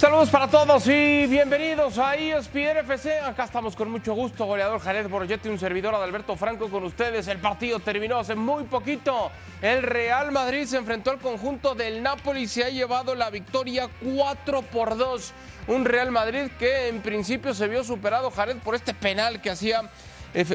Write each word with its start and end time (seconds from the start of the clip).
Saludos 0.00 0.30
para 0.30 0.48
todos 0.48 0.86
y 0.86 1.26
bienvenidos 1.26 1.98
a 1.98 2.16
ESPN 2.16 2.78
FC. 2.78 3.20
Acá 3.20 3.44
estamos 3.44 3.76
con 3.76 3.90
mucho 3.90 4.14
gusto, 4.14 4.46
goleador 4.46 4.80
Jared 4.80 5.06
Borgetti, 5.10 5.50
un 5.50 5.58
servidor 5.58 5.94
de 5.94 6.02
Alberto 6.02 6.36
Franco 6.36 6.70
con 6.70 6.84
ustedes. 6.84 7.28
El 7.28 7.36
partido 7.36 7.80
terminó 7.80 8.18
hace 8.18 8.34
muy 8.34 8.64
poquito. 8.64 9.30
El 9.60 9.82
Real 9.82 10.32
Madrid 10.32 10.64
se 10.64 10.78
enfrentó 10.78 11.10
al 11.10 11.18
conjunto 11.18 11.74
del 11.74 12.02
Napoli 12.02 12.44
y 12.44 12.48
se 12.48 12.64
ha 12.64 12.70
llevado 12.70 13.14
la 13.14 13.28
victoria 13.28 13.90
4 14.02 14.62
por 14.62 14.96
2. 14.96 15.34
Un 15.66 15.84
Real 15.84 16.10
Madrid 16.10 16.50
que 16.58 16.88
en 16.88 17.02
principio 17.02 17.52
se 17.52 17.68
vio 17.68 17.84
superado, 17.84 18.30
Jared, 18.30 18.56
por 18.56 18.74
este 18.74 18.94
penal 18.94 19.42
que 19.42 19.50
hacía, 19.50 19.82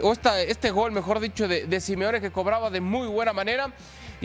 o 0.01 0.13
este 0.39 0.71
gol, 0.71 0.91
mejor 0.91 1.19
dicho, 1.19 1.47
de, 1.47 1.67
de 1.67 1.81
Simeone 1.81 2.19
que 2.19 2.31
cobraba 2.31 2.71
de 2.71 2.81
muy 2.81 3.05
buena 3.05 3.31
manera. 3.31 3.71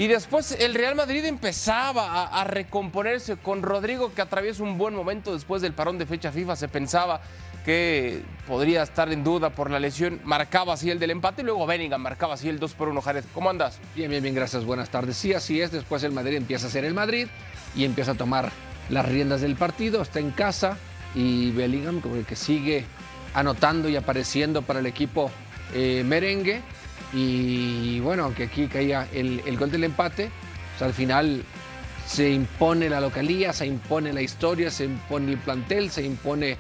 Y 0.01 0.07
después 0.07 0.53
el 0.53 0.73
Real 0.73 0.95
Madrid 0.95 1.27
empezaba 1.27 2.25
a, 2.25 2.45
recomponerse 2.45 3.37
con 3.37 3.61
Rodrigo 3.61 4.14
que 4.14 4.23
atraviesa 4.23 4.62
un 4.62 4.79
buen 4.79 4.95
momento 4.95 5.35
después 5.35 5.61
del 5.61 5.75
parón 5.75 5.99
de 5.99 6.07
fecha 6.07 6.32
FIFA. 6.32 6.57
Se 6.57 6.68
pensaba 6.68 7.21
que 7.67 8.23
podría 8.46 8.82
estar 8.82 9.13
en 9.13 9.23
duda 9.23 9.50
por 9.50 9.71
la 9.71 9.79
lesión. 9.79 10.18
Marcaba 10.25 10.73
así 10.73 10.90
el 10.90 10.99
del 10.99 11.11
empate 11.11 11.43
y 11.43 11.45
luego 11.45 11.67
Bellingham 11.67 12.00
marcaba 12.00 12.32
así 12.32 12.49
el 12.49 12.59
2 12.59 12.73
por 12.73 12.89
1. 12.89 12.99
Jared, 13.03 13.25
¿cómo 13.35 13.50
andas? 13.50 13.79
Bien, 13.95 14.09
bien, 14.09 14.23
bien, 14.23 14.35
gracias. 14.35 14.64
Buenas 14.64 14.89
tardes. 14.89 15.18
Sí, 15.18 15.35
así 15.35 15.61
es. 15.61 15.71
Después 15.71 16.03
el 16.03 16.12
Madrid 16.12 16.37
empieza 16.37 16.68
a 16.68 16.71
ser 16.71 16.87
el 16.87 16.95
Madrid 16.95 17.29
y 17.76 17.85
empieza 17.85 18.12
a 18.12 18.14
tomar 18.14 18.51
las 18.89 19.04
riendas 19.04 19.43
del 19.43 19.54
partido. 19.54 20.01
Está 20.01 20.18
en 20.18 20.31
casa 20.31 20.79
y 21.14 21.51
Bellingham 21.51 22.01
como 22.01 22.17
el 22.17 22.25
que 22.25 22.37
sigue 22.37 22.87
anotando 23.35 23.87
y 23.90 23.96
apareciendo 23.96 24.62
para 24.62 24.81
el 24.81 24.87
equipo 24.87 25.31
eh, 25.75 26.04
merengue 26.07 26.62
y 27.13 28.00
bueno, 28.00 28.25
aunque 28.25 28.45
aquí 28.45 28.69
caía 28.69 29.09
el, 29.13 29.57
gol 29.59 29.71
del 29.71 29.85
empate, 29.85 30.31
pues 30.73 30.82
al 30.82 30.95
final 30.95 31.43
se 32.06 32.31
impone 32.31 32.89
la 32.89 33.01
localía, 33.01 33.53
se 33.53 33.67
impone 33.67 34.12
la 34.12 34.23
historia, 34.23 34.70
se 34.70 34.84
impone 34.84 35.33
el 35.33 35.39
plantel, 35.39 35.91
se 35.91 36.03
impone 36.03 36.59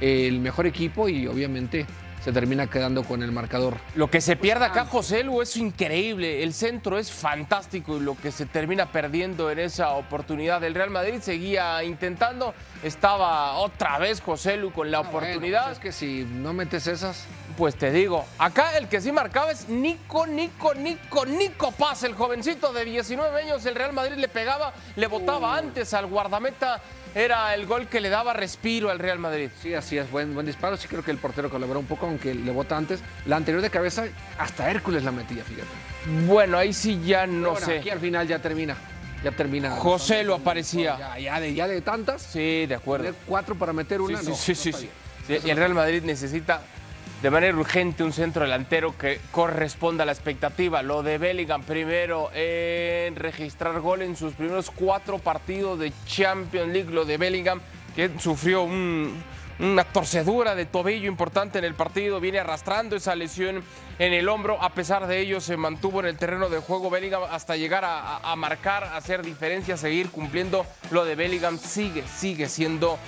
el 0.00 0.40
mejor 0.40 0.66
equipo 0.66 1.08
y 1.08 1.26
obviamente 1.26 1.86
se 2.22 2.32
termina 2.32 2.68
quedando 2.68 3.02
con 3.02 3.22
el 3.22 3.32
marcador. 3.32 3.78
Lo 3.96 4.08
que 4.08 4.20
se 4.20 4.36
pierde 4.36 4.64
acá, 4.64 4.84
José 4.84 5.24
Lu, 5.24 5.42
es 5.42 5.56
increíble. 5.56 6.44
El 6.44 6.52
centro 6.52 6.98
es 6.98 7.10
fantástico 7.10 7.96
y 7.96 8.00
lo 8.00 8.16
que 8.16 8.30
se 8.30 8.46
termina 8.46 8.92
perdiendo 8.92 9.50
en 9.50 9.58
esa 9.58 9.90
oportunidad. 9.90 10.62
El 10.62 10.74
Real 10.74 10.90
Madrid 10.90 11.20
seguía 11.20 11.82
intentando. 11.82 12.54
Estaba 12.84 13.54
otra 13.54 13.98
vez 13.98 14.20
José 14.20 14.56
Lu 14.56 14.72
con 14.72 14.92
la 14.92 14.98
ah, 14.98 15.00
oportunidad. 15.00 15.64
Pues 15.64 15.78
es 15.78 15.82
que 15.82 15.92
si 15.92 16.24
no 16.24 16.52
metes 16.52 16.86
esas. 16.86 17.26
Pues 17.56 17.76
te 17.76 17.90
digo, 17.90 18.24
acá 18.38 18.76
el 18.78 18.88
que 18.88 19.00
sí 19.00 19.12
marcaba 19.12 19.50
es 19.50 19.68
Nico, 19.68 20.26
Nico, 20.26 20.74
Nico, 20.74 21.26
Nico 21.26 21.70
Paz, 21.72 22.02
el 22.04 22.14
jovencito 22.14 22.72
de 22.72 22.84
19 22.84 23.42
años. 23.42 23.66
El 23.66 23.74
Real 23.74 23.92
Madrid 23.92 24.16
le 24.16 24.28
pegaba, 24.28 24.72
le 24.96 25.06
botaba 25.06 25.50
uh. 25.50 25.58
antes 25.58 25.92
al 25.92 26.06
guardameta 26.06 26.80
era 27.14 27.54
el 27.54 27.66
gol 27.66 27.88
que 27.88 28.00
le 28.00 28.08
daba 28.08 28.32
respiro 28.32 28.90
al 28.90 28.98
Real 28.98 29.18
Madrid. 29.18 29.50
Sí, 29.60 29.74
así 29.74 29.98
es, 29.98 30.10
buen, 30.10 30.32
buen 30.34 30.46
disparo. 30.46 30.76
Sí 30.76 30.88
creo 30.88 31.04
que 31.04 31.10
el 31.10 31.18
portero 31.18 31.50
colaboró 31.50 31.78
un 31.78 31.86
poco, 31.86 32.06
aunque 32.06 32.34
le 32.34 32.50
bota 32.50 32.76
antes. 32.76 33.00
La 33.26 33.36
anterior 33.36 33.62
de 33.62 33.70
cabeza, 33.70 34.04
hasta 34.38 34.70
Hércules 34.70 35.04
la 35.04 35.12
metía, 35.12 35.44
fíjate. 35.44 35.68
Bueno, 36.26 36.56
ahí 36.56 36.72
sí 36.72 37.00
ya 37.04 37.26
no 37.26 37.56
sé. 37.56 37.80
Aquí 37.80 37.90
al 37.90 38.00
final 38.00 38.26
ya 38.26 38.38
termina. 38.38 38.76
Ya 39.22 39.30
termina. 39.30 39.72
José 39.76 40.24
lo 40.24 40.34
aparecía. 40.34 41.16
Ya, 41.18 41.38
de, 41.38 41.54
ya 41.54 41.68
de 41.68 41.80
tantas. 41.82 42.22
Sí, 42.22 42.66
de 42.66 42.74
acuerdo. 42.74 43.14
cuatro 43.26 43.54
para 43.56 43.72
meter 43.72 44.00
una. 44.00 44.20
Sí, 44.22 44.34
sí, 44.34 44.54
sí. 44.54 44.72
sí, 44.72 44.88
Y 45.44 45.50
el 45.50 45.56
Real 45.56 45.74
Madrid 45.74 46.02
necesita 46.02 46.62
de 47.22 47.30
manera 47.30 47.56
urgente 47.56 48.02
un 48.02 48.12
centro 48.12 48.42
delantero 48.42 48.98
que 48.98 49.20
corresponda 49.30 50.02
a 50.02 50.06
la 50.06 50.12
expectativa. 50.12 50.82
Lo 50.82 51.04
de 51.04 51.18
Bellingham 51.18 51.62
primero 51.62 52.30
en 52.34 53.14
registrar 53.14 53.78
gol 53.78 54.02
en 54.02 54.16
sus 54.16 54.34
primeros 54.34 54.72
cuatro 54.72 55.20
partidos 55.20 55.78
de 55.78 55.92
Champions 56.04 56.72
League. 56.72 56.90
Lo 56.90 57.04
de 57.04 57.18
Bellingham 57.18 57.60
que 57.94 58.10
sufrió 58.18 58.64
una 58.64 59.84
torcedura 59.92 60.56
de 60.56 60.66
tobillo 60.66 61.06
importante 61.06 61.58
en 61.58 61.64
el 61.64 61.74
partido, 61.74 62.18
viene 62.18 62.40
arrastrando 62.40 62.96
esa 62.96 63.14
lesión 63.14 63.62
en 64.00 64.12
el 64.12 64.28
hombro. 64.28 64.60
A 64.60 64.70
pesar 64.70 65.06
de 65.06 65.20
ello, 65.20 65.40
se 65.40 65.56
mantuvo 65.56 66.00
en 66.00 66.06
el 66.06 66.16
terreno 66.16 66.48
de 66.48 66.58
juego 66.58 66.90
Bellingham 66.90 67.22
hasta 67.30 67.56
llegar 67.56 67.84
a, 67.84 68.16
a 68.16 68.34
marcar, 68.34 68.82
a 68.82 68.96
hacer 68.96 69.22
diferencia, 69.22 69.76
seguir 69.76 70.10
cumpliendo. 70.10 70.66
Lo 70.90 71.04
de 71.04 71.14
Bellingham 71.14 71.58
sigue, 71.58 72.02
sigue 72.08 72.48
siendo 72.48 72.98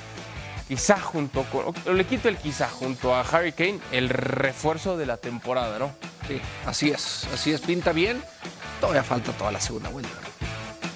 quizá 0.68 0.98
junto 0.98 1.44
con, 1.44 1.96
le 1.96 2.04
quito 2.04 2.28
el 2.28 2.36
quizá 2.36 2.68
junto 2.68 3.14
a 3.14 3.20
Harry 3.20 3.52
Kane, 3.52 3.80
el 3.92 4.08
refuerzo 4.08 4.96
de 4.96 5.06
la 5.06 5.16
temporada, 5.16 5.78
¿no? 5.78 5.92
Sí, 6.26 6.40
así 6.66 6.90
es, 6.90 7.28
así 7.32 7.52
es, 7.52 7.60
pinta 7.60 7.92
bien. 7.92 8.22
Todavía 8.80 9.02
falta 9.02 9.32
toda 9.32 9.52
la 9.52 9.60
segunda 9.60 9.88
vuelta. 9.90 10.10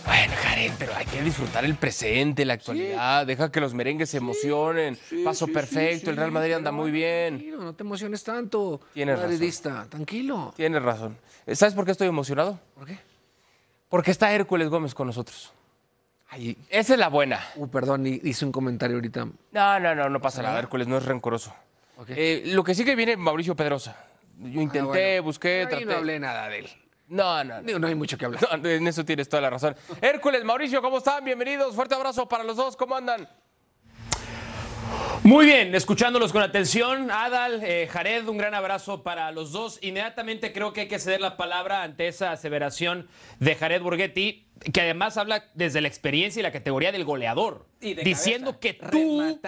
Bueno, 0.05 0.33
Jared, 0.43 0.73
pero 0.79 0.95
hay 0.97 1.05
que 1.05 1.23
disfrutar 1.23 1.65
el 1.67 1.75
presente, 1.75 2.45
la 2.45 2.55
actualidad. 2.55 3.27
Deja 3.27 3.53
que 3.53 3.61
los 3.61 3.75
merengues 3.75 4.09
se 4.09 4.17
emocionen. 4.17 4.99
Paso 5.23 5.47
perfecto, 5.49 6.11
el 6.11 6.17
Real 6.17 6.33
Madrid 6.33 6.55
anda 6.55 6.73
muy 6.73 6.91
bien. 6.91 7.37
Tranquilo, 7.37 7.63
no 7.63 7.75
te 7.75 7.83
emociones 7.83 8.25
tanto. 8.25 8.81
Tienes 8.95 9.19
razón. 9.19 9.91
Tranquilo. 9.91 10.55
Tienes 10.57 10.83
razón. 10.83 11.19
¿Sabes 11.53 11.75
por 11.75 11.85
qué 11.85 11.93
estoy 11.93 12.09
emocionado? 12.09 12.59
¿Por 12.75 12.87
qué? 12.87 12.99
Porque 13.91 14.11
está 14.11 14.33
Hércules 14.33 14.69
Gómez 14.69 14.95
con 14.95 15.07
nosotros 15.07 15.53
esa 16.71 16.93
es 16.95 16.99
la 16.99 17.09
buena. 17.09 17.41
Uh, 17.57 17.69
perdón, 17.69 18.07
hice 18.07 18.45
un 18.45 18.53
comentario 18.53 18.97
ahorita. 18.97 19.27
No, 19.53 19.81
no, 19.81 19.95
no, 19.95 20.09
no 20.09 20.21
pasa 20.21 20.43
nada. 20.43 20.59
Hércules 20.59 20.87
no 20.87 20.99
es 20.99 21.05
rencoroso. 21.05 21.55
Eh, 22.09 22.43
lo 22.47 22.63
que 22.63 22.75
sí 22.75 22.85
que 22.85 22.95
viene 22.95 23.17
Mauricio 23.17 23.57
Pedrosa. 23.57 23.97
Yo 24.39 24.61
intenté, 24.61 25.19
ah, 25.19 25.21
busqué, 25.21 25.67
traté. 25.69 25.85
no 25.85 25.97
hablé 25.97 26.21
nada 26.21 26.49
de 26.49 26.61
él. 26.61 26.69
No, 27.09 27.43
no. 27.43 27.61
No, 27.63 27.79
no 27.79 27.87
hay 27.87 27.95
mucho 27.95 28.17
que 28.17 28.27
hablar. 28.27 28.43
en 28.65 28.87
eso 28.87 29.05
tienes 29.05 29.29
toda 29.29 29.41
la 29.41 29.51
razón. 29.51 29.75
Hércules, 30.01 30.45
Mauricio, 30.45 30.81
¿cómo 30.81 30.99
están? 30.99 31.25
Bienvenidos. 31.25 31.75
Fuerte 31.75 31.95
abrazo 31.95 32.29
para 32.29 32.45
los 32.45 32.57
dos. 32.57 32.77
¿Cómo 32.77 32.95
andan? 32.95 33.29
Muy 35.29 35.45
bien, 35.45 35.75
escuchándolos 35.75 36.33
con 36.33 36.41
atención, 36.41 37.11
Adal, 37.11 37.63
eh, 37.63 37.87
Jared, 37.87 38.27
un 38.29 38.39
gran 38.39 38.55
abrazo 38.55 39.03
para 39.03 39.31
los 39.31 39.53
dos. 39.53 39.79
Inmediatamente 39.83 40.55
creo 40.55 40.73
que 40.73 40.81
hay 40.81 40.89
que 40.89 40.99
ceder 40.99 41.21
la 41.21 41.37
palabra 41.37 41.83
ante 41.83 42.09
esa 42.09 42.33
aseveración 42.33 43.09
de 43.39 43.55
Jared 43.55 43.83
Borghetti, 43.83 44.47
que 44.73 44.81
además 44.81 45.19
habla 45.19 45.45
desde 45.53 45.83
la 45.83 45.89
experiencia 45.89 46.41
y 46.41 46.43
la 46.43 46.51
categoría 46.51 46.93
del 46.93 47.05
goleador, 47.05 47.67
diciendo 47.79 48.59
que 48.59 48.73
tú, 48.73 49.39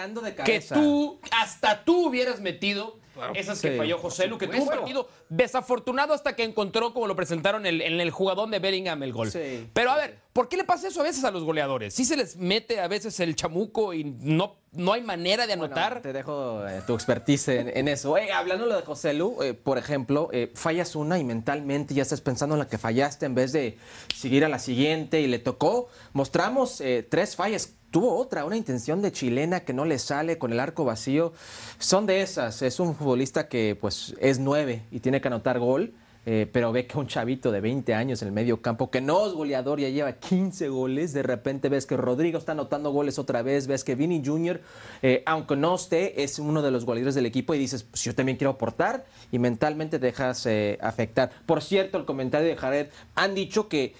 que 0.45 0.59
tú, 0.59 1.19
hasta 1.31 1.83
tú 1.83 2.09
hubieras 2.09 2.41
metido 2.41 2.99
esas 3.33 3.61
que 3.61 3.77
falló 3.77 3.97
José 3.97 4.27
Lu, 4.27 4.37
que 4.37 4.47
tuvo 4.47 4.63
un 4.63 4.69
partido 4.69 5.09
desafortunado 5.29 6.13
hasta 6.13 6.35
que 6.35 6.43
encontró, 6.43 6.93
como 6.93 7.07
lo 7.07 7.15
presentaron 7.15 7.65
en 7.65 7.81
el 7.81 8.11
jugadón 8.11 8.51
de 8.51 8.59
Bellingham, 8.59 9.03
el 9.03 9.13
gol. 9.13 9.29
Pero 9.73 9.91
a 9.91 9.97
ver, 9.97 10.19
¿por 10.33 10.49
qué 10.49 10.57
le 10.57 10.63
pasa 10.63 10.87
eso 10.87 11.01
a 11.01 11.03
veces 11.03 11.23
a 11.23 11.31
los 11.31 11.43
goleadores? 11.43 11.93
Sí 11.93 12.05
se 12.05 12.17
les 12.17 12.37
mete 12.37 12.79
a 12.79 12.87
veces 12.87 13.19
el 13.19 13.35
chamuco 13.35 13.93
y 13.93 14.03
no, 14.03 14.57
no 14.71 14.93
hay 14.93 15.01
manera 15.01 15.47
de 15.47 15.53
anotar. 15.53 16.01
te 16.01 16.13
dejo 16.13 16.67
eh, 16.67 16.81
tu 16.85 16.93
expertise 16.93 17.49
en, 17.49 17.87
eso. 17.87 18.15
hablando 18.33 18.67
de 18.67 18.81
José 18.81 19.13
Lu, 19.13 19.41
eh, 19.41 19.53
por 19.53 19.77
ejemplo, 19.77 20.29
eh, 20.31 20.51
fallas 20.55 20.95
una 20.95 21.19
y 21.19 21.23
mentalmente 21.23 21.93
ya 21.93 22.03
estás 22.03 22.21
pensando 22.21 22.55
en 22.55 22.59
la 22.59 22.67
que 22.67 22.77
fallaste 22.77 23.25
en 23.25 23.35
vez 23.35 23.51
de 23.51 23.77
seguir 24.15 24.45
a 24.45 24.49
la 24.49 24.59
siguiente 24.59 25.21
y 25.21 25.27
le 25.27 25.39
tocó. 25.39 25.89
Mostramos 26.13 26.81
tres 27.09 27.35
fallas 27.35 27.73
tuvo 27.91 28.15
otra, 28.15 28.45
una 28.45 28.57
intención 28.57 29.01
de 29.01 29.11
chilena 29.11 29.59
que 29.59 29.73
no 29.73 29.85
le 29.85 29.99
sale 29.99 30.37
con 30.37 30.51
el 30.51 30.59
arco 30.59 30.85
vacío. 30.85 31.33
Son 31.77 32.05
de 32.05 32.21
esas. 32.21 32.61
Es 32.61 32.79
un 32.79 32.95
futbolista 32.95 33.47
que 33.47 33.77
pues 33.79 34.15
es 34.19 34.39
nueve 34.39 34.83
y 34.91 35.01
tiene 35.01 35.21
que 35.21 35.27
anotar 35.27 35.59
gol. 35.59 35.93
Eh, 36.23 36.47
pero 36.51 36.71
ve 36.71 36.85
que 36.85 36.99
un 36.99 37.07
chavito 37.07 37.51
de 37.51 37.61
20 37.61 37.95
años 37.95 38.21
en 38.21 38.27
el 38.27 38.31
medio 38.31 38.61
campo, 38.61 38.91
que 38.91 39.01
no 39.01 39.25
es 39.25 39.33
goleador, 39.33 39.79
ya 39.79 39.89
lleva 39.89 40.13
15 40.13 40.69
goles, 40.69 41.13
de 41.13 41.23
repente 41.23 41.67
ves 41.67 41.87
que 41.87 41.97
Rodrigo 41.97 42.37
está 42.37 42.51
anotando 42.51 42.91
goles 42.91 43.17
otra 43.17 43.41
vez, 43.41 43.65
ves 43.65 43.83
que 43.83 43.95
Vini 43.95 44.21
Jr., 44.23 44.61
eh, 45.01 45.23
aunque 45.25 45.55
no 45.55 45.73
esté, 45.73 46.21
es 46.21 46.37
uno 46.37 46.61
de 46.61 46.69
los 46.69 46.85
goleadores 46.85 47.15
del 47.15 47.25
equipo 47.25 47.55
y 47.55 47.57
dices, 47.57 47.81
pues 47.81 48.03
yo 48.03 48.13
también 48.13 48.37
quiero 48.37 48.51
aportar 48.51 49.03
y 49.31 49.39
mentalmente 49.39 49.97
dejas 49.97 50.45
eh, 50.45 50.77
afectar. 50.79 51.31
Por 51.47 51.63
cierto, 51.63 51.97
el 51.97 52.05
comentario 52.05 52.47
de 52.49 52.55
Jared, 52.55 52.89
han 53.15 53.33
dicho 53.33 53.67
que 53.67 53.95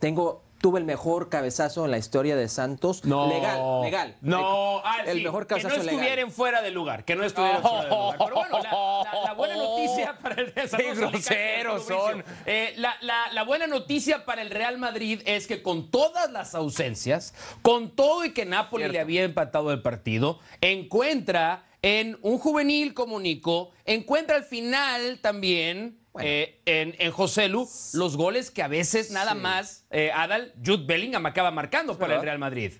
tengo 0.00 0.47
tuve 0.60 0.80
el 0.80 0.84
mejor 0.84 1.28
cabezazo 1.28 1.84
en 1.84 1.90
la 1.90 1.98
historia 1.98 2.36
de 2.36 2.48
Santos. 2.48 3.04
No. 3.04 3.28
Legal, 3.28 3.82
legal. 3.82 4.16
No, 4.20 4.80
ah, 4.84 4.98
el 5.06 5.22
mejor 5.22 5.46
cabezazo 5.46 5.74
Que 5.74 5.84
no 5.84 5.90
estuvieran 5.90 6.30
fuera 6.30 6.62
de 6.62 6.70
lugar, 6.70 7.04
que 7.04 7.16
no 7.16 7.24
estuvieran 7.24 7.62
fuera 7.62 7.84
de 7.84 7.90
lugar. 7.90 8.16
Pero 8.18 8.34
bueno, 8.34 8.58
la, 9.24 9.34
buena 9.34 9.56
noticia 9.58 10.18
para 10.18 10.34
el 10.40 10.52
Real 10.52 10.68
Qué 10.76 10.94
groseros 10.94 11.86
son. 11.86 12.24
Eh, 12.46 12.74
la, 12.76 13.42
buena 13.44 13.66
noticia 13.66 14.24
para 14.24 14.42
el 14.42 14.50
Real 14.50 14.78
Madrid 14.78 15.22
es 15.24 15.46
que 15.46 15.62
con 15.62 15.90
todas 15.90 16.30
las 16.30 16.54
ausencias, 16.54 17.34
con 17.62 17.90
todo 17.94 18.24
y 18.24 18.32
que 18.32 18.44
Napoli 18.44 18.88
le 18.88 19.00
había 19.00 19.24
empatado 19.24 19.72
el 19.72 19.82
partido, 19.82 20.40
encuentra 20.60 21.64
en 21.82 22.18
un 22.22 22.38
juvenil 22.38 22.94
como 22.94 23.20
Nico, 23.20 23.70
encuentra 23.84 24.36
al 24.36 24.44
final 24.44 25.20
también 25.20 25.97
eh, 26.20 26.60
en, 26.64 26.94
en, 26.98 27.10
José 27.12 27.48
Lu, 27.48 27.68
los 27.92 28.16
goles 28.16 28.50
que 28.50 28.62
a 28.62 28.68
veces 28.68 29.10
nada 29.10 29.34
más 29.34 29.86
eh, 29.90 30.10
Adal, 30.12 30.52
Jude 30.64 30.84
Bellingham 30.86 31.26
acaba 31.26 31.50
marcando 31.50 31.98
para 31.98 32.16
el 32.16 32.22
Real 32.22 32.38
Madrid. 32.38 32.72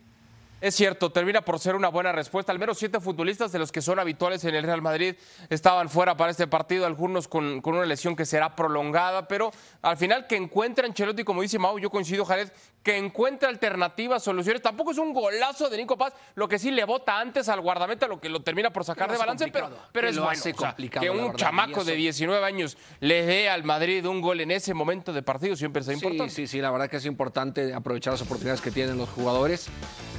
Es 0.61 0.75
cierto, 0.75 1.11
termina 1.13 1.41
por 1.43 1.61
ser 1.61 1.77
una 1.77 1.89
buena 1.89 2.11
respuesta. 2.11 2.51
Al 2.51 2.59
menos 2.59 2.79
siete 2.79 2.99
futbolistas 2.99 3.53
de 3.53 3.61
los 3.61 3.71
que 3.71 3.81
son 3.81 4.01
habituales 4.01 4.43
en 4.45 4.57
el 4.57 4.65
Real 4.65 4.83
Madrid 4.83 5.15
estaban 5.51 5.89
fuera 5.89 6.17
para 6.17 6.33
este 6.33 6.49
partido, 6.49 6.85
algunos 6.85 7.29
con, 7.29 7.61
con 7.61 7.75
una 7.77 7.87
lesión 7.87 8.17
que 8.17 8.27
será 8.27 8.57
prolongada, 8.57 9.29
pero 9.29 9.53
al 9.83 9.97
final 9.97 10.27
que 10.27 10.35
encuentra 10.37 10.85
Ancelotti, 10.87 11.23
como 11.23 11.43
dice 11.43 11.61
Mau, 11.61 11.79
yo 11.79 11.91
coincido, 11.91 12.25
Jared, 12.25 12.51
que 12.83 12.97
encuentra 12.97 13.49
alternativas, 13.49 14.25
soluciones. 14.25 14.61
Tampoco 14.61 14.91
es 14.91 14.99
un 14.99 15.13
golazo 15.13 15.69
de 15.71 15.77
Nico 15.77 15.97
Paz, 15.97 16.13
lo 16.35 16.49
que 16.49 16.59
sí 16.59 16.73
le 16.73 16.85
bota 16.85 17.21
antes 17.21 17.49
al 17.49 17.61
guardameta, 17.61 18.09
lo 18.09 18.21
que 18.21 18.29
lo 18.29 18.41
termina 18.41 18.71
por 18.73 18.85
sacar 18.85 19.11
de 19.13 19.17
balance, 19.19 19.47
pero, 19.53 20.09
es 20.09 20.17
bueno. 20.17 20.31
hace 20.31 20.51
o 20.53 20.57
sea, 20.57 20.69
complicado, 20.71 21.05
que 21.05 21.11
un 21.11 21.19
verdad, 21.19 21.35
chamaco 21.37 21.85
de 21.85 21.95
19 21.95 22.45
años 22.45 22.77
le 22.99 23.25
dé 23.25 23.49
al 23.49 23.63
Madrid 23.63 24.05
un 24.07 24.21
gol 24.21 24.41
en 24.41 24.51
ese 24.51 24.75
momento 24.75 25.13
de 25.13 25.23
partido 25.23 25.55
siempre 25.55 25.81
es 25.83 25.87
Sí, 25.87 25.93
importante. 25.93 26.33
sí, 26.35 26.47
sí, 26.49 26.61
la 26.61 26.71
verdad 26.73 26.89
que 26.91 26.97
es 26.97 27.05
importante 27.07 27.73
aprovechar 27.73 28.13
las 28.15 28.23
oportunidades 28.23 28.61
que 28.61 28.71
tienen 28.73 28.99
los 28.99 29.09
jugadores. 29.11 29.69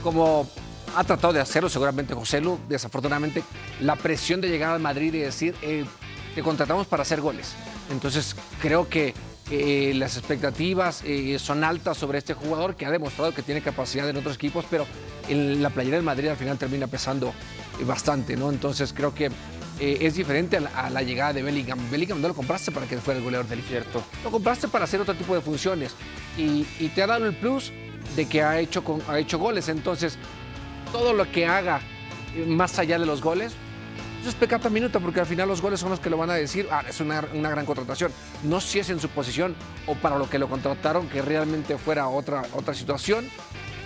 Como 0.04 0.29
ha 0.96 1.04
tratado 1.04 1.34
de 1.34 1.40
hacerlo 1.40 1.70
seguramente 1.70 2.14
José 2.14 2.42
Lu, 2.42 2.58
desafortunadamente 2.68 3.44
la 3.82 3.96
presión 3.96 4.42
de 4.42 4.50
llegar 4.50 4.72
al 4.72 4.80
Madrid 4.80 5.14
y 5.14 5.20
decir, 5.20 5.56
eh, 5.62 5.86
te 6.36 6.42
contratamos 6.42 6.88
para 6.88 7.04
hacer 7.04 7.22
goles. 7.22 7.54
Entonces 7.92 8.36
creo 8.62 8.88
que 8.88 9.14
eh, 9.52 9.94
las 9.96 10.16
expectativas 10.16 11.02
eh, 11.04 11.40
son 11.40 11.64
altas 11.64 11.98
sobre 11.98 12.20
este 12.20 12.36
jugador 12.36 12.76
que 12.76 12.86
ha 12.86 12.92
demostrado 12.92 13.34
que 13.34 13.42
tiene 13.42 13.62
capacidad 13.62 14.08
en 14.08 14.18
otros 14.18 14.36
equipos, 14.36 14.66
pero 14.70 14.86
en 15.28 15.64
la 15.64 15.72
playera 15.72 15.96
del 15.98 16.06
Madrid 16.06 16.28
al 16.28 16.38
final 16.38 16.58
termina 16.58 16.86
pesando 16.86 17.30
eh, 17.80 17.84
bastante, 17.84 18.36
¿no? 18.36 18.52
Entonces 18.52 18.94
creo 18.94 19.14
que 19.14 19.32
es 19.80 20.16
diferente 20.16 20.58
a 20.58 20.60
la, 20.60 20.70
a 20.72 20.90
la 20.90 21.02
llegada 21.02 21.32
de 21.32 21.42
Bellingham. 21.42 21.80
Bellingham 21.90 22.22
no 22.22 22.28
lo 22.28 22.34
compraste 22.34 22.70
para 22.70 22.86
que 22.86 22.98
fuera 22.98 23.18
el 23.18 23.24
goleador 23.24 23.48
del 23.48 23.60
equipo. 23.60 24.04
Lo 24.26 24.30
compraste 24.30 24.68
para 24.68 24.84
hacer 24.84 25.00
otro 25.00 25.16
tipo 25.16 25.34
de 25.34 25.40
funciones 25.40 25.96
y, 26.38 26.68
y 26.80 26.90
te 26.94 27.02
ha 27.02 27.08
dado 27.08 27.26
el 27.26 27.34
plus 27.34 27.72
de 28.16 28.28
que 28.28 28.42
ha 28.42 28.60
hecho, 28.60 28.84
ha 29.08 29.20
hecho 29.20 29.40
goles. 29.40 29.70
Entonces, 29.70 30.18
todo 30.92 31.14
lo 31.14 31.32
que 31.32 31.46
haga 31.46 31.82
eh, 32.36 32.46
más 32.46 32.80
allá 32.80 33.00
de 33.00 33.06
los 33.06 33.22
goles, 33.22 33.54
eso 34.20 34.30
es 34.30 34.36
pecata 34.36 34.70
minuta, 34.70 35.00
porque 35.00 35.22
al 35.22 35.26
final 35.26 35.48
los 35.48 35.62
goles 35.62 35.80
son 35.80 35.92
los 35.92 36.00
que 36.00 36.10
lo 36.10 36.18
van 36.18 36.30
a 36.30 36.34
decir, 36.34 36.68
ah, 36.72 36.84
es 36.88 37.00
una, 37.00 37.24
una 37.34 37.50
gran 37.50 37.66
contratación. 37.66 38.12
No 38.44 38.60
si 38.60 38.80
es 38.80 38.90
en 38.90 39.00
su 39.00 39.08
posición 39.10 39.56
o 39.88 39.96
para 39.96 40.18
lo 40.18 40.30
que 40.30 40.38
lo 40.40 40.50
contrataron, 40.50 41.08
que 41.08 41.22
realmente 41.22 41.78
fuera 41.78 42.08
otra, 42.10 42.44
otra 42.54 42.74
situación, 42.74 43.30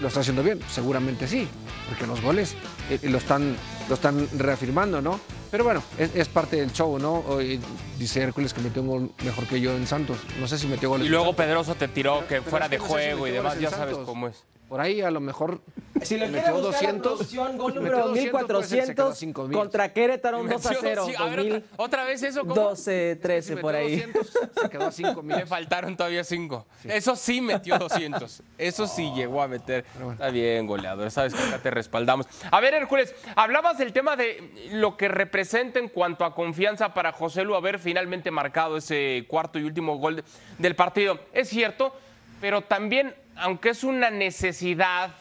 lo 0.02 0.08
está 0.08 0.22
haciendo 0.22 0.42
bien. 0.42 0.60
Seguramente 0.70 1.28
sí, 1.28 1.48
porque 1.88 2.08
los 2.08 2.22
goles 2.22 2.56
eh, 2.90 3.00
lo, 3.04 3.20
están, 3.20 3.56
lo 3.88 3.96
están 3.96 4.28
reafirmando, 4.38 5.02
¿no? 5.02 5.20
Pero 5.54 5.66
bueno, 5.66 5.84
es, 6.00 6.16
es 6.16 6.28
parte 6.30 6.56
del 6.56 6.74
show, 6.74 6.98
¿no? 6.98 7.24
Hoy 7.28 7.60
dice 8.00 8.24
Hércules 8.24 8.56
que 8.56 8.62
metió 8.62 8.82
un 8.82 8.88
gol 8.88 9.12
mejor 9.24 9.46
que 9.46 9.62
yo 9.62 9.76
en 9.76 9.86
Santos. 9.86 10.18
No 10.40 10.48
sé 10.48 10.58
si 10.58 10.66
metió 10.66 10.90
goles. 10.90 11.06
Y 11.06 11.12
luego. 11.12 11.36
Pedroso 11.36 11.76
te 11.76 11.88
tiró 11.88 12.22
que 12.22 12.38
Pero 12.38 12.50
fuera 12.50 12.66
es 12.66 12.72
de 12.72 12.78
no 12.80 12.86
si 12.86 12.90
juego 12.90 13.28
y 13.28 13.32
demás, 13.32 13.60
ya 13.60 13.70
sabes 13.70 13.96
cómo 13.98 14.30
es. 14.30 14.46
Por 14.74 14.82
ahí 14.82 15.02
a 15.02 15.12
lo 15.12 15.20
mejor. 15.20 15.62
Si 16.02 16.18
lo 16.18 16.26
metió 16.28 16.42
quiere 16.42 16.52
buscar 16.54 16.64
la 16.64 16.80
200, 16.90 17.12
producción, 17.14 17.58
gol 17.58 17.68
metió 17.76 17.82
número 17.82 18.08
200, 18.10 18.42
puede 18.42 18.64
ser 18.68 18.80
que 18.80 18.86
se 18.88 18.96
quedó 18.96 19.10
1400 19.12 19.18
5,000. 19.20 19.58
contra 19.58 19.94
Querétaro, 19.94 20.40
un 20.40 20.50
2 20.50 20.66
a 20.66 20.74
0. 20.82 21.06
Sí, 21.06 21.14
a 21.18 21.26
ver, 21.28 21.40
otra, 21.40 21.62
otra 21.78 22.04
vez 22.04 22.24
eso, 22.24 22.42
¿cómo? 22.42 22.56
12, 22.56 23.16
13 23.22 23.56
Si 23.56 23.62
por 23.62 23.76
ahí. 23.76 23.96
200, 23.98 24.28
se 24.64 24.70
quedó 24.70 24.88
a 24.88 24.92
5 24.92 25.22
mil. 25.22 25.38
Le 25.38 25.46
faltaron 25.46 25.96
todavía 25.96 26.24
cinco. 26.24 26.66
Eso 26.84 27.16
sí 27.16 27.40
metió 27.40 27.78
200. 27.78 28.42
Eso 28.58 28.88
sí 28.88 29.12
llegó 29.16 29.44
a 29.44 29.48
meter. 29.48 29.86
Está 30.14 30.30
bien, 30.30 30.66
goleador. 30.66 31.10
Sabes 31.12 31.36
que 31.36 31.44
acá 31.44 31.60
te 31.60 31.70
respaldamos. 31.70 32.26
A 32.52 32.60
ver, 32.60 32.74
Hércules, 32.74 33.14
hablabas 33.36 33.78
del 33.78 33.94
tema 33.94 34.16
de 34.18 34.52
lo 34.72 34.98
que 34.98 35.08
representa 35.08 35.78
en 35.80 35.88
cuanto 35.90 36.26
a 36.26 36.34
confianza 36.34 36.94
para 36.96 37.12
José 37.14 37.44
Lu 37.44 37.56
haber 37.56 37.78
finalmente 37.78 38.32
marcado 38.32 38.78
ese 38.78 39.26
cuarto 39.30 39.60
y 39.60 39.64
último 39.64 39.96
gol 39.98 40.16
de- 40.18 40.24
del 40.58 40.76
partido. 40.76 41.20
Es 41.34 41.48
cierto, 41.50 41.96
pero 42.42 42.62
también, 42.64 43.14
aunque 43.36 43.70
es 43.70 43.84
una 43.84 44.10
necesidad, 44.10 45.12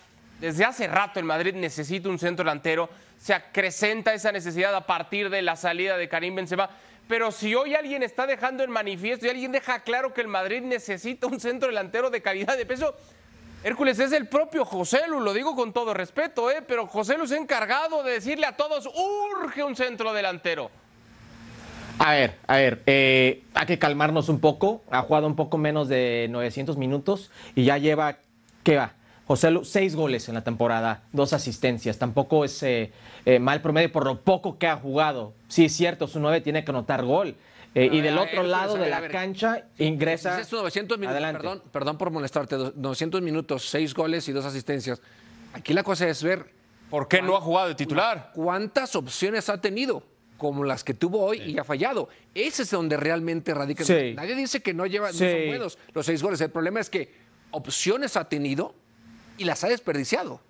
desde 0.40 0.64
hace 0.64 0.86
rato 0.86 1.18
el 1.18 1.24
Madrid 1.24 1.54
necesita 1.54 2.08
un 2.08 2.18
centro 2.18 2.44
delantero, 2.44 2.88
se 3.18 3.34
acrecenta 3.34 4.12
esa 4.12 4.32
necesidad 4.32 4.74
a 4.74 4.86
partir 4.86 5.30
de 5.30 5.42
la 5.42 5.56
salida 5.56 5.96
de 5.96 6.08
Karim 6.08 6.34
Benzema. 6.34 6.68
Pero 7.08 7.30
si 7.30 7.54
hoy 7.54 7.74
alguien 7.74 8.02
está 8.02 8.26
dejando 8.26 8.62
en 8.62 8.70
manifiesto 8.70 9.26
y 9.26 9.30
alguien 9.30 9.52
deja 9.52 9.80
claro 9.80 10.14
que 10.14 10.20
el 10.20 10.28
Madrid 10.28 10.62
necesita 10.62 11.26
un 11.26 11.40
centro 11.40 11.68
delantero 11.68 12.10
de 12.10 12.22
calidad 12.22 12.56
de 12.56 12.66
peso, 12.66 12.94
Hércules 13.64 13.98
es 14.00 14.10
el 14.12 14.26
propio 14.26 14.64
José 14.64 15.06
Lu, 15.06 15.20
lo 15.20 15.32
digo 15.32 15.54
con 15.54 15.72
todo 15.72 15.94
respeto, 15.94 16.50
¿eh? 16.50 16.62
pero 16.66 16.86
José 16.86 17.16
Lu 17.16 17.28
se 17.28 17.36
ha 17.36 17.38
encargado 17.38 18.02
de 18.02 18.14
decirle 18.14 18.46
a 18.46 18.56
todos, 18.56 18.86
urge 18.86 19.62
un 19.62 19.76
centro 19.76 20.12
delantero. 20.12 20.70
A 22.04 22.10
ver, 22.14 22.34
a 22.48 22.56
ver, 22.56 22.82
eh, 22.86 23.44
hay 23.54 23.66
que 23.66 23.78
calmarnos 23.78 24.28
un 24.28 24.40
poco. 24.40 24.82
Ha 24.90 25.02
jugado 25.02 25.26
un 25.28 25.36
poco 25.36 25.56
menos 25.56 25.88
de 25.88 26.26
900 26.30 26.76
minutos 26.76 27.30
y 27.54 27.64
ya 27.64 27.78
lleva, 27.78 28.16
¿qué 28.64 28.76
va? 28.76 28.94
José 29.28 29.52
Lu, 29.52 29.64
seis 29.64 29.94
goles 29.94 30.28
en 30.28 30.34
la 30.34 30.42
temporada, 30.42 31.04
dos 31.12 31.32
asistencias. 31.32 31.98
Tampoco 31.98 32.44
es 32.44 32.60
eh, 32.64 32.90
eh, 33.24 33.38
mal 33.38 33.62
promedio 33.62 33.92
por 33.92 34.04
lo 34.04 34.20
poco 34.20 34.58
que 34.58 34.66
ha 34.66 34.76
jugado. 34.76 35.32
Sí, 35.46 35.66
es 35.66 35.76
cierto, 35.76 36.08
su 36.08 36.18
nueve 36.18 36.40
tiene 36.40 36.64
que 36.64 36.72
anotar 36.72 37.04
gol. 37.04 37.36
Eh, 37.74 37.88
y 37.90 38.00
del 38.00 38.18
otro 38.18 38.42
ver, 38.42 38.50
lado 38.50 38.74
de 38.74 38.90
la 38.90 39.06
cancha 39.08 39.62
ingresa. 39.78 40.36
Dices 40.36 40.52
900 40.52 40.98
minutos, 40.98 41.12
Adelante. 41.14 41.40
perdón, 41.40 41.62
perdón 41.70 41.98
por 41.98 42.10
molestarte, 42.10 42.56
do- 42.56 42.72
900 42.76 43.22
minutos, 43.22 43.68
6 43.70 43.94
goles 43.94 44.28
y 44.28 44.32
2 44.32 44.44
asistencias. 44.44 45.00
Aquí 45.54 45.72
la 45.72 45.84
cosa 45.84 46.08
es 46.08 46.20
ver 46.22 46.46
¿Por 46.90 47.06
qué 47.08 47.22
no 47.22 47.36
ha 47.36 47.40
jugado 47.40 47.68
de 47.68 47.74
titular? 47.76 48.32
cuántas 48.34 48.94
opciones 48.96 49.48
ha 49.48 49.58
tenido, 49.58 50.02
como 50.42 50.64
las 50.64 50.82
que 50.82 50.92
tuvo 50.92 51.20
hoy 51.24 51.40
y 51.40 51.56
ha 51.56 51.62
fallado. 51.62 52.08
Ese 52.34 52.64
es 52.64 52.70
donde 52.72 52.96
realmente 52.96 53.54
radica. 53.54 53.84
Sí. 53.84 54.12
Nadie 54.16 54.34
dice 54.34 54.60
que 54.60 54.74
no 54.74 54.86
lleva, 54.86 55.06
no 55.06 55.12
Sí. 55.12 55.30
son 55.30 55.46
buenos 55.46 55.78
los 55.94 56.04
6 56.04 56.20
goles. 56.20 56.40
El 56.40 56.50
problema 56.50 56.80
es 56.80 56.90
que 56.90 57.12
opciones 57.52 58.16
ha 58.16 58.28
tenido 58.28 58.74
y 59.38 59.44
las 59.44 59.62
ha 59.62 59.68
desperdiciado. 59.68 60.40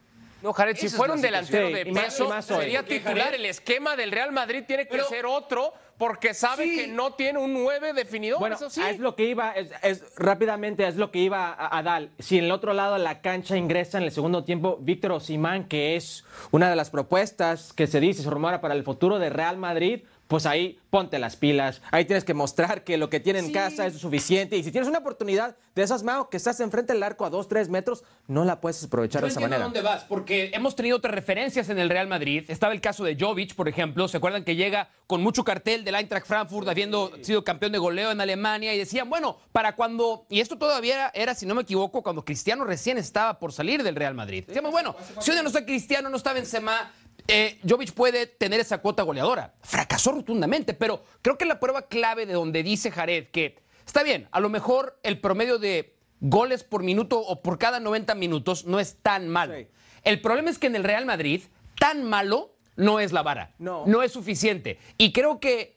No, 0.42 0.52
Jared, 0.52 0.76
si 0.76 0.88
fuera 0.88 1.14
un 1.14 1.20
delantero 1.22 1.68
de 1.70 1.86
peso, 1.86 2.30
sería 2.42 2.80
¿Por 2.80 2.88
qué, 2.88 2.98
titular. 3.00 3.34
El 3.34 3.46
esquema 3.46 3.96
del 3.96 4.10
Real 4.10 4.32
Madrid 4.32 4.64
tiene 4.66 4.86
que 4.88 5.00
ser 5.04 5.26
otro 5.26 5.72
porque 5.98 6.34
sabe 6.34 6.64
Sí. 6.64 6.76
que 6.76 6.88
no 6.88 7.12
tiene 7.12 7.38
un 7.38 7.52
9 7.52 7.92
definidor. 7.92 8.40
Bueno, 8.40 8.56
eso 8.56 8.68
sí. 8.68 8.82
es 8.82 8.98
lo 8.98 9.14
que 9.14 9.24
iba, 9.26 9.52
es, 9.52 9.70
es- 9.82 10.02
rápidamente 10.16 10.84
es 10.88 10.96
lo 10.96 11.12
que 11.12 11.20
iba 11.20 11.52
a, 11.52 11.78
a 11.78 11.82
dar. 11.84 12.08
Si 12.18 12.38
en 12.38 12.44
el 12.46 12.50
otro 12.50 12.72
lado 12.72 12.94
de 12.94 13.00
la 13.00 13.20
cancha 13.20 13.56
ingresa 13.56 13.98
en 13.98 14.04
el 14.04 14.10
segundo 14.10 14.42
tiempo 14.42 14.78
Víctor 14.80 15.12
Osimán, 15.12 15.68
que 15.68 15.94
es 15.94 16.24
una 16.50 16.68
de 16.70 16.74
las 16.76 16.90
propuestas 16.90 17.72
que 17.72 17.86
se 17.86 18.00
dice, 18.00 18.22
se 18.22 18.30
rumora 18.30 18.60
para 18.60 18.74
el 18.74 18.82
futuro 18.82 19.20
de 19.20 19.30
Real 19.30 19.58
Madrid, 19.58 20.00
pues 20.32 20.46
ahí 20.46 20.78
ponte 20.88 21.18
las 21.18 21.36
pilas. 21.36 21.82
Ahí 21.90 22.06
tienes 22.06 22.24
que 22.24 22.32
mostrar 22.32 22.84
que 22.84 22.96
lo 22.96 23.10
que 23.10 23.20
tiene 23.20 23.38
en 23.38 23.52
casa 23.52 23.84
es 23.84 23.98
suficiente. 23.98 24.56
Y 24.56 24.64
si 24.64 24.72
tienes 24.72 24.88
una 24.88 25.00
oportunidad 25.00 25.58
de 25.74 25.82
esas, 25.82 26.04
Mao, 26.04 26.30
que 26.30 26.38
estás 26.38 26.58
enfrente 26.60 26.94
del 26.94 27.02
arco 27.02 27.26
a 27.26 27.30
dos, 27.30 27.48
tres 27.48 27.68
metros, 27.68 28.02
no 28.28 28.42
la 28.46 28.58
puedes 28.58 28.82
aprovechar 28.82 29.20
Yo 29.20 29.26
de 29.26 29.30
esa 29.30 29.40
manera. 29.40 29.62
dónde 29.62 29.82
vas, 29.82 30.04
porque 30.04 30.50
hemos 30.54 30.74
tenido 30.74 30.96
otras 30.96 31.14
referencias 31.14 31.68
en 31.68 31.78
el 31.78 31.90
Real 31.90 32.06
Madrid. 32.08 32.44
Estaba 32.48 32.72
el 32.72 32.80
caso 32.80 33.04
de 33.04 33.14
Jovic, 33.14 33.54
por 33.54 33.68
ejemplo. 33.68 34.08
¿Se 34.08 34.16
acuerdan 34.16 34.42
que 34.42 34.56
llega 34.56 34.88
con 35.06 35.22
mucho 35.22 35.44
cartel 35.44 35.84
del 35.84 35.96
Eintracht 35.96 36.26
Frankfurt, 36.26 36.66
habiendo 36.66 37.12
sido 37.20 37.44
campeón 37.44 37.72
de 37.72 37.78
goleo 37.78 38.10
en 38.10 38.22
Alemania? 38.22 38.72
Y 38.72 38.78
decían, 38.78 39.10
bueno, 39.10 39.36
para 39.52 39.76
cuando. 39.76 40.24
Y 40.30 40.40
esto 40.40 40.56
todavía 40.56 40.94
era, 40.94 41.10
era, 41.14 41.34
si 41.34 41.44
no 41.44 41.54
me 41.54 41.60
equivoco, 41.60 42.02
cuando 42.02 42.24
Cristiano 42.24 42.64
recién 42.64 42.96
estaba 42.96 43.38
por 43.38 43.52
salir 43.52 43.82
del 43.82 43.96
Real 43.96 44.14
Madrid. 44.14 44.44
Decíamos, 44.46 44.70
bueno, 44.72 44.96
si 45.20 45.30
hoy 45.30 45.36
no 45.42 45.48
está 45.48 45.66
Cristiano, 45.66 46.08
no 46.08 46.16
está 46.16 46.32
Benzema. 46.32 46.90
Eh, 47.28 47.60
Jovic 47.68 47.92
puede 47.92 48.26
tener 48.26 48.60
esa 48.60 48.78
cuota 48.78 49.02
goleadora. 49.02 49.54
Fracasó 49.62 50.12
rotundamente, 50.12 50.74
pero 50.74 51.04
creo 51.22 51.38
que 51.38 51.44
la 51.44 51.60
prueba 51.60 51.82
clave 51.82 52.26
de 52.26 52.34
donde 52.34 52.62
dice 52.62 52.90
Jared 52.90 53.28
que 53.28 53.56
está 53.86 54.02
bien, 54.02 54.28
a 54.32 54.40
lo 54.40 54.48
mejor 54.48 54.98
el 55.02 55.20
promedio 55.20 55.58
de 55.58 55.96
goles 56.20 56.64
por 56.64 56.82
minuto 56.82 57.18
o 57.20 57.42
por 57.42 57.58
cada 57.58 57.80
90 57.80 58.14
minutos 58.14 58.64
no 58.64 58.80
es 58.80 58.96
tan 59.02 59.28
malo. 59.28 59.54
Sí. 59.56 59.66
El 60.04 60.20
problema 60.20 60.50
es 60.50 60.58
que 60.58 60.66
en 60.66 60.76
el 60.76 60.84
Real 60.84 61.06
Madrid, 61.06 61.42
tan 61.78 62.04
malo 62.04 62.54
no 62.76 63.00
es 63.00 63.12
la 63.12 63.22
vara. 63.22 63.54
No. 63.58 63.84
No 63.86 64.02
es 64.02 64.12
suficiente. 64.12 64.78
Y 64.98 65.12
creo 65.12 65.40
que 65.40 65.76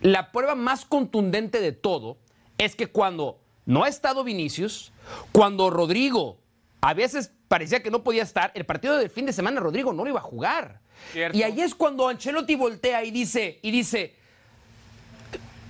la 0.00 0.32
prueba 0.32 0.54
más 0.54 0.84
contundente 0.84 1.60
de 1.60 1.72
todo 1.72 2.18
es 2.58 2.76
que 2.76 2.86
cuando 2.88 3.40
no 3.64 3.84
ha 3.84 3.88
estado 3.88 4.24
Vinicius, 4.24 4.92
cuando 5.32 5.70
Rodrigo 5.70 6.38
a 6.80 6.94
veces 6.94 7.32
parecía 7.48 7.82
que 7.82 7.90
no 7.90 8.02
podía 8.02 8.22
estar, 8.22 8.52
el 8.54 8.64
partido 8.64 8.96
del 8.96 9.10
fin 9.10 9.26
de 9.26 9.32
semana 9.32 9.60
Rodrigo 9.60 9.92
no 9.92 10.04
lo 10.04 10.10
iba 10.10 10.20
a 10.20 10.22
jugar. 10.22 10.80
Cierto. 11.12 11.36
Y 11.36 11.42
ahí 11.42 11.60
es 11.60 11.74
cuando 11.74 12.08
Ancelotti 12.08 12.54
voltea 12.54 13.04
y 13.04 13.10
dice, 13.10 13.58
y 13.62 13.70
dice, 13.70 14.14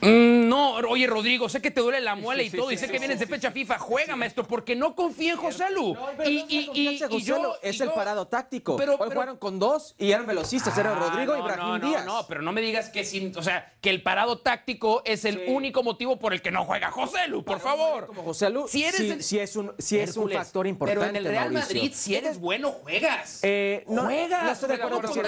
"Mm, 0.01 0.36
no, 0.49 0.75
oye 0.77 1.07
Rodrigo, 1.07 1.49
sé 1.49 1.61
que 1.61 1.71
te 1.71 1.81
duele 1.81 2.01
la 2.01 2.15
muela 2.15 2.43
y 2.43 2.51
todo, 2.51 2.71
y 2.73 2.77
sé 2.79 2.89
que 2.89 2.99
vienes 2.99 3.19
de 3.19 3.27
fecha 3.27 3.51
FIFA, 3.51 3.79
juega 3.79 4.17
maestro, 4.17 4.45
porque 4.47 4.75
no 4.77 4.95
confía 4.95 5.33
en 5.33 5.39
José 5.39 5.71
Lu. 5.71 5.97
Y, 6.25 6.37
no 6.43 6.47
y- 6.49 6.71
y- 6.73 7.05
y 7.11 7.23
yo- 7.23 7.57
es 7.63 7.81
el 7.81 7.89
yo- 7.89 7.95
parado 7.95 8.27
táctico. 8.29 8.77
Pero- 8.77 8.93
Hoy 8.93 8.99
pero- 9.01 9.11
jugaron 9.13 9.37
con 9.39 9.59
dos 9.59 9.95
y 9.99 10.11
eran 10.13 10.27
velocistas, 10.27 10.77
era 10.79 10.93
Ah, 10.93 11.09
Rodrigo 11.11 11.35
y 11.37 11.39
no, 11.39 11.45
Brahim 11.45 11.61
no, 11.67 11.79
no, 11.79 11.89
Díaz. 11.89 12.05
No, 12.07 12.27
pero 12.29 12.43
no 12.43 12.53
me 12.53 12.61
digas 12.61 12.89
que 12.91 13.05
sin, 13.05 13.37
o 13.37 13.43
sea, 13.43 13.75
que 13.81 13.91
el 13.91 14.03
parado 14.03 14.39
táctico 14.39 15.03
es 15.05 15.25
el 15.25 15.45
único 15.49 15.83
motivo 15.83 16.19
por 16.19 16.33
el 16.33 16.43
que 16.43 16.51
no 16.51 16.65
juega 16.65 16.91
José 16.91 17.29
Lu, 17.29 17.45
por 17.45 17.61
favor. 17.61 18.07
Como 18.07 18.23
José 18.23 18.51
Lu, 18.51 18.67
si 18.69 18.85
eres 18.85 19.01
el- 19.01 19.23
sí 19.23 19.39
es 19.39 19.57
un, 19.57 19.73
sí 19.79 19.99
es 19.99 20.17
un 20.17 20.31
factor 20.31 20.67
importante. 20.67 21.01
Pero 21.01 21.11
en 21.11 21.17
el 21.17 21.25
Real 21.25 21.53
Mauricio. 21.53 21.77
Madrid, 21.77 21.93
si 21.95 22.15
eres 22.15 22.39
bueno, 22.39 22.71
juegas. 22.73 23.41
Eh, 23.43 23.85
no, 23.89 24.05
juegas. 24.05 24.45
no 24.45 24.51
estoy 24.53 24.69
de 24.69 24.75
acuerdo 24.77 25.03
no 25.03 25.09
si 25.09 25.15
con 25.15 25.23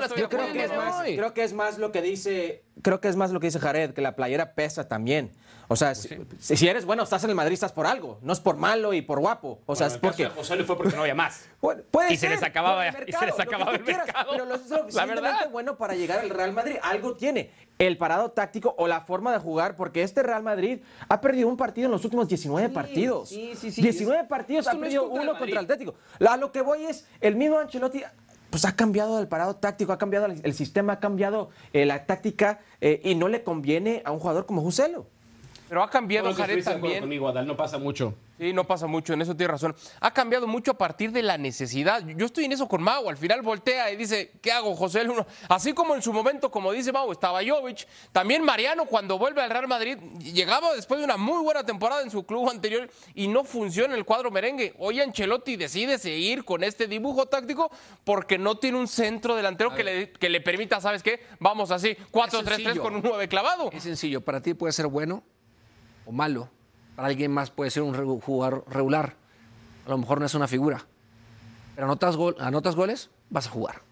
las 0.00 0.14
Yo 0.16 0.28
creo 0.28 0.52
que, 0.52 1.44
es 1.44 1.52
más, 1.52 1.78
lo 1.78 1.92
que 1.92 2.02
dice 2.02 2.64
creo 2.82 3.00
que 3.00 3.08
es 3.08 3.16
más 3.16 3.30
lo 3.30 3.40
que 3.40 3.48
dice 3.48 3.58
Jared, 3.58 3.92
que 3.92 4.00
la 4.00 4.16
playera 4.30 4.52
pesa 4.54 4.86
también. 4.86 5.30
O 5.68 5.76
sea, 5.76 5.94
si, 5.94 6.08
si 6.40 6.66
eres 6.66 6.84
bueno, 6.84 7.04
estás 7.04 7.22
en 7.22 7.30
el 7.30 7.36
Madrid, 7.36 7.54
estás 7.54 7.72
por 7.72 7.86
algo. 7.86 8.18
No 8.22 8.32
es 8.32 8.40
por 8.40 8.56
malo 8.56 8.92
y 8.92 9.02
por 9.02 9.20
guapo. 9.20 9.60
O 9.66 9.76
sea, 9.76 9.86
es 9.86 9.98
porque. 9.98 10.26
José 10.26 10.56
Luis 10.56 10.66
fue 10.66 10.76
porque 10.76 10.96
no 10.96 11.02
había 11.02 11.14
más. 11.14 11.44
Puede, 11.60 11.82
puede 11.82 12.12
Y 12.12 12.16
se 12.16 12.28
les 12.28 12.42
acababa- 12.42 12.88
el 12.88 13.08
y 13.08 13.12
se 13.12 13.26
les 13.26 13.36
mercado, 13.36 13.36
lo 13.36 13.36
que 13.36 13.42
acababa 13.42 13.72
el 13.76 13.84
quieras, 13.84 14.06
mercado. 14.06 14.30
Pero 14.32 14.46
lo 14.46 14.54
es 14.56 14.62
suficientemente 14.62 15.46
bueno 15.52 15.76
para 15.76 15.94
llegar 15.94 16.18
al 16.20 16.30
Real 16.30 16.52
Madrid. 16.52 16.76
Algo 16.82 17.14
tiene. 17.14 17.50
El 17.78 17.96
parado 17.96 18.30
táctico 18.32 18.74
o 18.78 18.86
la 18.88 19.02
forma 19.02 19.32
de 19.32 19.38
jugar, 19.38 19.76
porque 19.76 20.02
este 20.02 20.22
Real 20.22 20.42
Madrid 20.42 20.80
ha 21.08 21.20
perdido 21.20 21.48
un 21.48 21.56
partido 21.56 21.86
en 21.86 21.92
los 21.92 22.04
últimos 22.04 22.28
19 22.28 22.68
partidos. 22.70 23.28
sí, 23.28 23.52
sí, 23.56 23.70
sí. 23.70 23.80
19 23.80 24.24
partidos 24.24 24.66
ha 24.66 24.74
no 24.74 24.80
perdido 24.80 25.04
contra 25.04 25.22
uno 25.22 25.32
contra 25.38 25.46
el 25.50 25.58
Atlético. 25.58 25.94
A 26.26 26.36
lo 26.36 26.50
que 26.52 26.62
voy 26.62 26.84
es, 26.84 27.06
el 27.20 27.36
mismo 27.36 27.58
Ancelotti 27.58 28.02
pues 28.50 28.64
ha 28.64 28.76
cambiado 28.76 29.18
el 29.20 29.28
parado 29.28 29.56
táctico, 29.56 29.92
ha 29.92 29.98
cambiado 29.98 30.26
el, 30.26 30.54
sistema, 30.54 30.94
ha 30.94 31.00
cambiado 31.00 31.50
eh, 31.72 31.86
la 31.86 32.04
táctica 32.06 32.60
eh, 32.80 33.00
y 33.04 33.14
no 33.14 33.28
le 33.28 33.44
conviene 33.44 34.02
a 34.04 34.10
un 34.10 34.18
jugador 34.18 34.46
como 34.46 34.62
Juselo. 34.62 35.06
Pero 35.70 35.84
ha 35.84 35.88
cambiado 35.88 36.34
Jared 36.34 36.64
también. 36.64 36.98
conmigo, 36.98 37.28
Adal, 37.28 37.46
no 37.46 37.56
pasa 37.56 37.78
mucho. 37.78 38.12
Sí, 38.36 38.52
no 38.52 38.64
pasa 38.64 38.88
mucho, 38.88 39.12
en 39.12 39.22
eso 39.22 39.36
tiene 39.36 39.52
razón. 39.52 39.76
Ha 40.00 40.12
cambiado 40.12 40.48
mucho 40.48 40.72
a 40.72 40.74
partir 40.74 41.12
de 41.12 41.22
la 41.22 41.38
necesidad. 41.38 42.04
Yo 42.04 42.26
estoy 42.26 42.46
en 42.46 42.50
eso 42.50 42.66
con 42.66 42.82
Mau, 42.82 43.08
al 43.08 43.16
final 43.16 43.40
voltea 43.42 43.88
y 43.92 43.96
dice, 43.96 44.32
¿qué 44.42 44.50
hago, 44.50 44.74
José? 44.74 45.04
Luis? 45.04 45.20
Así 45.48 45.72
como 45.72 45.94
en 45.94 46.02
su 46.02 46.12
momento, 46.12 46.50
como 46.50 46.72
dice 46.72 46.90
Mau, 46.90 47.12
estaba 47.12 47.38
Jovic, 47.46 47.86
también 48.10 48.42
Mariano 48.42 48.84
cuando 48.84 49.16
vuelve 49.16 49.42
al 49.42 49.50
Real 49.50 49.68
Madrid, 49.68 49.96
llegaba 50.18 50.74
después 50.74 50.98
de 50.98 51.04
una 51.04 51.16
muy 51.16 51.40
buena 51.40 51.62
temporada 51.62 52.02
en 52.02 52.10
su 52.10 52.26
club 52.26 52.50
anterior 52.50 52.90
y 53.14 53.28
no 53.28 53.44
funciona 53.44 53.94
el 53.94 54.04
cuadro 54.04 54.32
merengue. 54.32 54.74
Hoy 54.80 55.00
Ancelotti 55.00 55.54
decide 55.54 55.98
seguir 55.98 56.44
con 56.44 56.64
este 56.64 56.88
dibujo 56.88 57.26
táctico 57.26 57.70
porque 58.02 58.38
no 58.38 58.56
tiene 58.56 58.76
un 58.76 58.88
centro 58.88 59.36
delantero 59.36 59.72
que 59.72 59.84
le, 59.84 60.10
que 60.10 60.30
le 60.30 60.40
permita, 60.40 60.80
¿sabes 60.80 61.04
qué? 61.04 61.20
Vamos 61.38 61.70
así, 61.70 61.96
4-3-3 62.10 62.42
sencillo. 62.42 62.82
con 62.82 62.96
un 62.96 63.02
9 63.04 63.28
clavado. 63.28 63.70
Es 63.72 63.84
sencillo, 63.84 64.20
para 64.20 64.42
ti 64.42 64.54
puede 64.54 64.72
ser 64.72 64.88
bueno 64.88 65.22
o 66.10 66.12
malo. 66.12 66.48
Para 66.96 67.08
alguien 67.08 67.30
más 67.30 67.50
puede 67.50 67.70
ser 67.70 67.82
un 67.82 68.20
jugador 68.20 68.64
regular. 68.68 69.14
A 69.86 69.90
lo 69.90 69.98
mejor 69.98 70.20
no 70.20 70.26
es 70.26 70.34
una 70.34 70.48
figura. 70.48 70.84
Pero 71.74 71.86
anotas, 71.86 72.16
gol, 72.16 72.36
anotas 72.40 72.74
goles, 72.74 73.10
vas 73.30 73.46
a 73.46 73.50
jugar. 73.50 73.82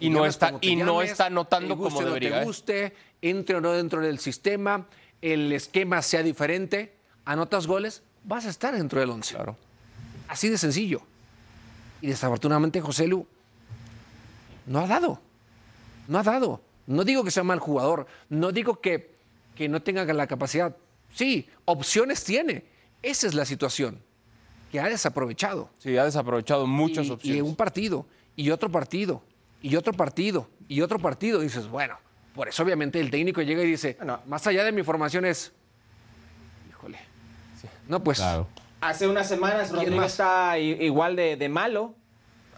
Y 0.00 0.08
no 0.08 0.24
está, 0.24 0.54
y 0.62 0.76
no 0.76 1.02
está 1.02 1.26
anotando 1.26 1.76
como 1.76 2.00
no 2.00 2.06
debería. 2.06 2.40
¿eh? 2.40 2.44
guste, 2.44 2.94
entre 3.20 3.56
o 3.56 3.60
no 3.60 3.72
dentro 3.72 4.00
del 4.00 4.18
sistema, 4.18 4.86
el 5.20 5.52
esquema 5.52 6.00
sea 6.00 6.22
diferente, 6.22 6.94
anotas 7.26 7.66
goles, 7.66 8.02
vas 8.24 8.46
a 8.46 8.48
estar 8.48 8.74
dentro 8.74 8.98
del 8.98 9.10
once. 9.10 9.34
Claro. 9.34 9.56
Así 10.28 10.48
de 10.48 10.56
sencillo. 10.56 11.02
Y 12.00 12.06
desafortunadamente 12.06 12.80
José 12.80 13.06
Lu 13.06 13.26
no 14.66 14.80
ha 14.80 14.86
dado. 14.86 15.20
No 16.08 16.18
ha 16.18 16.22
dado. 16.22 16.62
No 16.86 17.04
digo 17.04 17.22
que 17.22 17.30
sea 17.30 17.44
mal 17.44 17.58
jugador. 17.58 18.06
No 18.30 18.50
digo 18.50 18.80
que, 18.80 19.09
que 19.60 19.68
no 19.68 19.82
tenga 19.82 20.06
la 20.06 20.26
capacidad. 20.26 20.74
Sí, 21.12 21.46
opciones 21.66 22.24
tiene. 22.24 22.64
Esa 23.02 23.26
es 23.26 23.34
la 23.34 23.44
situación. 23.44 24.00
Que 24.72 24.80
ha 24.80 24.88
desaprovechado. 24.88 25.68
Sí, 25.76 25.98
ha 25.98 26.04
desaprovechado 26.06 26.66
muchas 26.66 27.08
y, 27.08 27.10
opciones. 27.10 27.38
Y 27.38 27.42
un 27.42 27.54
partido, 27.54 28.06
y 28.36 28.48
otro 28.52 28.70
partido, 28.70 29.22
y 29.60 29.76
otro 29.76 29.92
partido, 29.92 30.48
y 30.66 30.80
otro 30.80 30.98
partido. 30.98 31.40
Dices, 31.40 31.68
bueno, 31.68 31.98
por 32.34 32.48
eso 32.48 32.62
obviamente 32.62 33.00
el 33.00 33.10
técnico 33.10 33.42
llega 33.42 33.62
y 33.62 33.66
dice, 33.66 33.96
Bueno. 33.98 34.20
más 34.24 34.46
allá 34.46 34.64
de 34.64 34.72
mi 34.72 34.82
formación 34.82 35.26
es, 35.26 35.52
híjole. 36.70 36.98
No, 37.86 38.02
pues, 38.02 38.18
Hace 38.80 39.08
unas 39.08 39.28
semanas 39.28 39.68
¿Quién 39.68 39.82
Rodrigo 39.82 40.04
está 40.04 40.58
igual 40.58 41.16
de, 41.16 41.36
de 41.36 41.48
malo. 41.50 41.96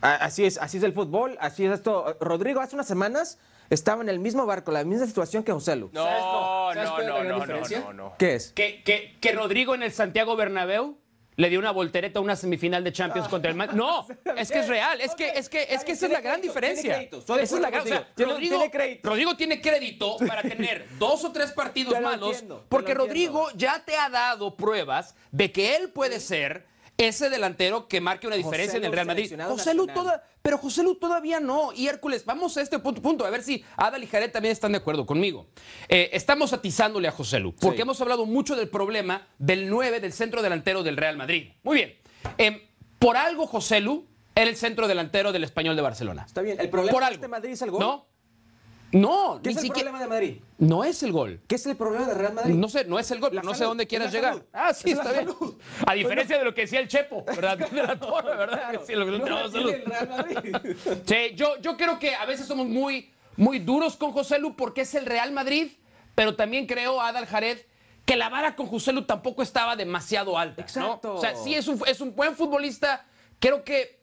Así 0.02 0.44
es, 0.44 0.56
así 0.56 0.76
es 0.78 0.85
el 0.85 0.92
fútbol, 0.92 1.37
así 1.40 1.64
es 1.64 1.73
esto. 1.73 2.16
Rodrigo 2.21 2.61
hace 2.61 2.76
unas 2.76 2.87
semanas 2.87 3.40
estaba 3.71 4.02
en 4.02 4.09
el 4.09 4.19
mismo 4.19 4.47
barco, 4.47 4.73
la 4.73 4.85
misma 4.85 5.07
situación 5.07 5.42
que 5.42 5.52
José 5.52 5.76
Lu. 5.76 5.90
No, 5.92 6.04
¿Sabes 6.04 6.88
no, 6.88 7.02
no, 7.02 7.25
no, 7.25 7.47
no, 7.47 7.57
no, 7.57 7.92
no. 7.92 8.14
¿Qué 8.19 8.35
es? 8.35 8.52
Que, 8.52 8.83
que, 8.83 9.16
que 9.21 9.33
Rodrigo 9.33 9.75
en 9.75 9.83
el 9.83 9.92
Santiago 9.92 10.37
Bernabéu 10.37 10.99
le 11.37 11.49
dio 11.49 11.59
una 11.59 11.71
voltereta 11.71 12.19
a 12.19 12.23
una 12.23 12.37
semifinal 12.37 12.85
de 12.85 12.92
Champions 12.92 13.28
contra 13.28 13.50
el 13.50 13.57
Man. 13.57 13.71
No, 13.75 14.07
es 14.37 14.50
que 14.50 14.61
es 14.61 14.69
real, 14.69 15.00
es 15.00 15.14
que 15.14 15.31
es 15.31 15.49
que 15.49 15.66
es 15.71 15.83
que 15.85 15.92
esa 15.92 16.07
es 16.07 16.12
la 16.12 16.21
gran 16.21 16.40
crédito, 16.40 16.52
diferencia. 16.52 17.00
Esa 17.00 17.40
es 17.40 17.52
la 17.61 17.71
gran, 17.71 17.83
o 17.83 17.87
sea. 17.87 18.09
Tiene- 18.14 18.33
Rodrigo, 18.33 18.57
tiene 18.57 18.71
crédito. 18.71 19.09
Rodrigo 19.09 19.37
tiene 19.37 19.61
crédito 19.61 20.16
para 20.26 20.42
tener 20.42 20.87
dos 20.99 21.25
o 21.25 21.33
tres 21.33 21.52
partidos 21.52 21.99
malos, 22.00 22.33
entiendo, 22.35 22.64
porque 22.69 22.95
Rodrigo 22.95 23.50
entiendo. 23.50 23.59
ya 23.76 23.85
te 23.85 23.97
ha 23.97 24.11
dado 24.11 24.57
pruebas 24.57 25.14
de 25.31 25.50
que 25.50 25.76
él 25.76 25.90
puede 25.90 26.21
ser 26.21 26.66
ese 26.99 27.30
delantero 27.30 27.88
que 27.88 28.00
marque 28.00 28.26
una 28.26 28.37
diferencia 28.37 28.76
en 28.76 28.84
el 28.84 28.92
Real 28.92 29.06
Madrid. 29.06 29.32
José 29.49 29.75
Lu 29.75 29.87
toda- 29.87 30.22
pero 30.42 30.58
José 30.58 30.82
Lu 30.82 30.96
todavía 30.96 31.40
no. 31.40 31.72
Y 31.72 31.88
Hércules, 31.88 32.25
vamos 32.25 32.56
a 32.56 32.62
este 32.62 32.78
punto, 32.78 33.00
punto, 33.02 33.25
a 33.25 33.30
ver 33.30 33.42
si 33.42 33.64
Adal 33.76 34.04
y 34.04 34.06
Jared 34.06 34.30
también 34.30 34.52
están 34.52 34.72
de 34.72 34.78
acuerdo 34.78 35.04
conmigo. 35.06 35.46
Eh, 35.88 36.11
estamos 36.12 36.52
atizándole 36.52 37.08
a 37.08 37.12
José 37.12 37.38
Lu, 37.40 37.54
porque 37.56 37.76
Sí. 37.78 37.82
hemos 37.82 38.00
hablado 38.00 38.26
mucho 38.26 38.54
del 38.56 38.68
problema 38.68 39.26
del 39.38 39.68
9, 39.68 40.00
del 40.00 40.12
centro 40.12 40.42
delantero 40.42 40.82
del 40.82 40.96
Real 40.96 41.16
Madrid. 41.16 41.50
Muy 41.62 41.76
bien. 41.76 41.94
Em, 42.38 42.61
por 42.99 43.16
algo 43.16 43.46
José 43.46 43.80
Lu 43.80 44.06
era 44.34 44.49
el 44.49 44.56
centro 44.56 44.87
delantero 44.88 45.32
del 45.32 45.44
Español 45.44 45.75
de 45.76 45.82
Barcelona. 45.82 46.25
Está 46.26 46.40
bien, 46.42 46.58
el 46.61 46.68
problema 46.70 46.92
Por 46.92 47.00
de 47.02 47.06
algo. 47.06 47.14
este 47.16 47.28
Madrid 47.28 47.50
es 47.52 47.62
el 47.62 47.70
gol. 47.70 47.80
No. 47.80 48.06
No, 48.92 49.40
¿Qué 49.42 49.49
ni 49.49 49.52
es 49.54 49.56
el 49.58 49.62
siquiera. 49.68 49.90
problema 49.90 50.00
de 50.00 50.06
Madrid? 50.08 50.40
No 50.58 50.84
es 50.84 51.02
el 51.02 51.12
gol. 51.12 51.40
¿Qué 51.49 51.54
es 51.54 51.66
el 51.66 51.76
problema 51.76 52.06
del 52.06 52.16
Real 52.16 52.34
Madrid? 52.34 52.54
No 52.54 52.68
sé, 52.68 52.84
no 52.84 52.99
es 52.99 53.11
el 53.11 53.20
gol, 53.20 53.34
La 53.34 53.42
no 53.42 53.52
sé 53.52 53.58
salud, 53.61 53.70
dónde 53.70 53.84
es 53.84 53.88
quieras 53.88 54.12
llegar. 54.12 54.34
salud. 54.34 54.46
Ah, 54.52 54.75
sí, 54.75 54.90
Es 54.90 54.99
está 54.99 55.12
bien. 55.12 55.25
salud. 55.26 55.54
A 55.87 55.94
diferencia 55.94 56.38
de 56.38 56.44
lo 56.44 56.54
que 56.54 56.61
decía 56.62 56.78
el 56.80 56.88
Chepo, 56.88 57.25
¿verdad? 57.25 57.56
De 57.70 57.82
la 57.82 57.99
torre, 57.99 58.37
¿verdad? 58.37 58.80
Sí, 58.87 58.92
lo 58.94 59.06
que 59.06 59.12
no 59.12 59.18
No 59.26 59.49
salud. 59.50 59.70
el 59.72 59.84
Real 59.84 60.08
Madrid. 60.08 60.56
Sí, 61.06 61.34
yo, 61.34 61.58
yo 61.61 61.76
creo 61.78 61.99
que 61.99 62.14
a 62.14 62.26
veces 62.26 62.46
somos 62.46 62.66
muy, 62.66 63.11
muy 63.37 63.58
duros 63.61 63.96
con 63.96 64.12
José 64.12 64.38
Lu 64.38 64.54
porque 64.56 64.82
es 64.82 64.94
el 64.94 65.06
Real 65.06 65.32
Madrid, 65.32 65.72
pero 66.14 66.37
también 66.37 66.66
creo, 66.66 67.00
Adal 67.00 67.26
Jared, 67.26 67.58
que 68.04 68.16
la 68.16 68.28
vara 68.28 68.56
con 68.56 68.66
José 68.66 68.92
Lu 68.92 69.02
tampoco 69.02 69.42
estaba 69.42 69.75
demasiado 69.75 70.37
alta. 70.37 70.62
¿no? 70.62 70.68
Exacto. 70.68 71.14
O 71.14 71.20
sea, 71.20 71.34
sí 71.37 71.54
es 71.54 71.66
un, 71.66 71.80
es 71.87 72.00
un 72.02 72.14
buen 72.14 72.37
futbolista, 72.37 73.06
creo 73.38 73.64
que 73.64 74.01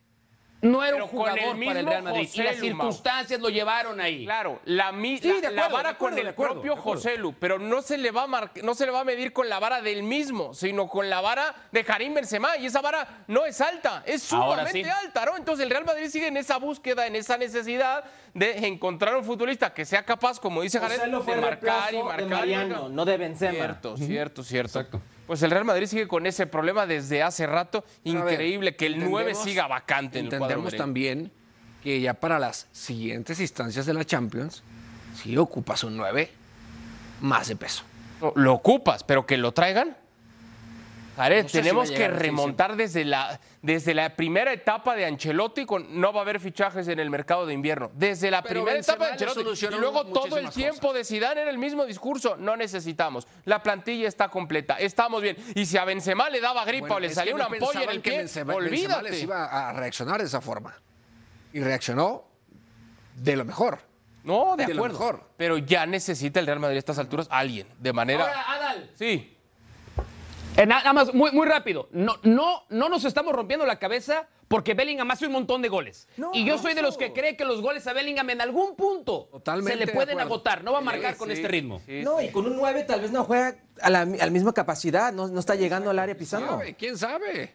no 0.62 0.84
era 0.84 0.94
Pero 0.94 1.06
un 1.06 1.10
con 1.12 1.20
jugador 1.20 1.40
el 1.40 1.66
para 1.66 1.80
el 1.80 1.86
Real 1.86 2.04
Madrid. 2.04 2.28
José 2.28 2.42
y 2.42 2.44
las 2.44 2.58
Lu, 2.60 2.62
Mau. 2.76 2.88
circunstancias 2.92 3.40
lo 3.40 3.50
llevaron 3.50 4.02
ahí. 4.02 4.26
Claro, 4.26 4.60
la, 4.66 4.92
mi- 4.92 5.18
Sí, 5.18 5.34
la- 5.42 5.68
vara 5.70 5.90
acuerdo, 5.92 5.98
con 5.98 6.18
el 6.20 6.28
acuerdo, 6.28 6.54
propio. 6.56 6.76
José 6.76 7.18
Lu, 7.18 7.34
pero 7.34 7.60
no 7.60 7.82
se 7.82 7.98
le 7.98 8.12
va 8.12 8.24
a 8.24 8.28
mar- 8.28 8.52
no 8.64 8.76
se 8.76 8.86
le 8.86 8.92
va 8.92 9.00
a 9.02 9.04
medir 9.06 9.32
con 9.32 9.48
la 9.48 9.60
vara 9.60 9.82
del 9.82 10.04
mismo, 10.04 10.54
sino 10.54 10.88
con 10.90 11.10
la 11.10 11.22
vara 11.22 11.56
de 11.72 11.84
Karim 11.86 12.14
Benzema 12.14 12.58
y 12.58 12.66
esa 12.66 12.82
vara 12.82 13.24
no 13.28 13.46
es 13.46 13.62
alta, 13.62 14.04
es 14.06 14.22
sumamente 14.24 14.84
sí. 14.84 14.90
alta, 14.90 15.26
¿no? 15.26 15.38
Entonces 15.38 15.64
el 15.64 15.70
Real 15.72 15.86
Madrid 15.86 16.10
sigue 16.10 16.28
en 16.28 16.38
esa 16.38 16.58
búsqueda, 16.58 17.08
en 17.08 17.16
esa 17.16 17.38
necesidad 17.38 18.04
de 18.34 18.68
encontrar 18.68 19.16
un 19.16 19.24
futbolista 19.24 19.74
que 19.74 19.86
sea 19.86 20.04
capaz, 20.04 20.40
como 20.40 20.62
dice 20.62 20.80
Jared, 20.80 21.02
de 21.02 21.08
marcar 21.38 21.94
y 21.94 22.04
marcar 22.04 22.18
de 22.20 22.24
y 22.24 22.30
Mariano, 22.30 22.70
marcar. 22.76 22.90
no 22.92 23.06
de 23.06 23.18
Benzema. 23.18 23.54
Cierto, 23.54 23.98
cierto, 23.98 24.44
cierto. 24.44 25.02
Pues 25.30 25.44
el 25.44 25.52
Real 25.52 25.64
Madrid 25.64 25.86
sigue 25.86 26.08
con 26.08 26.26
ese 26.26 26.48
problema 26.48 26.88
desde 26.88 27.22
hace 27.22 27.46
rato. 27.46 27.86
Ver, 28.04 28.16
Increíble 28.16 28.76
que 28.76 28.88
el 28.88 28.98
9 28.98 29.30
entendemos- 29.30 29.44
siga 29.44 29.68
vacante 29.68 30.18
en 30.18 30.26
el 30.26 30.30
cuadro 30.32 30.46
Entendemos 30.56 30.76
también 30.76 31.32
que 31.84 32.02
ya 32.02 32.16
para 32.16 32.40
las 32.40 32.68
siguientes 32.72 33.40
instancias 33.40 33.86
de 33.86 33.94
la 33.94 34.04
Champions, 34.04 34.64
si 35.14 35.38
ocupas 35.38 35.84
un 35.84 35.98
9, 35.98 36.32
más 37.22 37.48
de 37.48 37.56
peso. 37.56 37.84
Lo 38.34 38.54
ocupas, 38.54 39.04
pero 39.04 39.28
que 39.28 39.38
lo 39.38 39.52
traigan. 39.52 39.96
Jared, 41.20 41.44
No 41.44 41.50
sé 41.50 41.60
tenemos 41.60 41.90
que 41.92 41.98
sí, 41.98 42.08
remontar 42.08 42.76
desde 42.78 43.04
la, 43.04 43.40
desde 43.62 43.94
la 43.94 44.16
primera 44.16 44.54
etapa 44.54 44.96
de 44.96 45.06
Ancelotti, 45.06 45.66
con, 45.66 46.00
no 46.00 46.14
va 46.14 46.20
a 46.20 46.24
haber 46.24 46.40
fichajes 46.40 46.88
en 46.88 46.98
el 47.00 47.10
mercado 47.10 47.46
de 47.46 47.54
invierno. 47.54 47.92
Desde 47.94 48.32
la 48.32 48.42
Pero 48.42 48.62
primera 48.64 48.80
etapa 48.80 49.06
de 49.08 49.12
Ancelotti. 49.12 49.66
Y 49.66 49.70
luego 49.80 50.06
todo 50.06 50.38
el 50.38 50.50
tiempo 50.50 50.80
cosas. 50.88 50.94
de 50.96 51.04
Zidane 51.04 51.42
era 51.42 51.50
el 51.52 51.58
mismo 51.58 51.86
discurso. 51.86 52.38
No 52.38 52.56
necesitamos. 52.56 53.28
La 53.44 53.62
plantilla 53.62 54.08
está 54.08 54.30
completa. 54.30 54.76
Estamos 54.80 55.22
bien. 55.22 55.36
Y 55.56 55.66
si 55.66 55.78
a 55.78 55.84
Benzema 55.84 56.30
le 56.30 56.40
daba 56.40 56.64
gripa 56.64 56.82
Bueno, 56.88 56.96
o 56.96 57.00
le 57.02 57.10
salía 57.10 57.36
una 57.36 57.50
no 57.50 57.54
ampolla 57.54 57.84
en 57.84 57.90
el 57.90 58.02
que 58.02 58.12
pie, 58.12 58.20
Benzema- 58.24 58.56
Benzema 58.56 58.62
les 58.62 58.72
olvídate. 58.72 59.20
iba 59.20 59.70
a 59.70 59.74
reaccionar 59.74 60.20
de 60.20 60.26
esa 60.28 60.40
forma. 60.40 60.74
Y 61.52 61.60
reaccionó 61.60 62.24
de 63.16 63.36
lo 63.36 63.44
mejor. 63.44 63.80
No, 64.24 64.56
de 64.58 64.66
de 64.68 64.74
lo 64.74 64.82
acuerdo. 64.86 65.00
mejor. 65.00 65.30
Pero 65.38 65.58
ya 65.58 65.86
necesita 65.86 66.40
el 66.40 66.46
Real 66.46 66.60
Madrid 66.60 66.76
a 66.76 66.80
estas 66.80 67.00
alturas 67.00 67.28
alguien, 67.32 67.68
de 67.80 67.94
manera... 67.94 68.24
Ahora, 68.26 68.52
Adal, 68.54 68.92
Sí. 68.96 69.36
Eh, 70.58 70.66
na- 70.66 70.80
nada 70.80 70.94
más, 70.94 71.14
muy, 71.14 71.32
muy 71.32 71.48
rápido. 71.48 71.88
No, 71.92 72.16
no, 72.24 72.64
no 72.70 72.90
nos 72.90 73.06
estamos 73.06 73.34
rompiendo 73.34 73.66
la 73.66 73.80
cabeza 73.80 74.28
porque 74.48 74.74
Bellingham 74.74 75.10
hace 75.12 75.26
un 75.28 75.32
montón 75.32 75.62
de 75.62 75.70
goles. 75.70 76.08
No, 76.18 76.32
y 76.34 76.44
yo 76.44 76.58
soy 76.58 76.74
de 76.74 76.82
los 76.82 76.98
que 76.98 77.14
cree 77.14 77.38
que 77.38 77.46
los 77.46 77.62
goles 77.62 77.86
a 77.88 77.94
Bellingham 77.94 78.30
en 78.32 78.42
algún 78.42 78.76
punto 78.76 79.30
Totalmente 79.32 79.74
se 79.74 79.80
le 79.80 79.86
de 79.86 79.94
pueden 79.94 80.20
agotar. 80.20 80.64
No 80.64 80.74
va 80.74 80.80
a 80.80 80.82
marcar 80.82 81.14
Sí, 81.14 81.20
con 81.20 81.28
sí, 81.30 81.34
este 81.36 81.48
ritmo. 81.48 81.82
sí, 81.86 82.02
No, 82.04 82.20
sí. 82.20 82.26
y 82.26 82.30
con 82.30 82.46
un 82.46 82.56
9 82.58 82.84
tal 82.84 83.00
vez 83.02 83.12
no 83.12 83.24
juega 83.24 83.56
a 83.82 83.90
la, 83.90 84.02
a 84.02 84.06
la 84.06 84.30
misma 84.30 84.54
capacidad, 84.54 85.14
no, 85.14 85.28
no 85.28 85.40
está 85.40 85.56
llegando 85.56 85.92
al 85.92 86.00
área 86.00 86.18
pisando. 86.18 86.48
¿Sabe? 86.48 86.74
¿Quién 86.76 86.98
sabe? 86.98 87.54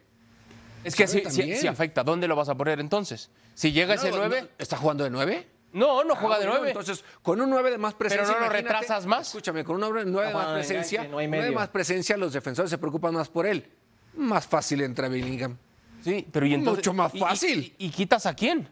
Es 0.83 0.95
que 0.95 1.05
¿Sabe 1.07 1.29
si, 1.31 1.55
si- 1.55 1.67
afecta, 1.67 2.03
¿dónde 2.03 2.27
lo 2.27 2.35
vas 2.35 2.47
a 2.49 2.55
poner 2.55 2.79
entonces? 2.79 3.29
Si 3.55 3.71
llega 3.71 3.95
ese 3.95 4.09
No, 4.11 4.17
9, 4.17 4.41
no, 4.43 4.47
¿Está 4.57 4.77
jugando 4.77 5.03
de 5.03 5.09
9? 5.09 5.47
No, 5.75 6.03
no, 6.03 6.15
juega 6.15 6.35
Ah, 6.35 6.39
de 6.39 6.45
bueno, 6.45 6.59
9. 6.61 6.71
Entonces, 6.71 7.03
con 7.21 7.39
un 7.39 7.49
9 7.49 7.71
de 7.71 7.77
más 7.77 7.93
presencia. 7.93 8.25
Pero 8.27 8.39
no 8.39 8.45
lo 8.47 8.51
retrasas 8.51 9.05
más. 9.05 9.27
Escúchame, 9.27 9.63
con 9.63 9.75
un 9.75 9.81
9 9.81 10.05
de 10.05 10.11
más 10.11 10.31
jugando 10.31 10.51
de 10.53 10.57
presencia. 10.59 11.03
no 11.03 11.17
hay 11.19 11.27
nueve 11.27 11.45
de 11.45 11.51
más 11.51 11.67
presencia, 11.69 12.17
los 12.17 12.33
defensores 12.33 12.69
se 12.71 12.77
preocupan 12.77 13.13
más 13.13 13.29
por 13.29 13.45
él. 13.45 13.69
Más 14.15 14.47
fácil 14.47 14.81
entra 14.81 15.07
Bellingham. 15.09 15.57
Sí, 16.03 16.25
pero 16.31 16.45
y 16.45 16.53
entonces. 16.53 16.79
Mucho 16.79 16.93
más 16.93 17.13
y- 17.13 17.19
fácil. 17.19 17.75
¿Y, 17.77 17.87
y 17.87 17.89
quitas 17.89 18.25
a 18.25 18.33
quién? 18.33 18.69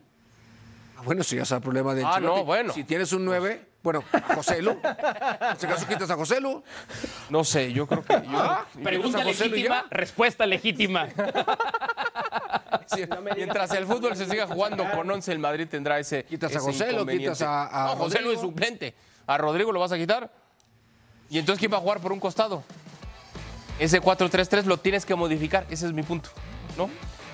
Ah, 0.98 1.01
bueno, 1.03 1.24
si 1.24 1.36
ya 1.36 1.41
es 1.43 1.51
el 1.51 1.62
problema 1.62 1.93
de 1.93 2.03
Ah, 2.03 2.15
Ancelotti. 2.15 2.39
no, 2.39 2.45
bueno. 2.45 2.74
Si 2.74 2.83
tienes 2.83 3.12
un 3.13 3.25
9, 3.25 3.67
Bueno, 3.83 4.01
a 4.13 4.36
José 4.36 4.62
Lu. 4.62 4.72
En 4.72 5.51
este 5.51 5.67
caso 5.67 5.86
quitas 5.86 6.10
a 6.10 6.15
José 6.15 6.39
Lu. 6.39 6.63
No 7.29 7.43
sé, 7.43 7.74
yo 7.74 7.86
creo 7.86 8.01
que. 8.01 8.13
yo- 8.13 8.38
Ah, 8.39 8.65
Pregunta 8.81 9.22
legítima, 9.25 9.86
respuesta 9.89 10.45
legítima. 10.45 11.10
Sí, 12.96 13.04
mientras 13.36 13.72
el 13.72 13.86
fútbol 13.86 14.16
se 14.16 14.25
siga 14.25 14.48
jugando 14.48 14.90
con 14.92 15.10
11, 15.10 15.32
el 15.32 15.40
Madrid 15.40 15.68
tendrá 15.70 16.00
ese. 16.00 16.24
Quitas 16.25 16.56
a 16.56 16.60
José, 16.60 16.92
lo 16.92 17.06
quitas 17.06 17.42
a- 17.42 17.68
a 17.92 17.96
No, 17.96 18.04
José 18.04 18.22
Lu 18.22 18.30
es 18.30 18.36
Rodrigo. 18.36 18.42
suplente. 18.42 18.94
¿A 19.28 19.38
Rodrigo 19.38 19.72
lo 19.72 19.80
vas 19.80 19.92
a 19.92 19.98
quitar? 19.98 20.30
¿Y 21.30 21.40
entonces 21.40 21.60
quién 21.60 21.72
va 21.74 21.78
a 21.78 21.82
jugar 21.82 22.00
por 22.00 22.12
un 22.12 22.20
costado? 22.20 22.63
Ese 23.80 24.02
4-3-3 24.02 24.66
lo 24.66 24.78
tienes 24.78 25.06
que 25.06 25.16
modificar. 25.16 25.66
Ese 25.70 25.88
es 25.88 25.94
mi 25.94 26.04
punto. 26.04 26.30
¿No? 26.78 26.90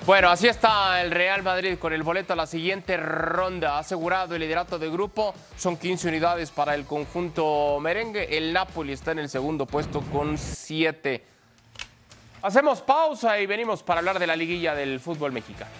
Bueno, 0.05 0.29
así 0.29 0.47
está 0.47 1.01
el 1.01 1.11
Real 1.11 1.43
Madrid 1.43 1.77
con 1.77 1.91
el 1.91 2.03
boleto 2.03 2.31
a 2.33 2.35
la 2.35 2.47
siguiente 2.47 2.95
ronda. 2.95 3.75
Ha 3.75 3.79
asegurado 3.79 4.33
el 4.35 4.41
liderato 4.41 4.79
de 4.79 4.89
grupo. 4.89 5.33
Son 5.57 5.75
15 5.75 6.07
unidades 6.07 6.51
para 6.51 6.73
el 6.75 6.85
conjunto 6.85 7.79
merengue. 7.81 8.37
El 8.37 8.53
Napoli 8.53 8.93
está 8.93 9.11
en 9.11 9.19
el 9.19 9.29
segundo 9.29 9.65
puesto 9.65 10.01
con 10.01 10.37
7. 10.37 11.25
Hacemos 12.41 12.81
pausa 12.81 13.37
y 13.39 13.45
venimos 13.45 13.83
para 13.83 13.99
hablar 13.99 14.17
de 14.17 14.25
la 14.25 14.35
liguilla 14.35 14.73
del 14.73 15.01
fútbol 15.01 15.33
mexicano. 15.33 15.71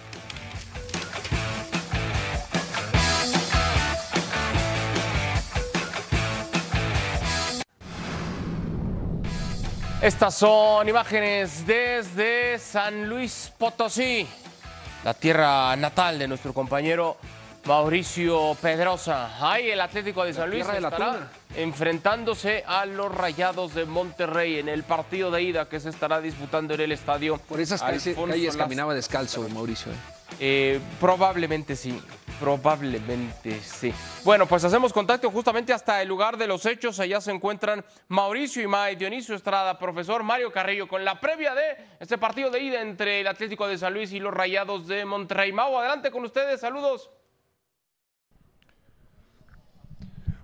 Estas 10.02 10.34
son 10.34 10.88
imágenes 10.88 11.66
desde 11.66 12.58
San 12.58 13.08
Luis 13.08 13.52
Potosí, 13.56 14.26
la 15.04 15.14
tierra 15.14 15.76
natal 15.76 16.18
de 16.18 16.26
nuestro 16.26 16.54
compañero 16.54 17.18
Mauricio 17.66 18.56
Pedrosa. 18.60 19.30
Ahí 19.40 19.70
el 19.70 19.80
Atlético 19.80 20.24
de 20.24 20.32
San 20.32 20.50
Luis 20.50 20.66
de 20.66 20.78
estará 20.78 21.30
enfrentándose 21.56 22.64
a 22.66 22.86
los 22.86 23.14
Rayados 23.14 23.74
de 23.74 23.84
Monterrey 23.84 24.58
en 24.58 24.68
el 24.68 24.82
partido 24.82 25.30
de 25.30 25.42
ida 25.42 25.68
que 25.68 25.80
se 25.80 25.90
estará 25.90 26.20
disputando 26.20 26.74
en 26.74 26.80
el 26.80 26.92
estadio. 26.92 27.38
Por 27.38 27.60
esas 27.60 27.82
calles, 27.82 28.56
caminaba 28.56 28.94
descalzo, 28.94 29.46
Mauricio. 29.50 29.92
¿eh? 29.92 29.96
Eh, 30.38 30.80
probablemente 30.98 31.76
sí, 31.76 32.00
probablemente 32.38 33.60
sí. 33.60 33.92
Bueno, 34.24 34.46
pues 34.46 34.64
hacemos 34.64 34.92
contacto 34.92 35.30
justamente 35.30 35.72
hasta 35.72 36.00
el 36.00 36.08
lugar 36.08 36.36
de 36.38 36.46
los 36.46 36.64
hechos. 36.66 36.98
Allá 36.98 37.20
se 37.20 37.30
encuentran 37.30 37.84
Mauricio 38.08 38.62
Imay, 38.62 38.96
Dionisio 38.96 39.34
Estrada, 39.34 39.78
profesor 39.78 40.22
Mario 40.22 40.50
Carrillo, 40.50 40.88
con 40.88 41.04
la 41.04 41.20
previa 41.20 41.54
de 41.54 41.76
este 41.98 42.16
partido 42.16 42.50
de 42.50 42.60
ida 42.60 42.80
entre 42.80 43.20
el 43.20 43.26
Atlético 43.26 43.66
de 43.68 43.76
San 43.76 43.92
Luis 43.92 44.12
y 44.12 44.20
los 44.20 44.32
Rayados 44.32 44.86
de 44.86 45.04
Monterrey. 45.04 45.52
Mau, 45.52 45.78
adelante 45.78 46.10
con 46.10 46.24
ustedes, 46.24 46.60
saludos. 46.60 47.10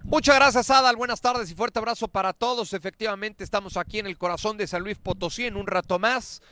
Muchas 0.08 0.36
gracias, 0.36 0.70
Adal. 0.70 0.94
Buenas 0.94 1.20
tardes 1.20 1.50
y 1.50 1.54
fuerte 1.56 1.80
abrazo 1.80 2.06
para 2.06 2.32
todos. 2.32 2.72
Efectivamente, 2.72 3.42
estamos 3.42 3.76
aquí 3.76 3.98
en 3.98 4.06
el 4.06 4.16
corazón 4.16 4.56
de 4.56 4.68
San 4.68 4.82
Luis 4.82 4.98
Potosí 4.98 5.46
en 5.46 5.56
un 5.56 5.66
rato 5.66 5.98
más. 5.98 6.42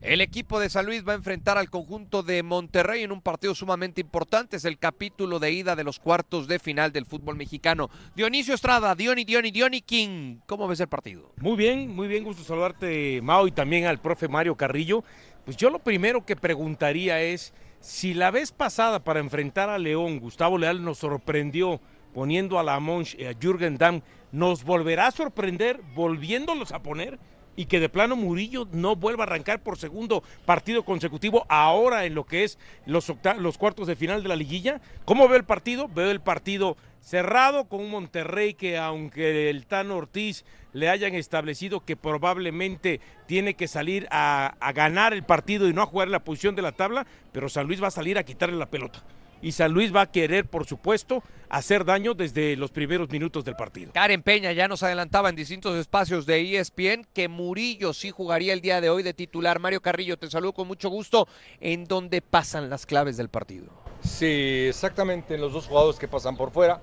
El 0.00 0.20
equipo 0.20 0.58
de 0.58 0.68
San 0.68 0.84
Luis 0.84 1.06
va 1.06 1.12
a 1.12 1.16
enfrentar 1.16 1.56
al 1.56 1.70
conjunto 1.70 2.24
de 2.24 2.42
Monterrey 2.42 3.04
en 3.04 3.12
un 3.12 3.22
partido 3.22 3.54
sumamente 3.54 4.00
importante. 4.00 4.56
Es 4.56 4.64
el 4.64 4.78
capítulo 4.78 5.38
de 5.38 5.52
ida 5.52 5.76
de 5.76 5.84
los 5.84 6.00
cuartos 6.00 6.48
de 6.48 6.58
final 6.58 6.90
del 6.90 7.06
fútbol 7.06 7.36
mexicano. 7.36 7.88
Dionisio 8.16 8.52
Estrada, 8.52 8.96
Diony, 8.96 9.24
Diony, 9.24 9.52
Diony 9.52 9.80
King. 9.80 10.38
¿Cómo 10.46 10.66
ves 10.66 10.80
el 10.80 10.88
partido? 10.88 11.30
Muy 11.36 11.56
bien, 11.56 11.94
muy 11.94 12.08
bien, 12.08 12.24
gusto 12.24 12.42
saludarte, 12.42 13.20
Mao, 13.22 13.46
y 13.46 13.52
también 13.52 13.86
al 13.86 14.00
profe 14.00 14.26
Mario 14.26 14.56
Carrillo. 14.56 15.04
Pues 15.44 15.56
yo 15.56 15.70
lo 15.70 15.78
primero 15.78 16.26
que 16.26 16.34
preguntaría 16.34 17.22
es, 17.22 17.54
si 17.78 18.12
la 18.12 18.32
vez 18.32 18.50
pasada 18.50 19.04
para 19.04 19.20
enfrentar 19.20 19.70
a 19.70 19.78
León, 19.78 20.18
Gustavo 20.18 20.58
Leal 20.58 20.82
nos 20.82 20.98
sorprendió 20.98 21.80
poniendo 22.14 22.58
a 22.58 22.62
la 22.62 22.80
Monch 22.80 23.16
y 23.18 23.26
a 23.26 23.34
Jürgen 23.34 23.76
Damm, 23.76 24.00
¿nos 24.32 24.64
volverá 24.64 25.08
a 25.08 25.10
sorprender 25.10 25.80
volviéndolos 25.94 26.72
a 26.72 26.82
poner? 26.82 27.18
Y 27.56 27.66
que 27.66 27.78
de 27.78 27.88
plano 27.88 28.16
Murillo 28.16 28.66
no 28.72 28.96
vuelva 28.96 29.24
a 29.24 29.26
arrancar 29.26 29.62
por 29.62 29.78
segundo 29.78 30.24
partido 30.44 30.84
consecutivo 30.84 31.46
ahora 31.48 32.04
en 32.04 32.14
lo 32.14 32.24
que 32.24 32.42
es 32.42 32.58
los, 32.84 33.12
los 33.38 33.58
cuartos 33.58 33.86
de 33.86 33.94
final 33.94 34.22
de 34.22 34.28
la 34.28 34.34
liguilla. 34.34 34.80
¿Cómo 35.04 35.28
veo 35.28 35.36
el 35.36 35.44
partido? 35.44 35.88
Veo 35.88 36.10
el 36.10 36.20
partido 36.20 36.76
cerrado 37.00 37.68
con 37.68 37.80
un 37.80 37.90
Monterrey 37.90 38.54
que 38.54 38.76
aunque 38.78 39.50
el 39.50 39.66
Tano 39.66 39.96
Ortiz 39.96 40.44
le 40.72 40.88
hayan 40.88 41.14
establecido 41.14 41.84
que 41.84 41.96
probablemente 41.96 43.00
tiene 43.26 43.54
que 43.54 43.68
salir 43.68 44.08
a, 44.10 44.56
a 44.58 44.72
ganar 44.72 45.12
el 45.12 45.22
partido 45.22 45.68
y 45.68 45.72
no 45.72 45.82
a 45.82 45.86
jugar 45.86 46.08
la 46.08 46.24
posición 46.24 46.56
de 46.56 46.62
la 46.62 46.72
tabla, 46.72 47.06
pero 47.30 47.48
San 47.48 47.68
Luis 47.68 47.80
va 47.80 47.88
a 47.88 47.92
salir 47.92 48.18
a 48.18 48.24
quitarle 48.24 48.56
la 48.56 48.70
pelota. 48.70 49.04
Y 49.42 49.52
San 49.52 49.72
Luis 49.72 49.94
va 49.94 50.02
a 50.02 50.10
querer, 50.10 50.46
por 50.46 50.66
supuesto, 50.66 51.22
hacer 51.48 51.84
daño 51.84 52.14
desde 52.14 52.56
los 52.56 52.70
primeros 52.70 53.08
minutos 53.10 53.44
del 53.44 53.56
partido. 53.56 53.92
Karen 53.92 54.22
Peña 54.22 54.52
ya 54.52 54.68
nos 54.68 54.82
adelantaba 54.82 55.28
en 55.28 55.36
distintos 55.36 55.76
espacios 55.76 56.26
de 56.26 56.58
ESPN 56.58 57.06
que 57.12 57.28
Murillo 57.28 57.92
sí 57.92 58.10
jugaría 58.10 58.52
el 58.52 58.60
día 58.60 58.80
de 58.80 58.90
hoy 58.90 59.02
de 59.02 59.14
titular. 59.14 59.60
Mario 59.60 59.80
Carrillo, 59.80 60.16
te 60.16 60.30
saludo 60.30 60.52
con 60.52 60.66
mucho 60.66 60.88
gusto. 60.88 61.28
¿En 61.60 61.84
dónde 61.84 62.22
pasan 62.22 62.70
las 62.70 62.86
claves 62.86 63.16
del 63.16 63.28
partido? 63.28 63.66
Sí, 64.02 64.66
exactamente, 64.68 65.38
los 65.38 65.52
dos 65.52 65.66
jugadores 65.66 65.98
que 65.98 66.08
pasan 66.08 66.36
por 66.36 66.50
fuera. 66.50 66.80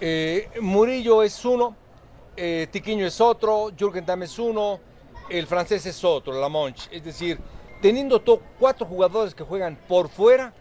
Eh, 0.00 0.48
Murillo 0.60 1.22
es 1.22 1.44
uno, 1.44 1.76
eh, 2.36 2.68
Tiquiño 2.70 3.06
es 3.06 3.20
otro, 3.20 3.70
Jürgen 3.76 4.04
Damm 4.04 4.22
es 4.22 4.38
uno, 4.38 4.80
el 5.28 5.46
francés 5.46 5.86
es 5.86 6.04
otro, 6.04 6.38
Lamonch. 6.38 6.88
Es 6.90 7.04
decir, 7.04 7.38
teniendo 7.80 8.22
cuatro 8.58 8.86
jugadores 8.86 9.34
que 9.34 9.44
juegan 9.44 9.78
por 9.88 10.08
fuera, 10.08 10.52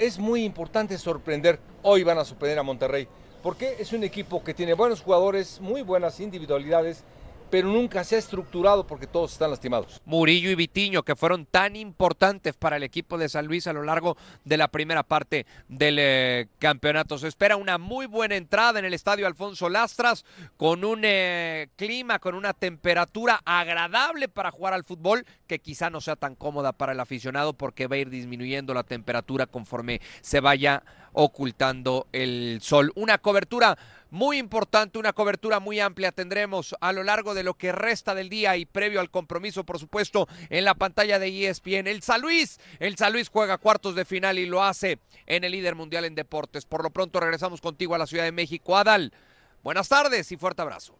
es 0.00 0.18
muy 0.18 0.44
importante 0.44 0.96
sorprender. 0.96 1.60
Hoy 1.82 2.02
van 2.02 2.18
a 2.18 2.24
sorprender 2.24 2.58
a 2.58 2.62
Monterrey, 2.62 3.06
porque 3.42 3.76
es 3.78 3.92
un 3.92 4.02
equipo 4.02 4.42
que 4.42 4.54
tiene 4.54 4.72
buenos 4.72 5.02
jugadores, 5.02 5.60
muy 5.60 5.82
buenas 5.82 6.20
individualidades, 6.20 7.04
pero 7.50 7.68
nunca 7.68 8.04
se 8.04 8.16
ha 8.16 8.18
estructurado 8.18 8.86
porque 8.86 9.06
todos 9.06 9.32
están 9.32 9.50
lastimados. 9.50 10.00
Murillo 10.04 10.50
y 10.50 10.54
Vitiño, 10.54 11.02
que 11.02 11.16
fueron 11.16 11.46
tan 11.46 11.76
importantes 11.76 12.54
para 12.54 12.76
el 12.76 12.82
equipo 12.82 13.18
de 13.18 13.28
San 13.28 13.46
Luis 13.46 13.66
a 13.66 13.72
lo 13.72 13.82
largo 13.82 14.16
de 14.44 14.56
la 14.56 14.68
primera 14.68 15.02
parte 15.02 15.46
del 15.68 15.96
eh, 15.98 16.48
campeonato. 16.58 17.18
Se 17.18 17.28
espera 17.28 17.56
una 17.56 17.78
muy 17.78 18.06
buena 18.06 18.36
entrada 18.36 18.78
en 18.78 18.84
el 18.84 18.94
estadio 18.94 19.26
Alfonso 19.26 19.68
Lastras, 19.68 20.24
con 20.56 20.84
un 20.84 21.00
eh, 21.02 21.68
clima, 21.76 22.18
con 22.18 22.34
una 22.34 22.52
temperatura 22.52 23.40
agradable 23.44 24.28
para 24.28 24.50
jugar 24.50 24.74
al 24.74 24.84
fútbol, 24.84 25.26
que 25.46 25.58
quizá 25.58 25.90
no 25.90 26.00
sea 26.00 26.16
tan 26.16 26.34
cómoda 26.34 26.72
para 26.72 26.92
el 26.92 27.00
aficionado 27.00 27.52
porque 27.52 27.86
va 27.86 27.96
a 27.96 27.98
ir 27.98 28.10
disminuyendo 28.10 28.74
la 28.74 28.84
temperatura 28.84 29.46
conforme 29.46 30.00
se 30.20 30.40
vaya 30.40 30.82
ocultando 31.12 32.06
el 32.12 32.58
sol. 32.62 32.92
Una 32.94 33.18
cobertura 33.18 33.76
muy 34.10 34.38
importante, 34.38 34.98
una 34.98 35.12
cobertura 35.12 35.60
muy 35.60 35.80
amplia 35.80 36.12
tendremos 36.12 36.74
a 36.80 36.92
lo 36.92 37.04
largo 37.04 37.34
de 37.34 37.44
lo 37.44 37.54
que 37.54 37.72
resta 37.72 38.14
del 38.14 38.28
día 38.28 38.56
y 38.56 38.66
previo 38.66 39.00
al 39.00 39.10
compromiso, 39.10 39.64
por 39.64 39.78
supuesto, 39.78 40.28
en 40.48 40.64
la 40.64 40.74
pantalla 40.74 41.18
de 41.18 41.48
ESPN. 41.48 41.86
El 41.86 42.02
San 42.02 42.20
Luis, 42.20 42.58
el 42.80 42.96
San 42.96 43.12
Luis 43.12 43.28
juega 43.28 43.58
cuartos 43.58 43.94
de 43.94 44.04
final 44.04 44.38
y 44.38 44.46
lo 44.46 44.62
hace 44.62 44.98
en 45.26 45.44
el 45.44 45.52
líder 45.52 45.76
mundial 45.76 46.04
en 46.04 46.14
deportes. 46.14 46.66
Por 46.66 46.82
lo 46.82 46.90
pronto 46.90 47.20
regresamos 47.20 47.60
contigo 47.60 47.94
a 47.94 47.98
la 47.98 48.06
Ciudad 48.06 48.24
de 48.24 48.32
México. 48.32 48.76
Adal, 48.76 49.12
buenas 49.62 49.88
tardes 49.88 50.30
y 50.32 50.36
fuerte 50.36 50.62
abrazo. 50.62 50.98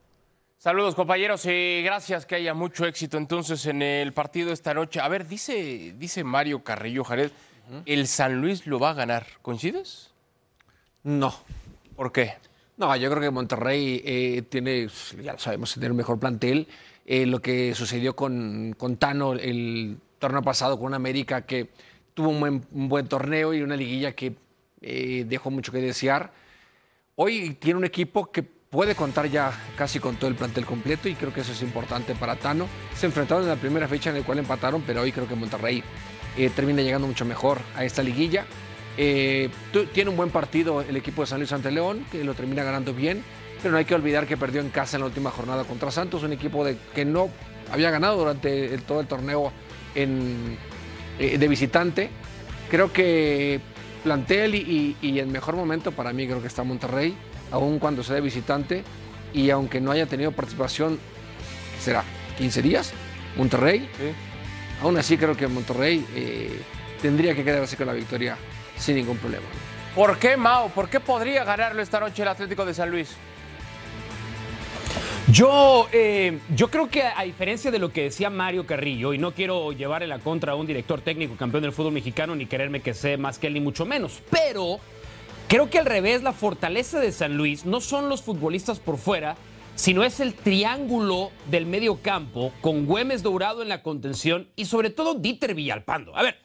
Saludos 0.56 0.94
compañeros 0.94 1.46
y 1.46 1.82
gracias 1.82 2.26
que 2.26 2.34
haya 2.34 2.52
mucho 2.52 2.84
éxito 2.84 3.16
entonces 3.16 3.64
en 3.64 3.80
el 3.80 4.12
partido 4.12 4.52
esta 4.52 4.74
noche. 4.74 5.00
A 5.00 5.08
ver, 5.08 5.26
dice, 5.26 5.94
dice 5.96 6.22
Mario 6.22 6.62
Carrillo 6.62 7.02
Jared, 7.02 7.30
el 7.86 8.06
San 8.06 8.40
Luis 8.40 8.66
lo 8.66 8.78
va 8.78 8.90
a 8.90 8.94
ganar. 8.94 9.26
¿Coincides? 9.42 10.10
No. 11.02 11.34
¿Por 11.96 12.12
qué? 12.12 12.34
No, 12.76 12.94
yo 12.96 13.10
creo 13.10 13.22
que 13.22 13.30
Monterrey 13.30 14.02
eh, 14.04 14.42
tiene, 14.48 14.88
ya 15.22 15.34
lo 15.34 15.38
sabemos, 15.38 15.74
tiene 15.74 15.90
un 15.90 15.96
mejor 15.96 16.18
plantel. 16.18 16.66
Eh, 17.04 17.26
lo 17.26 17.40
que 17.40 17.74
sucedió 17.74 18.16
con, 18.16 18.74
con 18.78 18.96
Tano 18.96 19.32
el 19.34 19.98
torneo 20.18 20.42
pasado 20.42 20.78
con 20.78 20.94
América, 20.94 21.42
que 21.42 21.70
tuvo 22.14 22.28
un 22.28 22.40
buen, 22.40 22.66
un 22.72 22.88
buen 22.88 23.06
torneo 23.06 23.52
y 23.52 23.62
una 23.62 23.76
liguilla 23.76 24.12
que 24.12 24.34
eh, 24.80 25.24
dejó 25.28 25.50
mucho 25.50 25.72
que 25.72 25.78
desear. 25.78 26.32
Hoy 27.16 27.54
tiene 27.60 27.78
un 27.78 27.84
equipo 27.84 28.30
que 28.30 28.42
puede 28.42 28.94
contar 28.94 29.26
ya 29.26 29.52
casi 29.76 29.98
con 29.98 30.16
todo 30.16 30.30
el 30.30 30.36
plantel 30.36 30.64
completo 30.64 31.08
y 31.08 31.14
creo 31.14 31.34
que 31.34 31.40
eso 31.40 31.52
es 31.52 31.62
importante 31.62 32.14
para 32.14 32.36
Tano. 32.36 32.66
Se 32.94 33.06
enfrentaron 33.06 33.42
en 33.42 33.50
la 33.50 33.56
primera 33.56 33.88
fecha 33.88 34.10
en 34.10 34.18
la 34.18 34.22
cual 34.22 34.38
empataron, 34.38 34.82
pero 34.86 35.02
hoy 35.02 35.12
creo 35.12 35.26
que 35.26 35.34
Monterrey 35.34 35.82
eh, 36.36 36.50
termina 36.54 36.82
llegando 36.82 37.06
mucho 37.06 37.24
mejor 37.24 37.58
a 37.76 37.84
esta 37.84 38.02
liguilla. 38.02 38.46
Eh, 38.96 39.48
tiene 39.94 40.10
un 40.10 40.16
buen 40.16 40.30
partido 40.30 40.82
el 40.82 40.96
equipo 40.96 41.22
de 41.22 41.26
San 41.26 41.38
Luis 41.38 41.52
ante 41.52 41.70
León, 41.70 42.04
que 42.10 42.22
lo 42.24 42.34
termina 42.34 42.62
ganando 42.64 42.92
bien, 42.92 43.22
pero 43.62 43.72
no 43.72 43.78
hay 43.78 43.84
que 43.84 43.94
olvidar 43.94 44.26
que 44.26 44.36
perdió 44.36 44.60
en 44.60 44.68
casa 44.70 44.96
en 44.96 45.02
la 45.02 45.06
última 45.06 45.30
jornada 45.30 45.64
contra 45.64 45.90
Santos, 45.90 46.22
un 46.22 46.32
equipo 46.32 46.64
de, 46.64 46.76
que 46.94 47.04
no 47.04 47.30
había 47.72 47.90
ganado 47.90 48.16
durante 48.18 48.74
el- 48.74 48.82
todo 48.82 49.00
el 49.00 49.06
torneo 49.06 49.52
en- 49.94 50.56
eh, 51.18 51.38
de 51.38 51.48
visitante. 51.48 52.10
Creo 52.70 52.92
que 52.92 53.60
plantel 54.02 54.54
y, 54.54 54.96
y- 55.00 55.18
en 55.18 55.30
mejor 55.30 55.56
momento 55.56 55.92
para 55.92 56.12
mí 56.12 56.26
creo 56.26 56.40
que 56.40 56.46
está 56.48 56.62
Monterrey, 56.64 57.14
aun 57.50 57.78
cuando 57.78 58.02
sea 58.02 58.14
de 58.16 58.20
visitante 58.22 58.82
y 59.34 59.50
aunque 59.50 59.80
no 59.80 59.90
haya 59.92 60.06
tenido 60.06 60.32
participación, 60.32 60.98
¿qué 61.76 61.82
será? 61.82 62.04
¿15 62.38 62.62
días? 62.62 62.92
Monterrey. 63.36 63.88
Aún 64.82 64.96
así 64.96 65.18
creo 65.18 65.36
que 65.36 65.46
Monterrey 65.46 66.06
eh, 66.14 66.60
tendría 67.02 67.34
que 67.34 67.44
quedarse 67.44 67.76
con 67.76 67.86
la 67.86 67.92
victoria 67.92 68.36
sin 68.76 68.96
ningún 68.96 69.18
problema. 69.18 69.46
¿Por 69.94 70.18
qué, 70.18 70.36
Mao? 70.36 70.68
¿Por 70.68 70.88
qué 70.88 71.00
podría 71.00 71.44
ganarlo 71.44 71.82
esta 71.82 72.00
noche 72.00 72.22
el 72.22 72.28
Atlético 72.28 72.64
de 72.64 72.74
San 72.74 72.90
Luis? 72.90 73.16
Yo, 75.30 75.86
eh, 75.92 76.38
yo 76.56 76.70
creo 76.70 76.88
que 76.88 77.02
a 77.02 77.22
diferencia 77.22 77.70
de 77.70 77.78
lo 77.78 77.92
que 77.92 78.04
decía 78.04 78.30
Mario 78.30 78.66
Carrillo, 78.66 79.12
y 79.12 79.18
no 79.18 79.32
quiero 79.32 79.70
llevarle 79.72 80.08
la 80.08 80.18
contra 80.18 80.52
a 80.52 80.54
un 80.56 80.66
director 80.66 81.00
técnico 81.00 81.36
campeón 81.36 81.62
del 81.62 81.72
fútbol 81.72 81.92
mexicano, 81.92 82.34
ni 82.34 82.46
quererme 82.46 82.80
que 82.80 82.94
sé 82.94 83.16
más 83.16 83.38
que 83.38 83.46
él, 83.46 83.54
ni 83.54 83.60
mucho 83.60 83.86
menos, 83.86 84.22
pero 84.30 84.80
creo 85.46 85.70
que 85.70 85.78
al 85.78 85.86
revés, 85.86 86.22
la 86.22 86.32
fortaleza 86.32 86.98
de 86.98 87.12
San 87.12 87.36
Luis 87.36 87.64
no 87.64 87.80
son 87.80 88.08
los 88.08 88.22
futbolistas 88.22 88.80
por 88.80 88.98
fuera, 88.98 89.36
sino 89.80 90.04
es 90.04 90.20
el 90.20 90.34
triángulo 90.34 91.30
del 91.50 91.64
medio 91.64 92.02
campo 92.02 92.52
con 92.60 92.84
Güemes 92.84 93.22
Dourado 93.22 93.62
en 93.62 93.70
la 93.70 93.82
contención 93.82 94.50
y 94.54 94.66
sobre 94.66 94.90
todo 94.90 95.14
Dieter 95.14 95.54
Villalpando. 95.54 96.14
A 96.14 96.22
ver, 96.22 96.36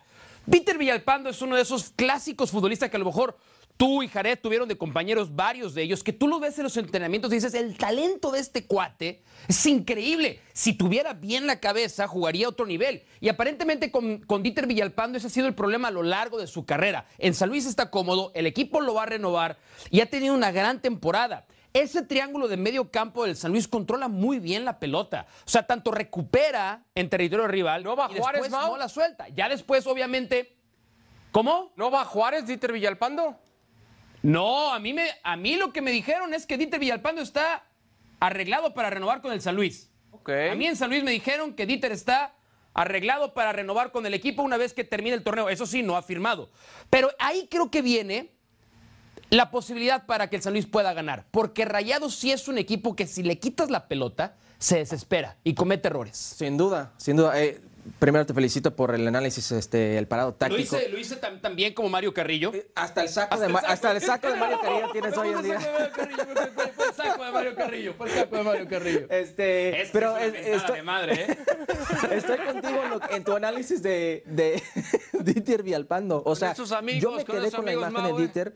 Dieter 0.45 0.78
Villalpando 0.78 1.30
es 1.30 1.41
uno 1.41 1.58
de 1.58 1.63
esos 1.63 1.91
clásicos 1.98 2.52
futbolistas 2.52 2.89
que 2.89 2.95
a 2.95 3.00
lo 3.00 3.06
mejor 3.06 3.36
Tú 3.78 4.02
y 4.04 4.08
Jared 4.08 4.39
tuvieron 4.41 4.69
de 4.69 4.78
compañeros 4.78 5.36
varios 5.36 5.74
de 5.74 5.84
ellos 5.84 6.02
que 6.02 6.13
tú 6.13 6.30
lo 6.30 6.39
ves 6.39 6.58
en 6.58 6.63
los 6.63 6.78
entrenamientos 6.78 7.30
y 7.32 7.36
dices, 7.36 7.54
el 7.56 7.78
talento 7.78 8.32
de 8.32 8.39
este 8.39 8.65
cuate 8.65 9.21
es 9.50 9.65
increíble. 9.65 10.39
Si 10.54 10.71
tuviera 10.71 11.12
bien 11.12 11.45
la 11.45 11.60
cabeza, 11.60 12.08
jugaría 12.08 12.45
a 12.45 12.50
otro 12.52 12.65
nivel. 12.65 13.04
Y 13.19 13.28
aparentemente 13.28 13.91
con, 13.91 14.19
con 14.19 14.43
Dieter 14.43 14.65
Villalpando 14.65 15.17
ese 15.17 15.28
ha 15.28 15.30
sido 15.30 15.48
el 15.48 15.56
problema 15.56 15.89
a 15.89 15.91
lo 15.91 16.04
largo 16.04 16.38
de 16.38 16.48
su 16.48 16.65
carrera. 16.65 17.06
En 17.17 17.34
San 17.34 17.50
Luis 17.50 17.65
está 17.65 17.91
cómodo, 17.91 18.32
el 18.34 18.45
equipo 18.45 18.80
lo 18.80 18.93
va 18.93 19.04
a 19.04 19.08
renovar 19.08 19.58
y 19.89 20.00
ha 20.00 20.10
tenido 20.10 20.34
una 20.34 20.54
gran 20.54 20.82
temporada. 20.82 21.45
Ese 21.75 22.03
triángulo 22.03 22.47
de 22.47 22.55
medio 22.55 22.89
campo 22.89 23.25
del 23.25 23.35
San 23.35 23.51
Luis 23.51 23.67
controla 23.67 24.07
muy 24.07 24.39
bien 24.39 24.63
la 24.63 24.79
pelota. 24.79 25.27
O 25.45 25.49
sea, 25.49 25.67
tanto 25.67 25.91
recupera 25.91 26.85
en 26.95 27.09
territorio 27.09 27.47
rival 27.47 27.83
¿No 27.83 27.97
va 27.97 28.07
y 28.09 28.17
Juárez, 28.17 28.43
después 28.43 28.51
Mau? 28.51 28.71
no 28.71 28.77
la 28.77 28.88
suelta. 28.88 29.27
Ya 29.27 29.49
después, 29.49 29.85
obviamente... 29.85 30.55
¿Cómo? 31.33 31.73
¿No 31.75 31.91
va 31.91 32.05
Juárez, 32.05 32.47
Dieter 32.47 32.71
Villalpando? 32.71 33.38
No, 34.23 34.73
a 34.73 34.79
mí, 34.79 34.93
me, 34.93 35.05
a 35.21 35.35
mí 35.35 35.57
lo 35.57 35.73
que 35.73 35.81
me 35.81 35.91
dijeron 35.91 36.33
es 36.33 36.45
que 36.45 36.57
Dieter 36.57 36.79
Villalpando 36.79 37.21
está 37.21 37.65
arreglado 38.21 38.73
para 38.73 38.89
renovar 38.89 39.21
con 39.21 39.33
el 39.33 39.41
San 39.41 39.57
Luis. 39.57 39.91
Ok. 40.11 40.29
A 40.29 40.55
mí 40.55 40.67
en 40.67 40.77
San 40.77 40.89
Luis 40.89 41.03
me 41.03 41.11
dijeron 41.11 41.55
que 41.55 41.65
Dieter 41.65 41.91
está 41.91 42.35
arreglado 42.73 43.33
para 43.33 43.51
renovar 43.51 43.91
con 43.91 44.05
el 44.05 44.13
equipo 44.13 44.43
una 44.43 44.55
vez 44.55 44.73
que 44.73 44.85
termine 44.85 45.17
el 45.17 45.23
torneo. 45.23 45.49
Eso 45.49 45.65
sí, 45.65 45.83
no 45.83 45.97
ha 45.97 46.03
firmado. 46.03 46.49
Pero 46.89 47.09
ahí 47.19 47.49
creo 47.51 47.69
que 47.69 47.81
viene 47.81 48.35
la 49.29 49.51
posibilidad 49.51 50.05
para 50.05 50.29
que 50.29 50.35
el 50.38 50.41
San 50.41 50.53
Luis 50.53 50.65
pueda 50.65 50.93
ganar. 50.93 51.25
Porque 51.31 51.65
Rayados 51.65 52.15
sí 52.15 52.31
es 52.31 52.47
un 52.47 52.57
equipo 52.57 52.95
que 52.95 53.07
si 53.07 53.23
le 53.23 53.38
quitas 53.39 53.69
la 53.69 53.88
pelota, 53.88 54.35
se 54.59 54.77
desespera 54.77 55.35
y 55.43 55.53
comete 55.53 55.88
errores. 55.89 56.15
Sin 56.17 56.57
duda, 56.57 56.93
sin 56.97 57.17
duda. 57.17 57.39
Eh, 57.41 57.59
primero 57.99 58.25
te 58.25 58.33
felicito 58.33 58.75
por 58.75 58.95
el 58.95 59.05
análisis, 59.07 59.51
este, 59.51 59.97
el 59.97 60.07
parado 60.07 60.29
Lo 60.29 60.35
táctico. 60.35 60.61
hice, 60.77 60.89
lo 60.89 60.97
hice 60.97 61.19
tam- 61.21 61.41
también 61.41 61.73
como 61.73 61.89
Mario 61.89 62.13
Carrillo. 62.13 62.51
Eh, 62.53 62.71
Hasta 62.73 63.03
el 63.03 63.09
saco, 63.09 63.38
de, 63.38 63.53
hasta 63.67 63.91
el 63.91 64.01
saco 64.01 64.27
de 64.29 64.35
Mario 64.38 64.59
Carrillo 64.61 64.89
tienes 64.93 65.17
hoy 65.17 65.29
en 65.29 65.41
día. 65.43 65.59
Fue 65.59 66.88
el 66.88 66.93
saco 66.95 67.25
de 67.25 67.31
Mario 67.31 67.55
Carrillo. 67.55 67.93
Fue 67.95 68.07
el 68.09 68.15
saco 68.17 68.35
de 68.38 68.43
Mario 68.43 68.67
Carrillo. 68.69 69.07
Este, 69.09 69.81
Es 69.81 69.89
pero 69.91 70.15
pero 70.17 70.33
es- 70.33 70.47
estoy, 70.61 70.77
de 70.77 70.83
madre, 70.83 71.25
¿eh? 71.25 71.38
estoy 72.11 72.38
contigo 72.38 72.83
en, 72.85 72.89
lo- 72.91 73.09
en 73.11 73.23
tu 73.23 73.35
análisis 73.35 73.83
de, 73.83 74.23
de 74.25 74.63
Dieter 75.23 75.61
Villalpando. 75.63 76.23
O 76.25 76.35
sea, 76.35 76.55
amigos, 76.77 77.01
yo 77.01 77.11
me 77.11 77.25
quedé 77.25 77.51
con 77.51 77.65
la 77.65 77.73
imagen 77.73 77.93
Mau, 77.93 78.15
de. 78.15 78.21
Dieter. 78.23 78.55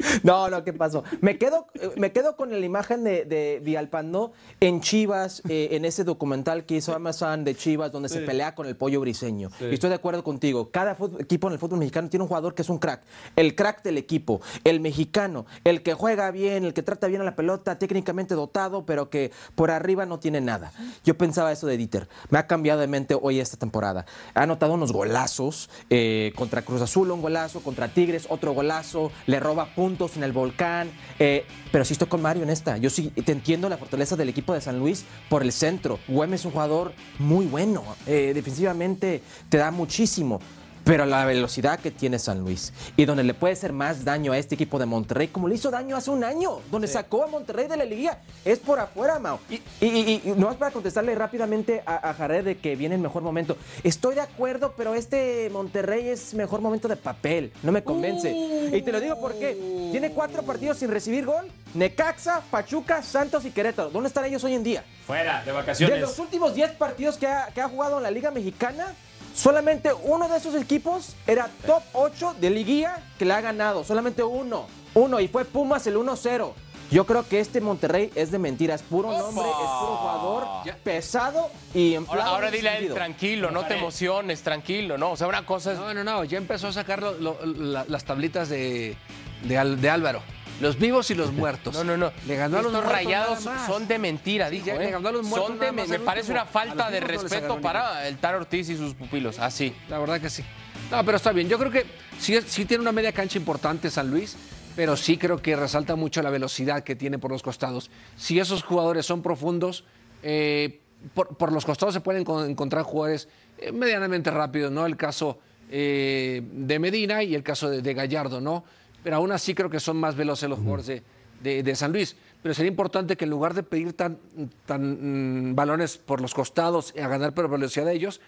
No, 0.22 0.48
no, 0.48 0.64
¿qué 0.64 0.72
pasó? 0.72 1.04
Me 1.20 1.38
quedo, 1.38 1.66
me 1.96 2.12
quedo 2.12 2.36
con 2.36 2.50
la 2.50 2.64
imagen 2.64 3.04
de, 3.04 3.24
de 3.24 3.60
Villalpando 3.62 4.32
en 4.60 4.80
Chivas, 4.80 5.42
eh, 5.48 5.68
en 5.72 5.84
ese 5.84 6.04
documental 6.04 6.64
que 6.64 6.76
hizo 6.76 6.94
Amazon 6.94 7.44
de 7.44 7.54
Chivas, 7.54 7.92
donde 7.92 8.08
se 8.08 8.20
pelea 8.20 8.54
con 8.54 8.66
el 8.66 8.76
pollo 8.76 9.00
briseño. 9.00 9.50
Y 9.60 9.74
estoy 9.74 9.90
de 9.90 9.96
acuerdo 9.96 10.24
contigo. 10.24 10.70
Cada 10.70 10.96
equipo 11.18 11.48
en 11.48 11.54
el 11.54 11.58
fútbol 11.58 11.78
mexicano 11.78 12.08
tiene 12.08 12.22
un 12.22 12.28
jugador 12.28 12.54
que 12.54 12.62
es 12.62 12.68
un 12.68 12.78
crack. 12.78 13.02
El 13.36 13.54
crack 13.54 13.82
del 13.82 13.98
equipo, 13.98 14.40
el 14.64 14.80
mexicano, 14.80 15.46
el 15.64 15.82
que 15.82 15.94
juega 15.94 16.30
bien, 16.30 16.64
el 16.64 16.74
que 16.74 16.82
trata 16.82 17.06
bien 17.06 17.20
a 17.20 17.24
la 17.24 17.36
pelota, 17.36 17.78
técnicamente 17.78 18.34
dotado, 18.34 18.84
pero 18.86 19.10
que 19.10 19.30
por 19.54 19.70
arriba 19.70 20.06
no 20.06 20.18
tiene 20.18 20.40
nada. 20.40 20.72
Yo 21.04 21.16
pensaba 21.16 21.52
eso 21.52 21.66
de 21.66 21.76
Dieter. 21.76 22.08
Me 22.30 22.38
ha 22.38 22.46
cambiado 22.46 22.80
de 22.80 22.86
mente 22.86 23.16
hoy 23.20 23.40
esta 23.40 23.56
temporada. 23.56 24.06
Ha 24.34 24.42
anotado 24.42 24.74
unos 24.74 24.92
golazos 24.92 25.70
eh, 25.90 26.32
contra 26.36 26.62
Cruz 26.62 26.82
Azul, 26.82 27.10
un 27.10 27.22
golazo, 27.22 27.60
contra 27.60 27.88
Tigres, 27.88 28.26
otro 28.28 28.52
golazo, 28.52 29.12
le 29.26 29.40
roba 29.50 29.66
puntos 29.74 30.16
en 30.16 30.22
el 30.22 30.32
volcán. 30.32 30.90
eh, 31.18 31.44
pero 31.72 31.84
sí 31.84 31.92
estoy 31.92 32.08
con 32.08 32.22
Mario 32.22 32.42
en 32.44 32.50
esta. 32.50 32.76
Yo 32.78 32.90
sí 32.90 33.10
te 33.10 33.32
entiendo 33.32 33.68
la 33.68 33.76
fortaleza 33.76 34.16
del 34.16 34.28
equipo 34.28 34.54
de 34.54 34.60
San 34.60 34.78
Luis 34.78 35.04
por 35.28 35.42
el 35.42 35.52
centro. 35.52 35.98
Güemes 36.08 36.40
es 36.40 36.46
un 36.46 36.52
jugador 36.52 36.92
muy 37.18 37.46
bueno. 37.46 37.82
eh, 38.06 38.32
defensivamente 38.34 39.22
te 39.48 39.58
da 39.58 39.70
muchísimo. 39.70 40.40
Pero 40.84 41.04
la 41.06 41.24
velocidad 41.24 41.78
que 41.78 41.90
tiene 41.90 42.18
San 42.18 42.40
Luis 42.40 42.72
y 42.96 43.04
donde 43.04 43.22
le 43.22 43.34
puede 43.34 43.52
hacer 43.52 43.72
más 43.72 44.04
daño 44.04 44.32
a 44.32 44.38
este 44.38 44.54
equipo 44.54 44.78
de 44.78 44.86
Monterrey, 44.86 45.28
como 45.28 45.46
le 45.48 45.54
hizo 45.54 45.70
daño 45.70 45.96
hace 45.96 46.10
un 46.10 46.24
año, 46.24 46.60
donde 46.70 46.88
sacó 46.88 47.22
a 47.24 47.26
Monterrey 47.26 47.68
de 47.68 47.76
la 47.76 47.84
liguilla, 47.84 48.18
es 48.44 48.58
por 48.58 48.78
afuera, 48.80 49.18
Mao. 49.18 49.38
Y, 49.50 49.54
y, 49.54 49.86
y- 49.86 50.22
y 50.24 50.32
no 50.36 50.50
es 50.50 50.56
para 50.56 50.70
contestarle 50.70 51.14
rápidamente 51.14 51.82
a, 51.86 52.10
a 52.10 52.14
Jared 52.14 52.44
de 52.44 52.58
que 52.58 52.76
viene 52.76 52.94
el 52.94 53.00
mejor 53.00 53.22
momento. 53.22 53.56
Estoy 53.84 54.14
de 54.14 54.20
acuerdo, 54.22 54.74
pero 54.76 54.94
este 54.94 55.48
Monterrey 55.50 56.08
es 56.08 56.34
mejor 56.34 56.60
momento 56.60 56.88
de 56.88 56.96
papel. 56.96 57.52
No 57.62 57.72
me 57.72 57.84
convence. 57.84 58.30
Y 58.72 58.82
te 58.82 58.92
lo 58.92 59.00
digo 59.00 59.20
porque 59.20 59.88
tiene 59.92 60.12
cuatro 60.12 60.42
partidos 60.42 60.78
sin 60.78 60.90
recibir 60.90 61.26
gol. 61.26 61.46
Necaxa, 61.74 62.40
Pachuca, 62.50 63.02
Santos 63.02 63.44
y 63.44 63.50
Querétaro. 63.50 63.90
¿Dónde 63.90 64.08
están 64.08 64.24
ellos 64.24 64.42
hoy 64.44 64.54
en 64.54 64.64
día? 64.64 64.84
Fuera, 65.06 65.40
de 65.40 65.46
De 65.46 65.52
vacaciones. 65.52 66.00
los 66.00 66.18
últimos 66.18 66.54
10 66.54 66.72
partidos 66.72 67.16
que 67.16 67.26
ha, 67.26 67.46
que 67.54 67.60
ha 67.60 67.68
jugado 67.68 67.98
en 67.98 68.02
la 68.02 68.10
Liga 68.10 68.30
Mexicana, 68.30 68.86
solamente 69.34 69.90
uno 69.92 70.28
de 70.28 70.36
esos 70.38 70.54
equipos 70.54 71.14
era 71.26 71.48
top 71.66 71.82
8 71.92 72.36
de 72.40 72.50
liguilla 72.50 72.98
que 73.18 73.24
le 73.24 73.32
ha 73.34 73.40
ganado. 73.40 73.84
Solamente 73.84 74.22
uno. 74.22 74.66
Uno, 74.94 75.20
y 75.20 75.28
fue 75.28 75.44
Pumas 75.44 75.86
el 75.86 75.96
1-0. 75.96 76.52
Yo 76.90 77.06
creo 77.06 77.26
que 77.28 77.38
este 77.38 77.60
Monterrey 77.60 78.10
es 78.16 78.32
de 78.32 78.40
mentiras. 78.40 78.82
Puro 78.82 79.12
nombre, 79.16 79.44
es 79.48 79.54
puro 79.54 79.96
jugador 79.96 80.44
pesado 80.82 81.48
y 81.72 81.94
en 81.94 82.04
Ahora, 82.08 82.24
ahora 82.26 82.50
dile 82.50 82.68
a 82.68 82.78
él 82.78 82.92
tranquilo, 82.92 83.52
no 83.52 83.64
te 83.64 83.74
emociones, 83.76 84.42
tranquilo, 84.42 84.98
¿no? 84.98 85.12
O 85.12 85.16
sea, 85.16 85.28
una 85.28 85.46
cosa 85.46 85.72
es. 85.72 85.78
No, 85.78 85.94
no, 85.94 86.02
no, 86.02 86.24
ya 86.24 86.38
empezó 86.38 86.66
a 86.66 86.72
sacar 86.72 87.00
lo- 87.00 87.12
lo- 87.20 87.38
la- 87.46 87.84
las 87.86 88.04
tablitas 88.04 88.48
de, 88.48 88.96
de 89.44 89.56
Álvaro. 89.90 90.20
Los 90.60 90.78
vivos 90.78 91.10
y 91.10 91.14
los 91.14 91.32
muertos. 91.32 91.74
No, 91.74 91.84
no, 91.84 91.96
no. 91.96 92.12
Le 92.26 92.36
ganó 92.36 92.58
a 92.58 92.62
los 92.62 92.84
rayados 92.84 93.40
son 93.66 93.88
de 93.88 93.98
mentira, 93.98 94.50
dijo. 94.50 94.66
ya 94.66 94.74
¿eh? 94.74 94.78
le 94.78 94.90
ganó 94.90 95.08
a 95.08 95.12
los 95.12 95.24
muertos 95.24 95.48
Son 95.48 95.58
de- 95.58 95.72
me 95.72 95.98
parece 96.00 96.32
una 96.32 96.44
falta 96.44 96.90
de 96.90 97.00
no 97.00 97.06
respeto 97.06 97.60
para 97.60 98.06
el 98.06 98.18
Tar 98.18 98.34
Ortiz 98.34 98.68
y 98.68 98.76
sus 98.76 98.94
pupilos. 98.94 99.38
Así. 99.38 99.74
La 99.88 99.98
verdad 99.98 100.20
que 100.20 100.28
sí. 100.30 100.44
No, 100.90 101.04
pero 101.04 101.16
está 101.16 101.32
bien. 101.32 101.48
Yo 101.48 101.58
creo 101.58 101.70
que 101.70 101.86
sí, 102.18 102.38
sí 102.46 102.64
tiene 102.66 102.82
una 102.82 102.92
media 102.92 103.12
cancha 103.12 103.38
importante 103.38 103.90
San 103.90 104.10
Luis, 104.10 104.36
pero 104.76 104.96
sí 104.96 105.16
creo 105.16 105.40
que 105.40 105.56
resalta 105.56 105.96
mucho 105.96 106.20
la 106.22 106.30
velocidad 106.30 106.82
que 106.84 106.94
tiene 106.94 107.18
por 107.18 107.30
los 107.30 107.42
costados. 107.42 107.90
Si 108.16 108.38
esos 108.38 108.62
jugadores 108.62 109.06
son 109.06 109.22
profundos, 109.22 109.84
eh, 110.22 110.80
por, 111.14 111.36
por 111.36 111.52
los 111.52 111.64
costados 111.64 111.94
se 111.94 112.00
pueden 112.00 112.24
con- 112.24 112.48
encontrar 112.50 112.82
jugadores 112.84 113.28
eh, 113.58 113.72
medianamente 113.72 114.30
rápidos, 114.30 114.70
¿no? 114.70 114.84
El 114.84 114.96
caso 114.96 115.38
eh, 115.70 116.42
de 116.52 116.78
Medina 116.78 117.22
y 117.22 117.34
el 117.34 117.42
caso 117.42 117.70
de, 117.70 117.80
de 117.82 117.94
Gallardo, 117.94 118.40
¿no? 118.40 118.64
Pero 119.02 119.16
aún 119.16 119.32
así 119.32 119.54
creo 119.54 119.70
que 119.70 119.80
son 119.80 119.96
más 119.96 120.14
veloces 120.16 120.48
los 120.48 120.58
jugadores 120.58 120.86
de, 120.86 121.02
de- 121.42 121.62
de 121.62 121.74
San 121.76 121.92
Luis. 121.92 122.16
Pero 122.42 122.54
sería 122.54 122.70
importante 122.70 123.16
que 123.16 123.24
en 123.24 123.30
lugar 123.30 123.54
de 123.54 123.62
pedir 123.62 123.92
tan, 123.92 124.18
tan 124.66 125.50
mm, 125.50 125.54
balones 125.54 125.96
por 125.98 126.20
los 126.20 126.32
costados 126.34 126.92
y 126.96 127.00
a 127.00 127.08
ganar 127.08 127.32
por 127.34 127.48
velocidad 127.50 127.84
de 127.86 127.94
ellos, 127.94 128.20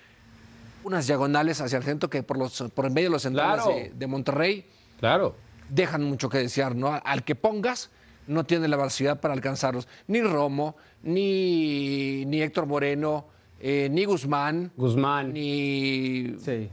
unas 0.85 1.07
diagonales 1.07 1.61
hacia 1.61 1.79
el 1.79 1.85
centro 1.85 2.11
que 2.11 2.23
por, 2.23 2.37
los, 2.39 2.63
por 2.75 2.87
en 2.87 2.93
medio 2.95 3.09
de 3.09 3.13
los 3.13 3.23
centrales 3.23 3.65
Claro. 3.65 3.79
de, 3.79 3.93
de 3.95 4.07
Monterrey 4.07 4.67
Claro. 4.99 5.35
dejan 5.69 6.03
mucho 6.05 6.29
que 6.29 6.39
desear, 6.39 6.75
¿no? 6.75 7.01
Al 7.05 7.23
que 7.25 7.35
pongas 7.35 7.91
no 8.27 8.45
tiene 8.45 8.69
la 8.69 8.77
velocidad 8.77 9.21
para 9.21 9.35
alcanzarlos. 9.35 9.89
Ni 10.09 10.21
Romo, 10.23 10.77
ni, 11.03 12.25
ni 12.27 12.43
Héctor 12.43 12.67
Moreno, 12.67 13.27
eh, 13.61 13.89
ni 13.91 14.05
Guzmán, 14.05 14.71
Guzmán. 14.77 15.33
ni... 15.33 16.35
Sí. 16.39 16.69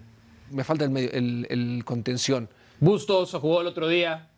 Me 0.51 0.63
falta 0.63 0.83
el, 0.85 0.89
medio- 0.89 1.12
el- 1.12 1.45
el 1.49 1.83
contención. 1.85 2.49
Bustos 2.79 3.31
jugó 3.31 3.61
el 3.61 3.67
otro 3.67 3.87
día. 3.87 4.29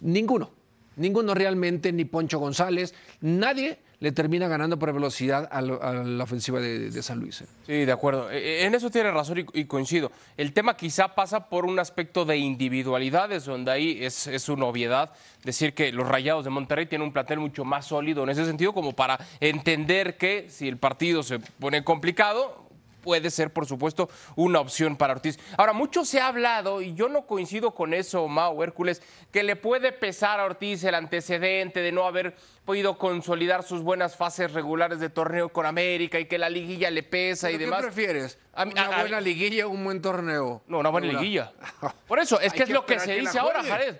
Ninguno. 0.00 0.50
Ninguno 0.96 1.34
realmente, 1.34 1.92
ni 1.92 2.04
Poncho 2.04 2.38
González. 2.38 2.94
Nadie 3.20 3.78
le 4.00 4.12
termina 4.12 4.48
ganando 4.48 4.78
por 4.78 4.92
velocidad 4.92 5.48
a, 5.50 5.60
lo- 5.62 5.82
a 5.82 5.92
la 5.94 6.22
ofensiva 6.24 6.60
de, 6.60 6.90
de 6.90 7.02
San 7.02 7.18
Luis. 7.20 7.40
¿eh? 7.40 7.46
Sí, 7.66 7.84
de 7.84 7.90
acuerdo. 7.92 8.30
Eh, 8.30 8.62
eh, 8.62 8.64
En 8.66 8.74
eso 8.74 8.90
tiene 8.90 9.10
razón 9.10 9.38
y, 9.38 9.60
y 9.60 9.64
coincido. 9.64 10.12
El 10.36 10.52
tema 10.52 10.76
quizá 10.76 11.08
pasa 11.14 11.48
por 11.48 11.64
un 11.64 11.78
aspecto 11.78 12.24
de 12.24 12.36
individualidades, 12.36 13.44
donde 13.46 13.70
ahí 13.72 13.98
es, 14.04 14.26
es 14.26 14.48
una 14.48 14.66
obviedad 14.66 15.10
decir 15.42 15.74
que 15.74 15.90
los 15.90 16.06
Rayados 16.06 16.44
de 16.44 16.50
Monterrey 16.50 16.86
tienen 16.86 17.06
un 17.08 17.12
plantel 17.12 17.38
mucho 17.40 17.64
más 17.64 17.86
sólido 17.86 18.22
en 18.24 18.28
ese 18.28 18.44
sentido, 18.44 18.72
como 18.74 18.92
para 18.92 19.18
entender 19.40 20.16
que 20.16 20.46
si 20.50 20.68
el 20.68 20.76
partido 20.76 21.22
se 21.22 21.38
pone 21.38 21.82
complicado, 21.82 22.63
puede 23.04 23.30
ser, 23.30 23.52
por 23.52 23.66
supuesto, 23.66 24.08
una 24.34 24.58
opción 24.60 24.96
para 24.96 25.12
Ortiz. 25.12 25.38
Ahora, 25.58 25.74
mucho 25.74 26.04
se 26.06 26.20
ha 26.20 26.28
hablado, 26.28 26.80
y 26.80 26.94
yo 26.94 27.08
no 27.10 27.26
coincido 27.26 27.72
con 27.74 27.92
eso, 27.94 28.26
Mau 28.26 28.62
Hércules, 28.62 29.02
que 29.30 29.42
le 29.42 29.54
puede 29.56 29.92
pesar 29.92 30.40
a 30.40 30.44
Ortiz 30.46 30.82
el 30.84 30.94
antecedente 30.94 31.80
de 31.80 31.92
no 31.92 32.06
haber 32.06 32.34
podido 32.64 32.96
consolidar 32.96 33.62
sus 33.62 33.82
buenas 33.82 34.16
fases 34.16 34.52
regulares 34.54 34.98
de 34.98 35.10
torneo 35.10 35.50
con 35.50 35.66
América 35.66 36.18
y 36.18 36.24
que 36.24 36.38
la 36.38 36.48
liguilla 36.48 36.90
le 36.90 37.02
pesa 37.02 37.50
y 37.50 37.58
¿Pero 37.58 37.66
demás. 37.66 37.80
¿Qué 37.80 37.86
prefieres? 37.88 38.38
A 38.54 38.64
mí- 38.64 38.72
¿Una 38.72 38.86
a- 38.86 38.96
a- 38.96 39.00
buena 39.02 39.20
liguilla 39.20 39.66
o 39.66 39.70
un 39.70 39.84
buen 39.84 40.00
torneo? 40.00 40.62
No, 40.66 40.78
una 40.78 40.88
buena 40.88 41.08
liguilla. 41.08 41.52
Por 42.08 42.18
eso, 42.18 42.40
es 42.40 42.52
que 42.54 42.62
es 42.62 42.70
lo 42.70 42.86
que 42.86 42.98
se 42.98 43.06
que 43.14 43.20
dice 43.20 43.38
ahora. 43.38 43.62
Jared. 43.62 43.96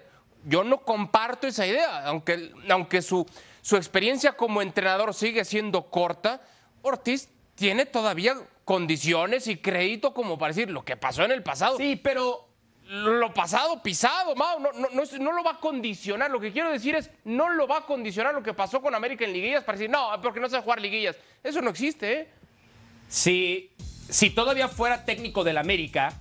Yo 0.46 0.64
no 0.64 0.78
comparto 0.82 1.46
esa 1.46 1.66
idea, 1.66 2.04
aunque, 2.06 2.52
aunque 2.70 3.00
su, 3.02 3.26
su 3.62 3.76
experiencia 3.76 4.32
como 4.32 4.60
entrenador 4.62 5.12
sigue 5.14 5.44
siendo 5.44 5.84
corta, 5.90 6.40
Ortiz 6.82 7.28
tiene 7.54 7.86
todavía 7.86 8.36
condiciones 8.64 9.46
y 9.46 9.56
crédito 9.56 10.14
como 10.14 10.38
para 10.38 10.52
decir 10.54 10.70
lo 10.70 10.84
que 10.84 10.96
pasó 10.96 11.24
en 11.24 11.32
el 11.32 11.42
pasado. 11.42 11.76
Sí, 11.76 11.96
pero 11.96 12.48
Lo 12.86 13.32
pasado 13.32 13.82
pisado, 13.82 14.34
Mau, 14.36 14.60
no, 14.60 14.70
no, 14.72 14.88
no, 14.90 15.02
no 15.18 15.32
lo 15.32 15.42
va 15.42 15.52
a 15.52 15.58
condicionar. 15.58 16.30
Lo 16.30 16.38
que 16.38 16.52
quiero 16.52 16.70
decir 16.70 16.94
es, 16.94 17.10
no 17.24 17.48
lo 17.48 17.66
va 17.66 17.78
a 17.78 17.86
condicionar 17.86 18.34
lo 18.34 18.42
que 18.42 18.52
pasó 18.52 18.82
con 18.82 18.94
América 18.94 19.24
en 19.24 19.32
liguillas 19.32 19.64
para 19.64 19.78
decir, 19.78 19.90
no, 19.90 20.10
porque 20.22 20.38
no 20.38 20.50
sabe 20.50 20.62
jugar 20.62 20.80
liguillas. 20.82 21.16
Eso 21.42 21.62
no 21.62 21.70
existe, 21.70 22.12
¿eh? 22.12 22.28
si, 23.08 23.70
si 24.08 24.30
todavía 24.30 24.68
fuera 24.68 25.04
técnico 25.04 25.44
del 25.44 25.56
América 25.56 26.12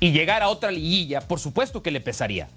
y 0.00 0.10
llegara 0.10 0.46
a 0.46 0.48
otra 0.48 0.70
liguilla, 0.70 1.20
por 1.20 1.38
supuesto 1.38 1.82
que 1.82 1.90
le 1.90 2.00
pesaría. 2.00 2.48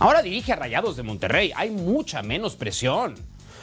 Ahora 0.00 0.22
dirige 0.22 0.52
a 0.52 0.56
Rayados 0.56 0.96
de 0.96 1.02
Monterrey. 1.02 1.52
Hay 1.54 1.70
mucha 1.70 2.22
menos 2.22 2.56
presión. 2.56 3.16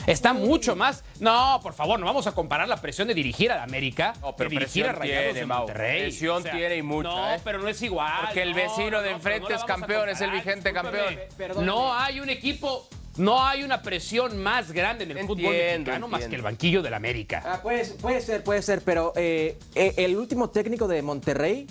Está 0.07 0.33
mucho 0.33 0.75
más. 0.75 1.03
No, 1.19 1.59
por 1.63 1.73
favor, 1.73 1.99
no 1.99 2.05
vamos 2.05 2.27
a 2.27 2.31
comparar 2.33 2.67
la 2.67 2.81
presión 2.81 3.07
de 3.07 3.13
dirigir 3.13 3.51
a 3.51 3.55
la 3.57 3.63
América 3.63 4.13
No, 4.21 4.35
pero 4.35 4.49
de 4.49 4.57
dirigir 4.57 4.85
a 4.85 4.91
Rayados 4.91 5.23
tiene, 5.25 5.39
de. 5.39 5.45
Monterrey. 5.45 6.01
Presión 6.01 6.43
tiene 6.43 6.77
y 6.77 6.81
mucha, 6.81 7.09
No, 7.09 7.33
¿eh? 7.33 7.41
pero 7.43 7.59
no 7.59 7.67
es 7.67 7.81
igual. 7.81 8.11
Porque 8.25 8.41
el 8.43 8.49
no, 8.51 8.55
vecino 8.55 8.91
no, 8.91 9.01
de 9.01 9.11
enfrente 9.11 9.53
es 9.53 9.63
campeón, 9.63 10.09
es 10.09 10.21
el 10.21 10.31
vigente 10.31 10.71
campeón. 10.73 11.15
Perdóname. 11.37 11.65
No 11.65 11.93
hay 11.93 12.19
un 12.19 12.29
equipo, 12.29 12.87
no 13.17 13.43
hay 13.43 13.63
una 13.63 13.81
presión 13.81 14.37
más 14.41 14.71
grande 14.71 15.05
en 15.05 15.11
el 15.11 15.19
fútbol 15.25 15.53
Entiendo, 15.55 15.79
mexicano 15.91 16.07
más 16.07 16.21
entiendo. 16.21 16.29
que 16.29 16.35
el 16.35 16.41
banquillo 16.41 16.81
del 16.81 16.93
América. 16.93 17.43
Ah, 17.45 17.59
puede, 17.61 17.85
puede 17.85 18.21
ser, 18.21 18.43
puede 18.43 18.61
ser, 18.61 18.81
pero 18.81 19.13
eh, 19.15 19.57
eh, 19.73 19.93
el 19.97 20.15
último 20.17 20.49
técnico 20.49 20.87
de 20.87 21.01
Monterrey 21.01 21.67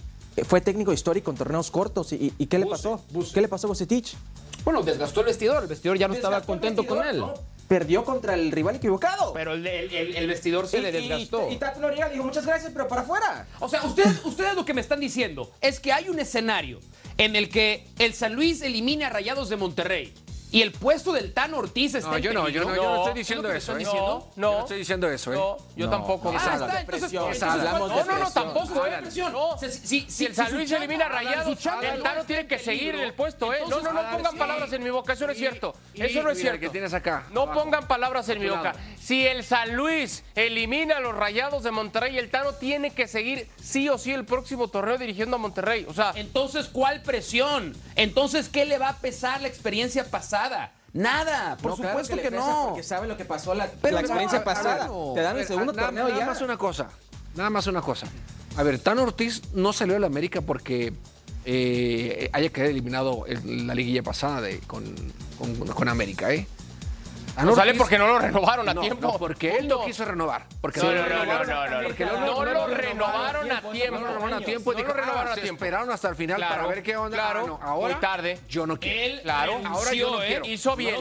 fue 0.46 0.60
técnico 0.60 0.92
histórico 0.92 1.30
en 1.30 1.36
torneos 1.36 1.70
cortos. 1.70 2.12
¿Y, 2.12 2.32
y 2.38 2.46
qué 2.46 2.58
le 2.58 2.66
pasó? 2.66 3.00
¿Qué 3.32 3.40
le 3.40 3.48
pasó 3.48 3.66
a 3.66 3.68
Bucetich? 3.68 4.16
Bueno, 4.64 4.82
desgastó 4.82 5.20
el 5.20 5.26
vestidor, 5.26 5.62
el 5.62 5.68
vestidor 5.68 5.98
ya 5.98 6.08
no 6.08 6.14
estaba 6.14 6.36
Desgastó 6.40 6.52
contento 6.52 6.86
con 6.86 7.06
él. 7.06 7.18
¿no? 7.18 7.34
Perdió 7.68 8.04
contra 8.04 8.34
el 8.34 8.52
rival 8.52 8.76
equivocado. 8.76 9.32
Pero 9.32 9.54
el, 9.54 9.66
el- 9.66 9.92
el- 9.92 10.16
el 10.16 10.26
vestidor 10.26 10.68
se 10.68 10.78
Y- 10.78 10.82
le 10.82 10.88
y- 10.90 10.92
desgastó. 10.92 11.48
Y, 11.50 11.56
Tato 11.56 11.80
Noriega 11.80 12.06
le 12.08 12.14
dijo 12.14 12.24
muchas 12.24 12.46
gracias, 12.46 12.70
pero 12.72 12.86
para 12.88 13.02
afuera. 13.02 13.46
O 13.60 13.68
sea, 13.68 13.82
ustedes, 13.84 14.24
ustedes 14.24 14.54
lo 14.54 14.64
que 14.64 14.74
me 14.74 14.80
están 14.80 15.00
diciendo 15.00 15.50
es 15.60 15.80
que 15.80 15.92
hay 15.92 16.08
un 16.08 16.18
escenario 16.20 16.80
en 17.16 17.36
el 17.36 17.48
que 17.48 17.86
el 17.98 18.12
San 18.14 18.34
Luis 18.34 18.60
elimine 18.62 19.04
a 19.04 19.10
Rayados 19.10 19.48
de 19.48 19.56
Monterrey 19.56 20.12
y 20.54 20.62
el 20.62 20.70
puesto 20.70 21.12
del 21.12 21.32
Tan 21.32 21.52
Ortiz 21.52 21.96
está 21.96 22.10
No, 22.10 22.16
en 22.16 22.22
yo 22.22 22.32
no, 22.32 22.48
yo 22.48 22.64
no, 22.64 22.76
yo 22.76 22.82
no 22.84 22.96
estoy 22.98 23.10
¿es 23.10 23.14
diciendo 23.16 23.52
eso. 23.52 23.72
¿eh? 23.74 23.78
diciendo? 23.78 24.30
No, 24.36 24.50
Yo 24.52 24.56
no 24.58 24.60
estoy 24.60 24.78
diciendo 24.78 25.10
eso, 25.10 25.32
¿eh? 25.32 25.36
No, 25.36 25.56
yo 25.74 25.90
tampoco. 25.90 26.28
Ah, 26.30 26.36
es 26.36 26.42
está, 26.42 26.52
entonces, 26.54 26.84
Presión, 26.84 27.24
entonces, 27.24 27.42
hablamos 27.42 27.80
No, 27.90 27.96
de 27.96 28.04
no, 28.04 28.12
no, 28.12 28.20
presión. 28.20 28.32
tampoco, 28.32 28.86
¿eh? 28.86 29.00
No. 29.32 29.58
Si, 29.58 29.70
si- 29.70 30.06
Si 30.10 30.26
el 30.26 30.34
San 30.36 30.52
Luis 30.52 30.70
elimina 30.70 31.08
Rayados, 31.08 31.58
el 31.82 31.96
no 31.98 32.02
Tano 32.04 32.24
tiene 32.24 32.42
en 32.42 32.48
que 32.48 32.58
seguir 32.60 32.94
en 32.94 33.00
el 33.00 33.14
puesto, 33.14 33.52
¿eh? 33.52 33.58
No, 33.68 33.80
no, 33.80 33.92
no 33.92 34.10
pongan 34.12 34.38
palabras 34.38 34.72
en 34.72 34.84
mi 34.84 34.90
boca, 34.90 35.14
eso 35.14 35.26
no 35.26 35.32
es 35.32 35.38
cierto. 35.38 35.74
Eso 35.92 36.22
no 36.22 36.30
es 36.30 36.38
cierto. 36.38 36.60
que 36.60 36.68
tienes 36.68 36.94
acá, 36.94 37.26
No 37.32 37.52
pongan 37.52 37.88
palabras 37.88 38.28
en 38.28 38.38
mi 38.38 38.48
boca. 38.48 38.76
Si 39.00 39.26
el 39.26 39.42
San 39.42 39.74
Luis 39.74 40.22
elimina 40.36 40.98
a 40.98 41.00
los 41.00 41.16
Rayados 41.16 41.64
de 41.64 41.72
Monterrey, 41.72 42.16
el 42.16 42.30
Tano 42.30 42.52
tiene 42.54 42.92
que 42.92 43.08
seguir 43.08 43.48
sí 43.60 43.88
o 43.88 43.98
sí 43.98 44.12
el 44.12 44.24
próximo 44.24 44.68
torneo 44.68 44.98
dirigiendo 44.98 45.34
a 45.34 45.38
Monterrey. 45.40 45.84
O 45.88 45.94
sea, 45.94 46.12
Entonces, 46.14 46.68
¿cuál 46.72 47.02
presión? 47.02 47.74
Entonces, 47.96 48.48
¿qué 48.48 48.64
le 48.66 48.78
va 48.78 48.90
a 48.90 48.98
pesar 48.98 49.42
la 49.42 49.48
experiencia 49.48 50.08
pasada? 50.10 50.43
Nada, 50.92 51.56
por 51.60 51.72
No, 51.72 51.76
supuesto 51.76 52.16
que, 52.16 52.30
no. 52.30 52.66
Porque 52.68 52.82
sabe 52.84 53.08
lo 53.08 53.16
que 53.16 53.24
pasó 53.24 53.52
la, 53.54 53.66
Pero 53.82 53.96
la 53.96 54.00
no, 54.02 54.06
experiencia 54.06 54.44
pasada. 54.44 54.86
no. 54.86 55.12
Te 55.14 55.22
dan 55.22 55.36
el 55.38 55.46
segundo 55.46 55.72
nada- 55.72 55.88
torneo 55.88 56.08
nada 56.08 56.20
ya. 56.20 56.26
más 56.26 56.40
una 56.40 56.56
cosa. 56.56 56.88
Nada 57.34 57.50
más 57.50 57.66
una 57.66 57.82
cosa. 57.82 58.06
A 58.56 58.62
ver, 58.62 58.78
Tano 58.78 59.02
Ortiz 59.02 59.42
no 59.54 59.72
salió 59.72 59.94
de 59.94 60.00
la 60.00 60.06
América 60.06 60.40
porque 60.40 60.92
eh, 61.44 62.30
haya 62.32 62.48
quedado 62.50 62.70
eliminado 62.70 63.24
en 63.26 63.66
la 63.66 63.74
liguilla 63.74 64.02
pasada 64.04 64.40
de, 64.40 64.60
con, 64.60 64.84
con, 65.36 65.56
con 65.66 65.88
América, 65.88 66.32
¿eh? 66.32 66.46
No 67.42 67.56
sale 67.56 67.74
porque 67.74 67.98
no 67.98 68.06
lo 68.06 68.20
renovaron 68.20 68.68
a 68.68 68.74
no, 68.74 68.80
tiempo. 68.80 69.08
no, 69.10 69.18
porque 69.18 69.56
él 69.56 69.66
no 69.66 69.84
quiso 69.84 70.04
renovar. 70.04 70.46
Porque 70.60 70.78
No, 70.78 70.92
no, 70.92 71.08
no, 71.08 71.08
no, 71.08 71.24
no, 71.24 71.44
no, 71.44 71.70
no. 71.80 71.82
Porque 71.88 72.04
No 72.06 72.44
lo 72.44 72.66
renovaron 72.68 73.50
a 73.50 73.60
tiempo. 73.74 73.98
No 73.98 74.00
lo 74.00 74.06
renovaron 74.08 74.34
a 74.34 74.44
tiempo. 74.44 74.72
No 74.72 74.78
lo 74.78 74.84
dijo, 74.84 74.96
renovaron 74.96 75.28
ah, 75.28 75.32
a 75.32 75.34
tiempo. 75.34 75.54
esperaron 75.64 75.90
hasta 75.90 76.08
el 76.08 76.16
final 76.16 76.36
Claro, 76.36 76.54
para 76.54 76.66
ver 76.68 76.82
qué 76.82 76.96
onda. 76.96 77.16
claro, 77.16 77.58
Ah, 77.62 77.66
ahora 77.70 77.94
muy 77.94 78.00
tarde. 78.00 78.38
Yo 78.48 78.66
no 78.66 78.78
quiero. 78.78 79.00
Él 79.14 79.20
Claro, 79.22 79.60
ahora 79.66 79.92
yo 79.92 80.10
no 80.10 80.22
¿eh? 80.22 80.26
quiero. 80.26 80.44
Hizo 80.46 80.76
bien. 80.76 80.94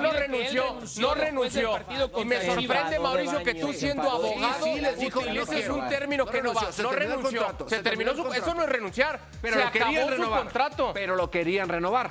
No 0.00 0.12
renunció. 0.12 0.78
No 0.98 1.14
renunció. 1.14 1.78
Y 2.18 2.24
me 2.24 2.44
sorprende, 2.44 2.98
Mauricio, 2.98 3.42
que 3.42 3.54
tú 3.54 3.72
siendo 3.72 4.10
abogado 4.10 4.66
utilices 4.66 5.68
un 5.68 5.88
término 5.88 6.24
No 6.24 6.30
que 6.30 6.42
no 6.42 6.52
va. 6.52 6.68
No 6.82 6.92
renunció. 6.92 7.46
Se 7.68 7.78
terminó 7.82 8.14
su... 8.14 8.26
Eso 8.32 8.54
no 8.54 8.62
es 8.62 8.68
renunciar. 8.68 9.20
Pero 9.40 9.56
Se 9.58 9.64
lo 9.64 9.70
querían 9.72 9.90
acabó 9.94 10.06
su 10.06 10.12
renovar. 10.12 10.38
contrato. 10.40 10.90
Pero 10.94 11.16
lo 11.16 11.30
querían 11.30 11.68
renovar. 11.68 12.10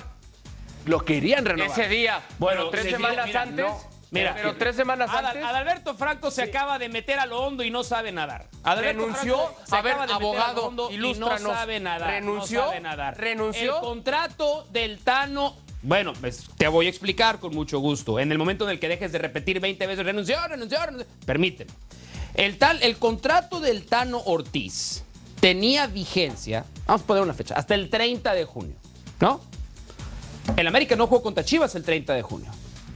Lo 0.85 0.99
querían 1.03 1.45
renovar. 1.45 1.71
Ese 1.71 1.87
día. 1.89 2.21
Bueno, 2.37 2.69
tres 2.69 2.89
semanas 2.91 3.33
antes. 3.35 3.65
Mira, 4.15 4.33
pero 4.35 4.55
tres 4.57 4.75
semanas 4.75 5.09
Adal- 5.11 5.25
antes. 5.27 5.43
Adalberto 5.43 5.95
Franco 5.95 6.31
se 6.31 6.41
acaba 6.43 6.79
de 6.79 6.89
meter 6.89 7.19
a 7.19 7.25
lo 7.25 7.39
hondo 7.41 7.63
y 7.63 7.69
no 7.69 7.83
sabe 7.83 8.11
nadar. 8.11 8.47
Adalberto 8.63 9.01
Renunció. 9.05 9.37
Franco 9.37 9.61
se 9.65 9.75
A 9.75 9.81
ver, 9.81 9.91
acaba 9.93 10.07
de 10.07 10.13
meter 10.13 10.25
abogado, 10.27 10.55
lo 10.61 10.67
hondo 10.67 10.91
y 10.91 10.97
no 10.97 11.37
sabe 11.37 11.79
nadar. 11.79 12.09
Renunció, 12.09 12.61
No 12.61 12.67
sabe 12.67 12.79
nadar. 12.81 13.17
renunció. 13.17 13.75
El 13.75 13.81
contrato 13.81 14.67
del 14.71 14.99
Tano. 14.99 15.55
Bueno, 15.81 16.13
pues 16.19 16.45
te 16.57 16.67
voy 16.67 16.87
a 16.87 16.89
explicar 16.89 17.39
con 17.39 17.53
mucho 17.53 17.77
gusto. 17.79 18.19
En 18.19 18.31
el 18.31 18.37
momento 18.39 18.63
en 18.65 18.71
el 18.71 18.79
que 18.79 18.87
dejes 18.87 19.11
de 19.11 19.19
repetir 19.19 19.59
20 19.59 19.85
veces 19.85 20.03
renunció, 20.05 20.35
renunció, 20.47 20.83
renunció. 20.83 21.07
Permíteme. 21.25 21.71
El, 22.33 22.57
tal, 22.57 22.81
el 22.81 22.97
contrato 22.97 23.59
del 23.59 23.85
Tano 23.85 24.19
Ortiz 24.25 25.03
tenía 25.39 25.85
vigencia. 25.87 26.65
Vamos 26.87 27.03
a 27.03 27.05
poner 27.05 27.21
una 27.23 27.33
fecha. 27.35 27.53
Hasta 27.55 27.75
el 27.75 27.89
30 27.89 28.33
de 28.33 28.45
junio. 28.45 28.75
¿No? 29.19 29.39
El 30.57 30.67
América 30.67 30.95
no 30.95 31.07
jugó 31.07 31.21
contra 31.21 31.43
Chivas 31.45 31.75
el 31.75 31.83
30 31.83 32.13
de 32.13 32.21
junio. 32.23 32.51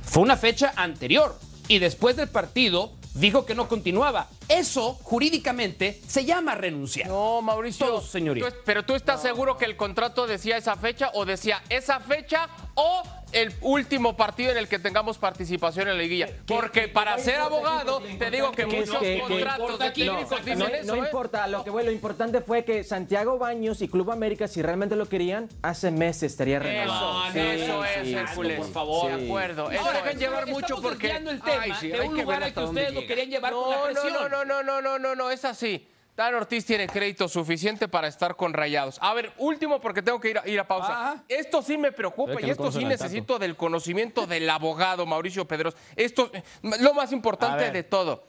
Fue 0.10 0.24
una 0.24 0.38
fecha 0.38 0.74
anterior. 0.76 1.38
Y 1.68 1.78
después 1.78 2.16
del 2.16 2.30
partido 2.30 2.94
dijo 3.14 3.46
que 3.46 3.54
no 3.54 3.68
continuaba. 3.68 4.28
Eso, 4.50 4.98
jurídicamente, 5.04 6.02
se 6.08 6.26
llama 6.26 6.56
renunciar. 6.56 7.08
No, 7.08 7.42
Mauricio. 7.42 7.86
Todo, 7.86 8.02
señoría. 8.02 8.42
Tú 8.44 8.48
es- 8.48 8.56
pero 8.66 8.84
tú 8.84 8.96
estás 8.96 9.22
seguro 9.22 9.58
que 9.58 9.66
el 9.66 9.78
contrato 9.78 10.26
decía 10.28 10.58
esa 10.58 10.76
fecha 10.76 11.12
o 11.14 11.24
decía 11.24 11.62
esa 11.70 12.00
fecha 12.00 12.48
o 12.74 13.04
el 13.32 13.54
último 13.62 14.18
partido 14.18 14.50
en 14.52 14.58
el 14.58 14.68
que 14.68 14.80
tengamos 14.80 15.20
participación 15.20 15.88
en 15.88 15.98
la 15.98 16.02
liguilla. 16.02 16.30
Porque 16.48 16.88
para 16.88 17.16
ser 17.20 17.36
abogado, 17.36 18.02
te 18.18 18.32
digo 18.32 18.50
que 18.52 18.66
que- 18.66 18.78
muchos 18.80 18.98
que- 18.98 19.16
que- 19.16 19.20
contratos 19.22 19.78
de 19.78 19.86
no, 19.86 19.92
dicen 19.94 20.58
No, 20.60 20.66
eso, 20.68 20.86
no 20.88 20.96
¿eh? 20.96 21.06
importa, 21.06 21.46
lo 21.48 21.64
que, 21.64 21.70
bueno, 21.70 21.88
lo 21.90 21.92
importante 21.92 22.42
fue 22.42 22.66
que 22.66 22.84
Santiago 22.84 23.38
Baños 23.38 23.84
y 23.84 23.88
Club 23.88 24.10
América, 24.10 24.48
si 24.48 24.64
realmente 24.64 24.96
lo 24.96 25.08
querían, 25.08 25.48
hace 25.62 25.92
meses 25.92 26.32
estaría 26.32 26.58
renovado. 26.58 27.26
Eso, 27.26 27.34
Sí, 27.34 27.40
eso 27.40 27.86
es, 27.86 28.08
sí, 28.08 28.14
Hércules. 28.16 28.58
por 28.58 28.72
favor. 28.72 29.16
De 29.16 29.26
acuerdo. 29.26 29.70
eso 29.70 29.80
Ahora, 29.82 30.00
es. 30.00 30.04
dejan 30.06 30.20
llevar 30.20 30.48
mucho 30.48 30.60
estamos 30.62 30.82
porque- 30.84 31.08
desviando 31.08 31.30
el 31.32 31.42
tema 31.42 31.62
Ay, 31.62 31.74
sí, 31.80 31.88
de 31.90 32.00
hay 32.00 32.08
un 32.08 32.16
que 32.16 32.22
lugar 32.24 32.44
al 32.44 32.64
ustedes 32.64 32.94
lo 32.96 33.02
querían 33.06 33.30
llevar 33.30 33.54
con 33.54 33.70
la 33.70 33.76
No, 33.76 33.82
no, 33.82 33.86
presión. 34.02 34.32
No, 34.46 34.64
no, 34.64 34.64
no, 34.64 34.82
no, 34.82 35.00
no, 35.00 35.16
no, 35.16 35.32
es 35.32 35.46
así. 35.46 35.88
Dan 36.16 36.36
Ortiz 36.36 36.66
tiene 36.66 36.86
crédito 36.88 37.30
suficiente 37.30 37.88
para 37.88 38.10
estar 38.10 38.36
con 38.36 38.52
Rayados. 38.52 38.98
A 39.02 39.14
ver, 39.14 39.32
último 39.38 39.80
porque 39.80 40.02
tengo 40.02 40.20
que 40.20 40.32
ir 40.32 40.38
a, 40.38 40.48
ir 40.48 40.60
a 40.60 40.68
pausa. 40.68 40.92
Ajá. 40.92 41.24
Esto 41.30 41.62
sí 41.62 41.78
me 41.78 41.94
preocupa 41.94 42.42
y 42.42 42.50
esto 42.50 42.72
sí 42.74 42.84
necesito 42.84 43.40
del 43.40 43.56
conocimiento 43.56 44.28
del 44.28 44.50
abogado 44.50 45.06
Mauricio 45.06 45.48
Pedros. 45.48 45.78
Esto 45.96 46.30
es 46.34 46.44
lo 46.82 46.94
más 46.94 47.14
importante 47.14 47.72
de 47.72 47.84
todo. 47.84 48.26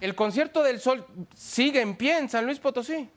El 0.00 0.14
concierto 0.14 0.62
del 0.62 0.80
sol 0.80 1.04
sigue 1.34 1.80
en 1.80 1.96
pie 1.96 2.18
en 2.18 2.28
San 2.28 2.46
Luis 2.46 2.60
Potosí. 2.60 3.08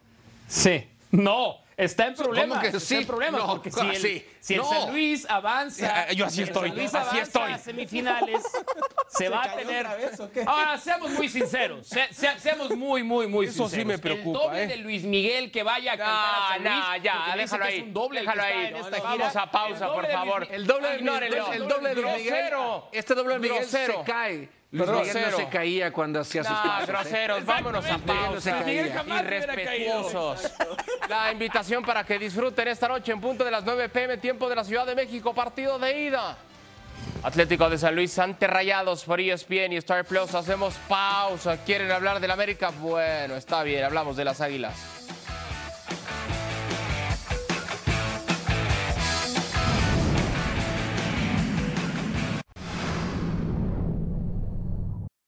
Sí. 0.48 0.90
No, 1.12 1.58
está 1.78 2.08
en 2.08 2.16
problemas. 2.16 2.60
que 2.60 2.68
está 2.68 2.80
sí? 2.80 2.96
en 2.96 3.06
problemas 3.08 3.42
No, 3.42 3.48
porque 3.48 3.72
si 3.72 3.80
el, 3.80 3.96
sí. 3.98 4.26
si 4.40 4.54
el 4.56 4.62
No. 4.62 4.70
San 4.70 4.92
Luis 4.92 5.26
avanza, 5.30 6.10
Eh, 6.10 6.16
yo 6.16 6.26
así 6.26 6.38
si 6.38 6.44
estoy, 6.44 6.72
Luis 6.72 6.94
así 6.94 7.20
estoy. 7.20 7.52
a 7.52 7.58
semifinales, 7.60 8.44
se 9.10 9.30
va 9.30 9.44
a 9.44 9.56
tener. 9.56 9.88
vez? 9.88 10.20
Ahora 10.48 10.78
seamos 10.78 11.12
muy 11.12 11.30
sinceros, 11.30 11.88
se- 11.88 12.12
se- 12.14 12.40
seamos 12.40 12.72
muy, 12.76 13.04
muy, 13.04 13.28
muy 13.28 13.46
Eso 13.46 13.70
sí 13.70 13.76
sinceros. 13.76 13.86
me 13.88 13.98
preocupa, 14.00 14.40
El 14.40 14.48
doble 14.48 14.64
¿eh? 14.64 14.68
de 14.68 14.78
Luis 14.78 15.04
Miguel 15.04 15.52
que 15.52 15.64
vaya 15.64 15.94
a 15.94 15.98
cantar 15.98 16.16
a 16.16 16.58
No, 16.58 16.64
San 16.64 16.64
Luis, 16.64 17.04
ya, 17.04 17.36
déjalo 17.38 17.64
ahí. 17.66 17.78
es 17.78 17.84
un 17.84 17.94
doble 17.94 18.20
déjalo 18.22 18.42
está 18.42 18.56
ahí. 18.58 19.02
Vamos 19.04 19.36
a 19.36 19.52
pausa, 19.52 19.94
por 19.94 20.08
favor. 20.08 20.48
El 20.52 20.66
doble 20.68 20.90
de 20.90 20.96
Ignórenlo. 20.98 21.44
Miguel, 21.48 21.62
el 21.62 21.68
doble 21.68 21.90
de 21.90 22.02
Luis 22.02 22.16
Miguel. 22.18 22.54
Este 22.92 23.14
doble 23.16 23.34
de 23.34 23.40
Miguel 23.40 23.66
se 23.66 23.96
cae. 24.06 24.57
Luis. 24.72 24.90
Miguel 24.90 25.32
no 25.32 25.38
se 25.38 25.48
caía 25.50 25.92
cuando 25.92 26.20
hacía 26.20 26.44
sus 26.44 26.52
No, 26.52 26.62
pasos. 26.64 26.90
¿eh? 26.90 26.92
groseros, 26.92 27.46
vámonos 27.46 27.86
a 27.86 27.98
pausa. 28.00 28.64
Irrespetuosos. 28.70 30.52
La 31.10 31.32
invitación 31.32 31.84
para 31.84 32.04
que 32.04 32.20
disfruten 32.20 32.68
esta 32.68 32.88
noche 32.88 33.12
en 33.12 33.22
punto 33.22 33.44
de 33.46 33.52
las 33.52 33.64
9 33.64 33.90
pm, 33.90 34.18
tiempo 34.18 34.50
de 34.50 34.56
la 34.56 34.64
Ciudad 34.64 34.86
de 34.86 34.96
México, 34.96 35.34
partido 35.34 35.80
de 35.80 36.00
ida. 36.02 36.38
Atlético 37.24 37.70
de 37.70 37.78
San 37.78 37.96
Luis 37.96 38.18
ante 38.20 38.46
Rayados 38.46 39.04
por 39.04 39.20
ESPN 39.20 39.72
y 39.74 39.78
Star 39.78 40.06
Plus. 40.06 40.34
Hacemos 40.36 40.76
pausa. 40.88 41.58
¿Quieren 41.64 41.92
hablar 41.92 42.20
del 42.20 42.32
América? 42.32 42.72
Bueno, 42.80 43.36
está 43.36 43.64
bien, 43.64 43.84
hablamos 43.86 44.18
de 44.18 44.26
las 44.26 44.42
Águilas. 44.42 44.76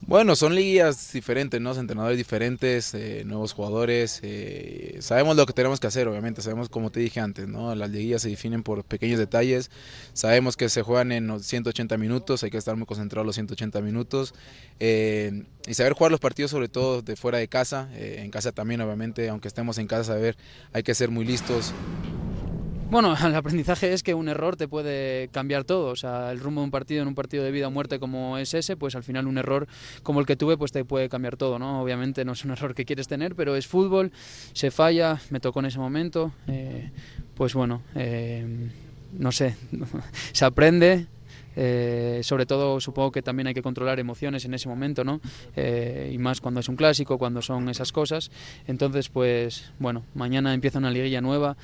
Bueno, 0.09 0.35
son 0.35 0.55
ligas 0.55 1.13
diferentes, 1.13 1.61
¿no? 1.61 1.71
Entrenadores 1.75 2.17
diferentes, 2.17 2.95
eh, 2.95 3.21
nuevos 3.27 3.53
jugadores. 3.53 4.19
eh, 4.23 4.97
sabemos 5.01 5.37
lo 5.37 5.45
que 5.45 5.53
tenemos 5.53 5.79
que 5.79 5.85
hacer, 5.85 6.07
obviamente. 6.07 6.41
Sabemos, 6.41 6.67
como 6.67 6.89
te 6.89 6.99
dije 6.99 7.19
antes, 7.19 7.47
¿no? 7.47 7.75
Las 7.75 7.91
liguillas 7.91 8.23
se 8.23 8.29
definen 8.29 8.63
por 8.63 8.83
pequeños 8.83 9.19
detalles. 9.19 9.69
Sabemos 10.13 10.57
que 10.57 10.67
se 10.67 10.81
juegan 10.81 11.11
en 11.11 11.27
los 11.27 11.45
180 11.45 11.95
minutos, 11.99 12.41
hay 12.41 12.49
que 12.49 12.57
estar 12.57 12.75
muy 12.75 12.87
concentrados 12.87 13.23
los 13.23 13.35
180 13.35 13.81
minutos. 13.81 14.33
eh, 14.79 15.43
y 15.67 15.75
saber 15.75 15.93
jugar 15.93 16.09
los 16.11 16.19
partidos, 16.19 16.49
sobre 16.49 16.69
todo 16.69 17.03
de 17.03 17.15
fuera 17.15 17.37
de 17.37 17.47
casa. 17.47 17.87
en 17.93 18.31
casa 18.31 18.51
también, 18.51 18.81
obviamente, 18.81 19.29
aunque 19.29 19.47
estemos 19.47 19.77
en 19.77 19.85
casa, 19.85 20.05
saber, 20.05 20.35
hay 20.73 20.81
que 20.81 20.95
ser 20.95 21.11
muy 21.11 21.23
listos. 21.23 21.71
Bueno, 22.89 23.15
el 23.25 23.35
aprendizaje 23.35 23.93
es 23.93 24.01
que 24.01 24.13
un 24.15 24.29
error 24.29 24.55
te 24.55 24.67
puede 24.67 25.27
cambiar 25.29 25.63
todo. 25.63 25.91
O 25.91 25.95
sea, 25.95 26.31
el 26.31 26.39
rumbo 26.39 26.61
de 26.61 26.65
un 26.65 26.71
partido, 26.71 27.01
en 27.03 27.07
un 27.07 27.15
partido 27.15 27.43
de 27.43 27.51
vida 27.51 27.67
o 27.67 27.71
muerte 27.71 27.99
como 27.99 28.37
es 28.37 28.53
ese, 28.53 28.77
pues 28.77 28.95
al 28.95 29.03
final 29.03 29.27
un 29.27 29.37
error 29.37 29.67
como 30.03 30.19
el 30.19 30.25
que 30.25 30.35
tuve, 30.35 30.57
pues 30.57 30.71
te 30.71 30.83
puede 30.85 31.07
cambiar 31.09 31.37
todo, 31.37 31.59
¿no? 31.59 31.81
Obviamente 31.81 32.25
no 32.25 32.33
es 32.33 32.43
un 32.45 32.51
error 32.55 32.73
que 32.73 32.85
quieres 32.85 33.07
tener, 33.07 33.35
pero 33.35 33.55
es 33.55 33.67
fútbol, 33.67 34.11
se 34.53 34.71
falla, 34.71 35.19
me 35.29 35.39
tocó 35.39 35.59
en 35.59 35.67
ese 35.67 35.79
momento. 35.79 36.31
eh, 36.47 36.91
pues 37.35 37.53
bueno, 37.53 37.83
eh, 37.95 38.69
no 39.13 39.31
sé, 39.31 39.55
se 40.33 40.45
aprende. 40.45 41.07
eh, 41.55 42.21
sobre 42.23 42.45
todo 42.45 42.79
supongo 42.79 43.11
que 43.11 43.21
también 43.21 43.47
hay 43.47 43.53
que 43.53 43.61
controlar 43.61 43.99
emociones 43.99 44.45
en 44.45 44.53
ese 44.53 44.67
momento, 44.69 45.03
¿no? 45.03 45.21
Y 45.55 46.17
más 46.17 46.41
cuando 46.41 46.59
es 46.59 46.69
un 46.69 46.75
clásico, 46.75 47.17
cuando 47.17 47.41
son 47.41 47.69
esas 47.69 47.91
cosas. 47.91 48.31
Entonces, 48.67 49.09
pues 49.09 49.71
bueno, 49.79 50.05
mañana 50.15 50.53
empieza 50.53 50.79
una 50.79 50.91
liguilla 50.91 51.21
nueva. 51.21 51.55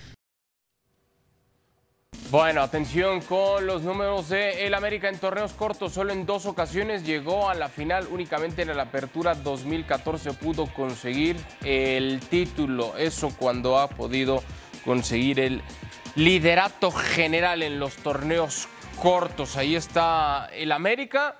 Bueno, 2.31 2.61
atención 2.61 3.21
con 3.21 3.65
los 3.65 3.83
números 3.83 4.29
de 4.29 4.65
el 4.65 4.73
América 4.73 5.07
en 5.07 5.19
torneos 5.19 5.53
cortos. 5.53 5.93
Solo 5.93 6.11
en 6.11 6.25
dos 6.25 6.45
ocasiones 6.45 7.05
llegó 7.05 7.49
a 7.49 7.53
la 7.53 7.69
final. 7.69 8.07
Únicamente 8.09 8.63
en 8.63 8.75
la 8.75 8.83
apertura 8.83 9.35
2014 9.35 10.33
pudo 10.33 10.65
conseguir 10.65 11.37
el 11.63 12.19
título. 12.19 12.97
Eso 12.97 13.29
cuando 13.37 13.77
ha 13.77 13.87
podido 13.87 14.43
conseguir 14.83 15.39
el 15.39 15.61
liderato 16.15 16.91
general 16.91 17.63
en 17.63 17.79
los 17.79 17.95
torneos 17.97 18.67
cortos. 19.01 19.55
Ahí 19.55 19.75
está 19.75 20.49
el 20.53 20.71
América 20.71 21.37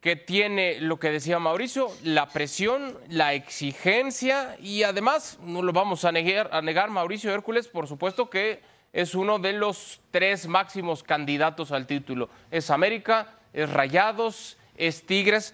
que 0.00 0.14
tiene 0.14 0.80
lo 0.80 1.00
que 1.00 1.10
decía 1.10 1.40
Mauricio, 1.40 1.90
la 2.04 2.28
presión, 2.28 2.96
la 3.08 3.34
exigencia 3.34 4.56
y 4.60 4.84
además, 4.84 5.38
no 5.42 5.62
lo 5.62 5.72
vamos 5.72 6.04
a 6.04 6.12
negar, 6.12 6.48
a 6.52 6.62
negar 6.62 6.90
Mauricio 6.90 7.34
Hércules, 7.34 7.66
por 7.66 7.88
supuesto 7.88 8.30
que 8.30 8.60
es 8.96 9.14
uno 9.14 9.38
de 9.38 9.52
los 9.52 10.00
tres 10.10 10.46
máximos 10.46 11.02
candidatos 11.02 11.70
al 11.70 11.86
título. 11.86 12.30
Es 12.50 12.70
América, 12.70 13.34
es 13.52 13.68
Rayados, 13.68 14.56
es 14.74 15.04
Tigres, 15.04 15.52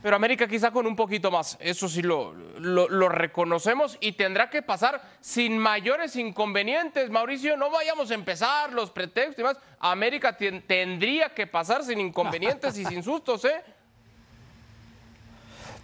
pero 0.00 0.14
América 0.14 0.46
quizá 0.46 0.70
con 0.70 0.86
un 0.86 0.94
poquito 0.94 1.28
más. 1.32 1.56
Eso 1.58 1.88
sí 1.88 2.02
lo, 2.02 2.32
lo, 2.60 2.88
lo 2.88 3.08
reconocemos 3.08 3.98
y 4.00 4.12
tendrá 4.12 4.48
que 4.48 4.62
pasar 4.62 5.02
sin 5.20 5.58
mayores 5.58 6.14
inconvenientes. 6.14 7.10
Mauricio, 7.10 7.56
no 7.56 7.68
vayamos 7.68 8.12
a 8.12 8.14
empezar 8.14 8.72
los 8.72 8.92
pretextos 8.92 9.40
y 9.40 9.42
más. 9.42 9.58
América 9.80 10.36
tendría 10.36 11.30
que 11.30 11.48
pasar 11.48 11.82
sin 11.82 11.98
inconvenientes 11.98 12.78
y 12.78 12.84
sin 12.84 13.02
sustos, 13.02 13.44
¿eh? 13.44 13.60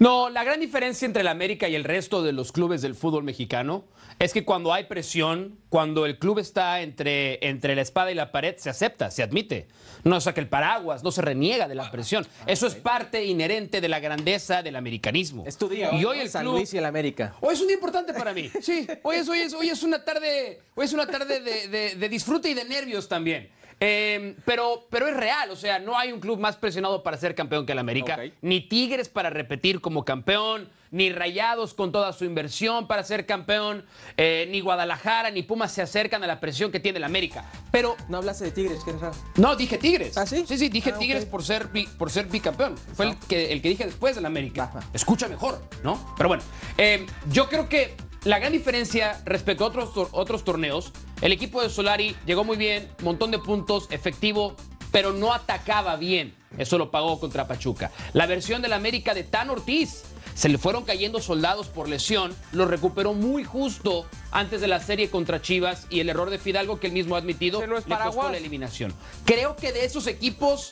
No, 0.00 0.30
la 0.30 0.44
gran 0.44 0.58
diferencia 0.60 1.04
entre 1.04 1.20
el 1.20 1.28
América 1.28 1.68
y 1.68 1.74
el 1.74 1.84
resto 1.84 2.22
de 2.22 2.32
los 2.32 2.52
clubes 2.52 2.80
del 2.80 2.94
fútbol 2.94 3.22
mexicano 3.22 3.84
es 4.18 4.32
que 4.32 4.46
cuando 4.46 4.72
hay 4.72 4.84
presión, 4.84 5.58
cuando 5.68 6.06
el 6.06 6.18
club 6.18 6.38
está 6.38 6.80
entre, 6.80 7.38
entre 7.46 7.74
la 7.76 7.82
espada 7.82 8.10
y 8.10 8.14
la 8.14 8.32
pared, 8.32 8.54
se 8.56 8.70
acepta, 8.70 9.10
se 9.10 9.22
admite. 9.22 9.68
No 10.02 10.18
saca 10.22 10.40
el 10.40 10.48
paraguas, 10.48 11.04
no 11.04 11.12
se 11.12 11.20
reniega 11.20 11.68
de 11.68 11.74
la 11.74 11.90
presión. 11.90 12.26
Eso 12.46 12.66
es 12.66 12.74
parte 12.76 13.26
inherente 13.26 13.82
de 13.82 13.88
la 13.90 14.00
grandeza 14.00 14.62
del 14.62 14.76
americanismo. 14.76 15.44
Es 15.46 15.58
tu 15.58 15.68
día. 15.68 15.92
Y 15.92 16.02
hoy 16.06 16.20
el 16.20 16.30
San 16.30 16.44
club- 16.44 16.54
Luis 16.56 16.72
y 16.72 16.78
el 16.78 16.86
América. 16.86 17.36
Hoy 17.42 17.52
es 17.52 17.60
un 17.60 17.66
día 17.66 17.74
importante 17.76 18.14
para 18.14 18.32
mí. 18.32 18.50
Sí, 18.62 18.86
hoy 19.02 19.16
es, 19.16 19.28
hoy 19.28 19.38
es, 19.40 19.52
hoy 19.52 19.68
es 19.68 19.82
una 19.82 20.02
tarde, 20.02 20.60
hoy 20.76 20.86
es 20.86 20.94
una 20.94 21.06
tarde 21.06 21.40
de, 21.40 21.68
de- 21.68 21.94
de 21.96 22.08
disfrute 22.08 22.48
y 22.48 22.54
de 22.54 22.64
nervios 22.64 23.06
también. 23.06 23.50
Eh, 23.82 24.36
pero, 24.44 24.86
pero 24.90 25.08
es 25.08 25.16
real, 25.16 25.50
o 25.50 25.56
sea, 25.56 25.78
no 25.78 25.96
hay 25.98 26.12
un 26.12 26.20
club 26.20 26.38
más 26.38 26.56
presionado 26.56 27.02
para 27.02 27.16
ser 27.16 27.34
campeón 27.34 27.64
que 27.64 27.72
el 27.72 27.78
América, 27.78 28.18
ni 28.42 28.60
Tigres 28.60 29.08
para 29.08 29.30
repetir 29.30 29.80
como 29.80 30.04
campeón, 30.04 30.68
ni 30.90 31.10
Rayados 31.12 31.72
con 31.72 31.90
toda 31.92 32.12
su 32.12 32.24
inversión 32.26 32.86
para 32.86 33.02
ser 33.04 33.24
campeón, 33.24 33.86
eh, 34.18 34.46
ni 34.50 34.60
Guadalajara, 34.60 35.30
ni 35.30 35.42
Pumas 35.42 35.72
se 35.72 35.80
acercan 35.80 36.22
a 36.24 36.26
la 36.26 36.40
presión 36.40 36.70
que 36.70 36.78
tiene 36.80 36.98
el 36.98 37.04
América. 37.04 37.44
Pero 37.70 37.96
No 38.08 38.18
hablaste 38.18 38.44
de 38.44 38.50
Tigres, 38.50 38.80
qué 38.84 38.92
raro. 38.92 39.14
no, 39.36 39.56
dije 39.56 39.78
Tigres. 39.78 40.18
¿Ah, 40.18 40.26
sí? 40.26 40.44
Sí, 40.46 40.58
sí, 40.58 40.68
dije 40.68 40.92
Ah. 40.94 40.98
Tigres 40.98 41.24
por 41.24 41.42
ser, 41.42 41.68
bi- 41.68 41.86
por 41.86 42.10
ser 42.10 42.26
bicampeón. 42.26 42.76
Fue 42.94 43.06
el, 43.06 43.16
que, 43.16 43.50
el 43.52 43.62
que 43.62 43.70
dije 43.70 43.86
después 43.86 44.14
del 44.14 44.26
América. 44.26 44.70
Escucha 44.92 45.26
mejor, 45.28 45.62
¿no? 45.82 46.12
Pero 46.18 46.28
bueno, 46.28 46.42
eh, 46.76 47.06
yo 47.30 47.48
creo 47.48 47.66
que 47.68 47.94
la 48.24 48.38
gran 48.38 48.52
diferencia 48.52 49.20
respecto 49.24 49.64
a 49.64 49.68
otros, 49.68 49.90
otros 50.12 50.44
torneos, 50.44 50.92
el 51.22 51.32
equipo 51.32 51.62
de 51.62 51.70
Solari 51.70 52.16
llegó 52.26 52.44
muy 52.44 52.56
bien, 52.56 52.88
montón 53.02 53.30
de 53.30 53.38
puntos, 53.38 53.86
efectivo, 53.90 54.56
pero 54.92 55.12
no 55.12 55.32
atacaba 55.32 55.96
bien. 55.96 56.34
Eso 56.58 56.78
lo 56.78 56.90
pagó 56.90 57.20
contra 57.20 57.46
Pachuca. 57.46 57.90
La 58.12 58.26
versión 58.26 58.60
del 58.60 58.72
América 58.72 59.14
de 59.14 59.24
Tan 59.24 59.50
Ortiz. 59.50 60.02
Se 60.34 60.48
le 60.48 60.58
fueron 60.58 60.84
cayendo 60.84 61.20
soldados 61.20 61.66
por 61.66 61.88
lesión, 61.88 62.34
lo 62.52 62.64
recuperó 62.64 63.12
muy 63.12 63.44
justo 63.44 64.06
antes 64.30 64.60
de 64.60 64.68
la 64.68 64.80
serie 64.80 65.10
contra 65.10 65.42
Chivas 65.42 65.86
y 65.90 66.00
el 66.00 66.08
error 66.08 66.30
de 66.30 66.38
Fidalgo 66.38 66.80
que 66.80 66.86
él 66.86 66.92
mismo 66.94 67.16
ha 67.16 67.18
admitido 67.18 67.58
Ese 67.58 67.66
no 67.66 67.76
es 67.76 67.86
le 67.86 67.96
costó 67.96 68.30
la 68.30 68.38
eliminación. 68.38 68.94
Creo 69.26 69.56
que 69.56 69.72
de 69.72 69.84
esos 69.84 70.06
equipos, 70.06 70.70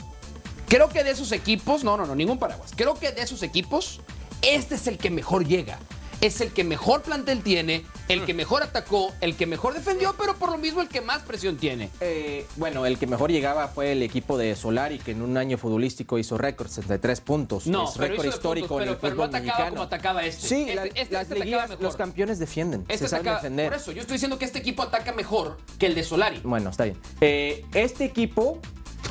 creo 0.69 0.89
que 0.89 1.05
de 1.05 1.11
esos 1.11 1.33
equipos, 1.33 1.85
no, 1.85 1.97
no, 1.99 2.07
no, 2.07 2.15
ningún 2.15 2.39
paraguas. 2.39 2.73
Creo 2.75 2.95
que 2.95 3.11
de 3.11 3.21
esos 3.21 3.43
equipos, 3.43 4.01
este 4.41 4.77
es 4.77 4.87
el 4.87 4.97
que 4.97 5.11
mejor 5.11 5.47
llega. 5.47 5.79
Es 6.21 6.41
el 6.41 6.51
que 6.51 6.65
mejor 6.65 7.03
plantel 7.03 7.43
tiene, 7.45 7.85
el 8.09 8.25
que 8.27 8.35
mejor 8.35 8.65
atacó, 8.65 9.13
el 9.21 9.37
que 9.37 9.47
mejor 9.47 9.75
defendió, 9.75 10.17
pero 10.19 10.35
por 10.35 10.51
lo 10.51 10.59
mismo 10.59 10.81
el 10.81 10.89
que 10.89 11.01
más 11.01 11.23
presión 11.23 11.57
tiene. 11.59 11.91
Eh, 12.01 12.45
bueno, 12.57 12.87
el 12.87 12.99
que 12.99 13.07
mejor 13.07 13.31
llegaba 13.31 13.69
fue 13.69 13.93
el 13.93 14.03
equipo 14.03 14.37
de 14.37 14.57
Solari, 14.57 14.99
que 14.99 15.13
en 15.13 15.23
un 15.23 15.37
año 15.37 15.59
futbolístico 15.59 16.19
hizo 16.19 16.37
récord, 16.37 16.69
63 16.69 17.21
puntos. 17.21 17.69
No, 17.69 17.89
es 17.89 17.97
récord 17.97 18.27
histórico 18.27 18.67
puntos, 18.67 18.83
en 18.87 18.89
el 18.95 18.97
pero- 18.97 19.01
pero 19.01 19.15
no 19.15 19.23
fútbol 19.23 19.29
atacaba 19.29 19.47
mexicano. 19.47 19.71
como 19.71 19.83
atacaba 19.85 20.25
este. 20.25 20.49
Sí, 20.49 20.61
Este- 20.63 20.75
la- 20.75 20.85
este- 20.87 20.99
las 21.15 21.23
atacaba 21.27 21.35
liguillas, 21.45 21.69
mejor. 21.71 21.85
los 21.85 21.97
campeones 21.97 22.39
defienden, 22.41 22.81
Este 22.89 22.99
se 22.99 23.09
saben 23.09 23.21
atacaba- 23.29 23.43
defender. 23.43 23.69
Por 23.71 23.77
eso, 23.81 23.93
yo 23.93 24.01
estoy 24.01 24.15
diciendo 24.15 24.39
que 24.41 24.45
este 24.45 24.59
equipo 24.59 24.83
ataca 24.83 25.13
mejor 25.13 25.57
que 25.79 25.87
el 25.87 25.95
de 25.95 26.03
Solari. 26.03 26.41
Bueno, 26.43 26.71
está 26.71 26.83
bien. 26.85 26.97
Eh, 27.21 27.65
este 27.75 28.05
equipo... 28.05 28.59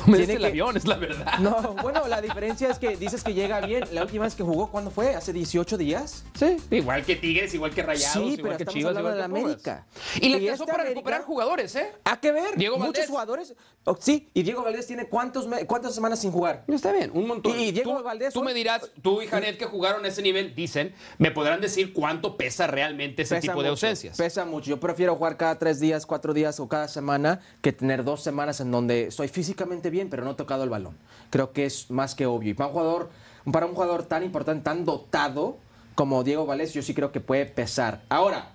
Me 0.08 0.18
tiene 0.18 0.32
el 0.34 0.38
que- 0.40 0.46
avión, 0.46 0.76
es 0.76 0.86
la 0.86 0.96
verdad. 0.96 1.38
No, 1.38 1.74
bueno, 1.82 2.06
la 2.08 2.20
diferencia 2.20 2.70
es 2.70 2.78
que 2.78 2.96
dices 2.96 3.22
que 3.22 3.34
llega 3.34 3.60
bien. 3.60 3.84
La 3.92 4.02
última 4.02 4.24
vez 4.24 4.34
que 4.34 4.42
jugó, 4.42 4.70
¿cuándo 4.70 4.90
fue? 4.90 5.14
¿Hace 5.14 5.32
18 5.32 5.76
días? 5.78 6.24
Sí, 6.38 6.56
igual 6.70 7.04
que 7.04 7.16
Tigres, 7.16 7.52
igual 7.54 7.72
que 7.74 7.82
Rayados, 7.82 8.12
sí, 8.12 8.34
igual 8.34 8.42
pero 8.42 8.56
que 8.58 8.66
Chivas, 8.66 8.96
igual 8.96 9.12
de 9.14 9.18
la. 9.18 9.24
América. 9.26 9.86
Y 10.20 10.28
le 10.30 10.36
alcanzó 10.38 10.64
para 10.66 10.78
América- 10.82 10.94
recuperar 10.94 11.22
jugadores, 11.22 11.74
¿eh? 11.76 11.92
¿A 12.04 12.18
qué 12.20 12.32
ver? 12.32 12.56
Diego 12.56 12.76
Muchos 12.76 12.92
Valdés. 12.94 13.08
jugadores. 13.08 13.54
Oh, 13.84 13.96
sí, 13.98 14.28
y 14.34 14.42
Diego 14.42 14.62
Valdés 14.62 14.86
tiene 14.86 15.08
cuántos 15.08 15.46
me- 15.46 15.64
cuántas 15.66 15.94
semanas 15.94 16.18
sin 16.20 16.30
jugar. 16.32 16.64
Está 16.68 16.92
bien, 16.92 17.10
un 17.14 17.26
montón. 17.26 17.58
Y 17.58 17.72
Diego 17.72 17.96
tú, 17.98 18.02
Valdés 18.04 18.34
tú 18.34 18.42
me 18.42 18.52
dirás, 18.54 18.90
tú 19.02 19.22
y 19.22 19.26
Jared 19.26 19.56
que 19.56 19.64
jugaron 19.64 20.04
ese 20.06 20.22
nivel, 20.22 20.54
dicen, 20.54 20.94
me 21.18 21.30
podrán 21.30 21.60
decir 21.60 21.92
cuánto 21.92 22.36
pesa 22.36 22.66
realmente 22.66 23.22
ese 23.22 23.36
Pesa 23.36 23.48
tipo 23.52 23.62
de 23.62 23.70
ausencias. 23.70 24.16
Pesa 24.16 24.44
mucho. 24.44 24.68
Yo 24.70 24.78
prefiero 24.80 25.16
jugar 25.16 25.36
cada 25.36 25.58
tres 25.58 25.80
días, 25.80 26.04
cuatro 26.06 26.34
días 26.34 26.60
o 26.60 26.68
cada 26.68 26.86
semana 26.88 27.40
que 27.62 27.72
tener 27.72 28.04
dos 28.04 28.22
semanas 28.22 28.60
en 28.60 28.70
donde 28.70 29.06
estoy 29.06 29.28
físicamente 29.28 29.88
bien, 29.90 29.97
pero 30.06 30.24
no 30.24 30.32
he 30.32 30.34
tocado 30.34 30.64
el 30.64 30.70
balón. 30.70 30.96
Creo 31.30 31.52
que 31.52 31.66
es 31.66 31.90
más 31.90 32.14
que 32.14 32.26
obvio. 32.26 32.50
Y 32.50 32.54
para 32.54 32.68
un 32.68 32.72
jugador, 32.72 33.10
para 33.52 33.66
un 33.66 33.74
jugador 33.74 34.04
tan 34.04 34.22
importante, 34.22 34.62
tan 34.64 34.84
dotado 34.84 35.56
como 35.94 36.22
Diego 36.22 36.46
Valdés, 36.46 36.72
yo 36.74 36.82
sí 36.82 36.94
creo 36.94 37.10
que 37.10 37.20
puede 37.20 37.46
pesar. 37.46 38.02
Ahora, 38.08 38.50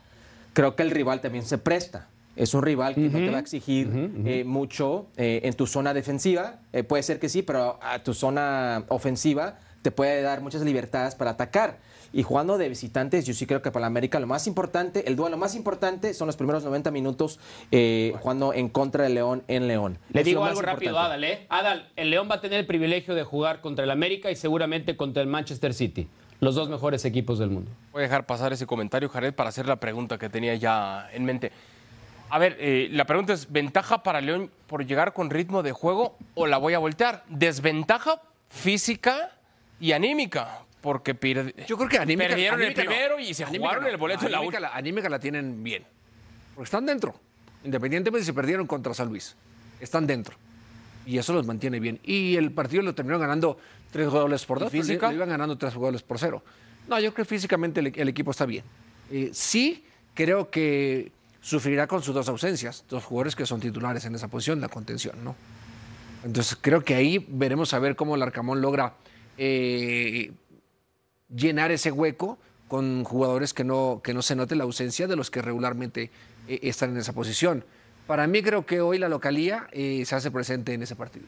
creo 0.53 0.75
que 0.75 0.83
el 0.83 0.91
rival 0.91 1.19
también 1.19 1.45
se 1.45 1.57
presta. 1.57 2.07
Es 2.35 2.53
un 2.53 2.63
rival 2.63 2.95
que 2.95 3.01
no 3.01 3.19
te 3.19 3.29
va 3.29 3.37
a 3.37 3.41
exigir 3.41 3.91
eh, 4.25 4.43
mucho 4.43 5.07
eh, 5.17 5.41
en 5.43 5.53
tu 5.53 5.67
zona 5.67 5.93
defensiva. 5.93 6.61
Eh, 6.71 6.83
puede 6.83 7.03
ser 7.03 7.19
que 7.19 7.29
sí, 7.29 7.43
pero 7.43 7.77
a 7.81 7.99
tu 7.99 8.13
zona 8.13 8.85
ofensiva 8.87 9.59
te 9.83 9.91
puede 9.91 10.21
dar 10.21 10.41
muchas 10.41 10.61
libertades 10.63 11.13
para 11.13 11.31
atacar. 11.31 11.77
Y 12.13 12.21
jugando 12.21 12.59
de 12.59 12.69
visitantes, 12.69 13.25
yo 13.25 13.33
sí 13.33 13.47
creo 13.47 13.63
que 13.63 13.71
para 13.71 13.81
la 13.81 13.87
América 13.87 14.19
lo 14.19 14.27
más 14.27 14.45
importante, 14.45 15.07
el 15.07 15.15
duelo 15.15 15.35
más 15.35 15.55
importante 15.55 16.13
son 16.13 16.27
los 16.27 16.37
primeros 16.37 16.63
90 16.63 16.91
minutos 16.91 17.39
eh, 17.71 18.13
jugando 18.19 18.53
en 18.53 18.69
contra 18.69 19.03
de 19.03 19.09
León 19.09 19.43
en 19.47 19.67
León. 19.67 19.97
Le 20.11 20.23
digo 20.23 20.45
algo 20.45 20.61
rápido, 20.61 20.91
importante. 20.91 21.15
Adal, 21.15 21.23
¿eh? 21.23 21.45
Adal, 21.49 21.89
el 21.95 22.11
León 22.11 22.27
va 22.29 22.35
a 22.35 22.41
tener 22.41 22.59
el 22.59 22.67
privilegio 22.67 23.15
de 23.15 23.23
jugar 23.23 23.61
contra 23.61 23.83
el 23.83 23.89
América 23.89 24.29
y 24.29 24.35
seguramente 24.35 24.95
contra 24.95 25.23
el 25.23 25.27
Manchester 25.27 25.73
City. 25.73 26.07
Los 26.39 26.53
dos 26.53 26.69
mejores 26.69 27.03
equipos 27.05 27.39
del 27.39 27.49
mundo. 27.49 27.71
Voy 27.91 28.01
a 28.01 28.03
dejar 28.03 28.27
pasar 28.27 28.53
ese 28.53 28.67
comentario, 28.67 29.09
Jared, 29.09 29.33
para 29.33 29.49
hacer 29.49 29.65
la 29.65 29.77
pregunta 29.77 30.19
que 30.19 30.29
tenía 30.29 30.53
ya 30.55 31.09
en 31.13 31.25
mente. 31.25 31.51
A 32.29 32.37
ver, 32.37 32.57
eh, 32.59 32.89
la 32.91 33.05
pregunta 33.05 33.33
es, 33.33 33.51
¿ventaja 33.51 34.03
para 34.03 34.21
León 34.21 34.51
por 34.67 34.85
llegar 34.85 35.13
con 35.13 35.29
ritmo 35.29 35.63
de 35.63 35.71
juego 35.71 36.17
o 36.35 36.45
la 36.45 36.57
voy 36.57 36.73
a 36.73 36.79
voltear? 36.79 37.23
¿Desventaja 37.29 38.21
física 38.49 39.31
y 39.79 39.93
anímica? 39.93 40.63
Porque 40.83 41.15
pierde- 41.15 41.55
Yo 41.65 41.77
creo 41.77 41.89
que 41.89 41.97
anímica, 41.97 42.27
perdieron 42.27 42.59
anímica 42.59 42.81
el 42.81 42.87
no. 42.87 42.91
primero 42.93 43.19
y 43.19 43.33
se 43.33 43.43
Anímica 43.45 43.61
jugaron 43.63 43.83
no. 43.85 43.89
el 43.89 43.97
boleto 43.97 44.25
en 44.27 44.31
la 44.33 44.41
última. 44.41 44.59
la, 44.59 44.75
anímica 44.75 45.09
la 45.09 45.17
tienen 45.17 45.63
bien. 45.63 45.83
Porque 46.53 46.65
están 46.65 46.85
dentro. 46.85 47.15
Independientemente 47.63 48.21
si 48.23 48.27
se 48.27 48.33
perdieron 48.33 48.67
contra 48.67 48.93
San 48.93 49.07
Luis. 49.07 49.35
Están 49.79 50.05
dentro. 50.05 50.35
Y 51.05 51.17
eso 51.17 51.33
los 51.33 51.47
mantiene 51.47 51.79
bien. 51.79 51.99
Y 52.03 52.35
el 52.35 52.51
partido 52.51 52.83
lo 52.83 52.93
terminó 52.93 53.17
ganando 53.17 53.57
tres 53.91 54.09
goles 54.09 54.45
por 54.45 54.57
¿Y 54.57 54.61
dos. 54.61 54.71
física? 54.71 55.07
Le, 55.07 55.13
le 55.13 55.17
iban 55.17 55.29
ganando 55.29 55.57
tres 55.57 55.73
goles 55.73 56.03
por 56.03 56.19
cero. 56.19 56.43
No, 56.89 56.99
yo 56.99 57.13
creo 57.13 57.25
que 57.25 57.29
físicamente 57.33 57.79
el, 57.79 57.93
el 57.95 58.09
equipo 58.09 58.31
está 58.31 58.45
bien. 58.45 58.65
Eh, 59.09 59.29
sí, 59.33 59.85
creo 60.13 60.49
que 60.49 61.13
sufrirá 61.41 61.87
con 61.87 62.03
sus 62.03 62.13
dos 62.13 62.27
ausencias. 62.27 62.83
Dos 62.89 63.05
jugadores 63.05 63.35
que 63.37 63.45
son 63.45 63.61
titulares 63.61 64.03
en 64.03 64.15
esa 64.15 64.27
posición, 64.27 64.59
la 64.59 64.67
contención, 64.67 65.23
¿no? 65.23 65.33
Entonces 66.25 66.57
creo 66.59 66.83
que 66.83 66.95
ahí 66.95 67.25
veremos 67.29 67.73
a 67.73 67.79
ver 67.79 67.95
cómo 67.95 68.15
el 68.15 68.21
Arcamón 68.21 68.59
logra 68.61 68.93
eh, 69.37 70.31
llenar 71.33 71.71
ese 71.71 71.91
hueco 71.91 72.37
con 72.67 73.03
jugadores 73.03 73.53
que 73.53 73.63
no, 73.63 74.01
que 74.03 74.13
no 74.13 74.21
se 74.21 74.35
note 74.35 74.55
la 74.55 74.63
ausencia 74.63 75.07
de 75.07 75.15
los 75.15 75.29
que 75.29 75.41
regularmente 75.41 76.09
eh, 76.47 76.59
están 76.63 76.91
en 76.91 76.97
esa 76.97 77.13
posición. 77.13 77.63
Para 78.07 78.25
mí 78.27 78.41
creo 78.41 78.65
que 78.65 78.81
hoy 78.81 78.97
la 78.97 79.09
localía 79.09 79.67
eh, 79.71 80.03
se 80.05 80.15
hace 80.15 80.31
presente 80.31 80.73
en 80.73 80.81
ese 80.83 80.95
partido. 80.95 81.25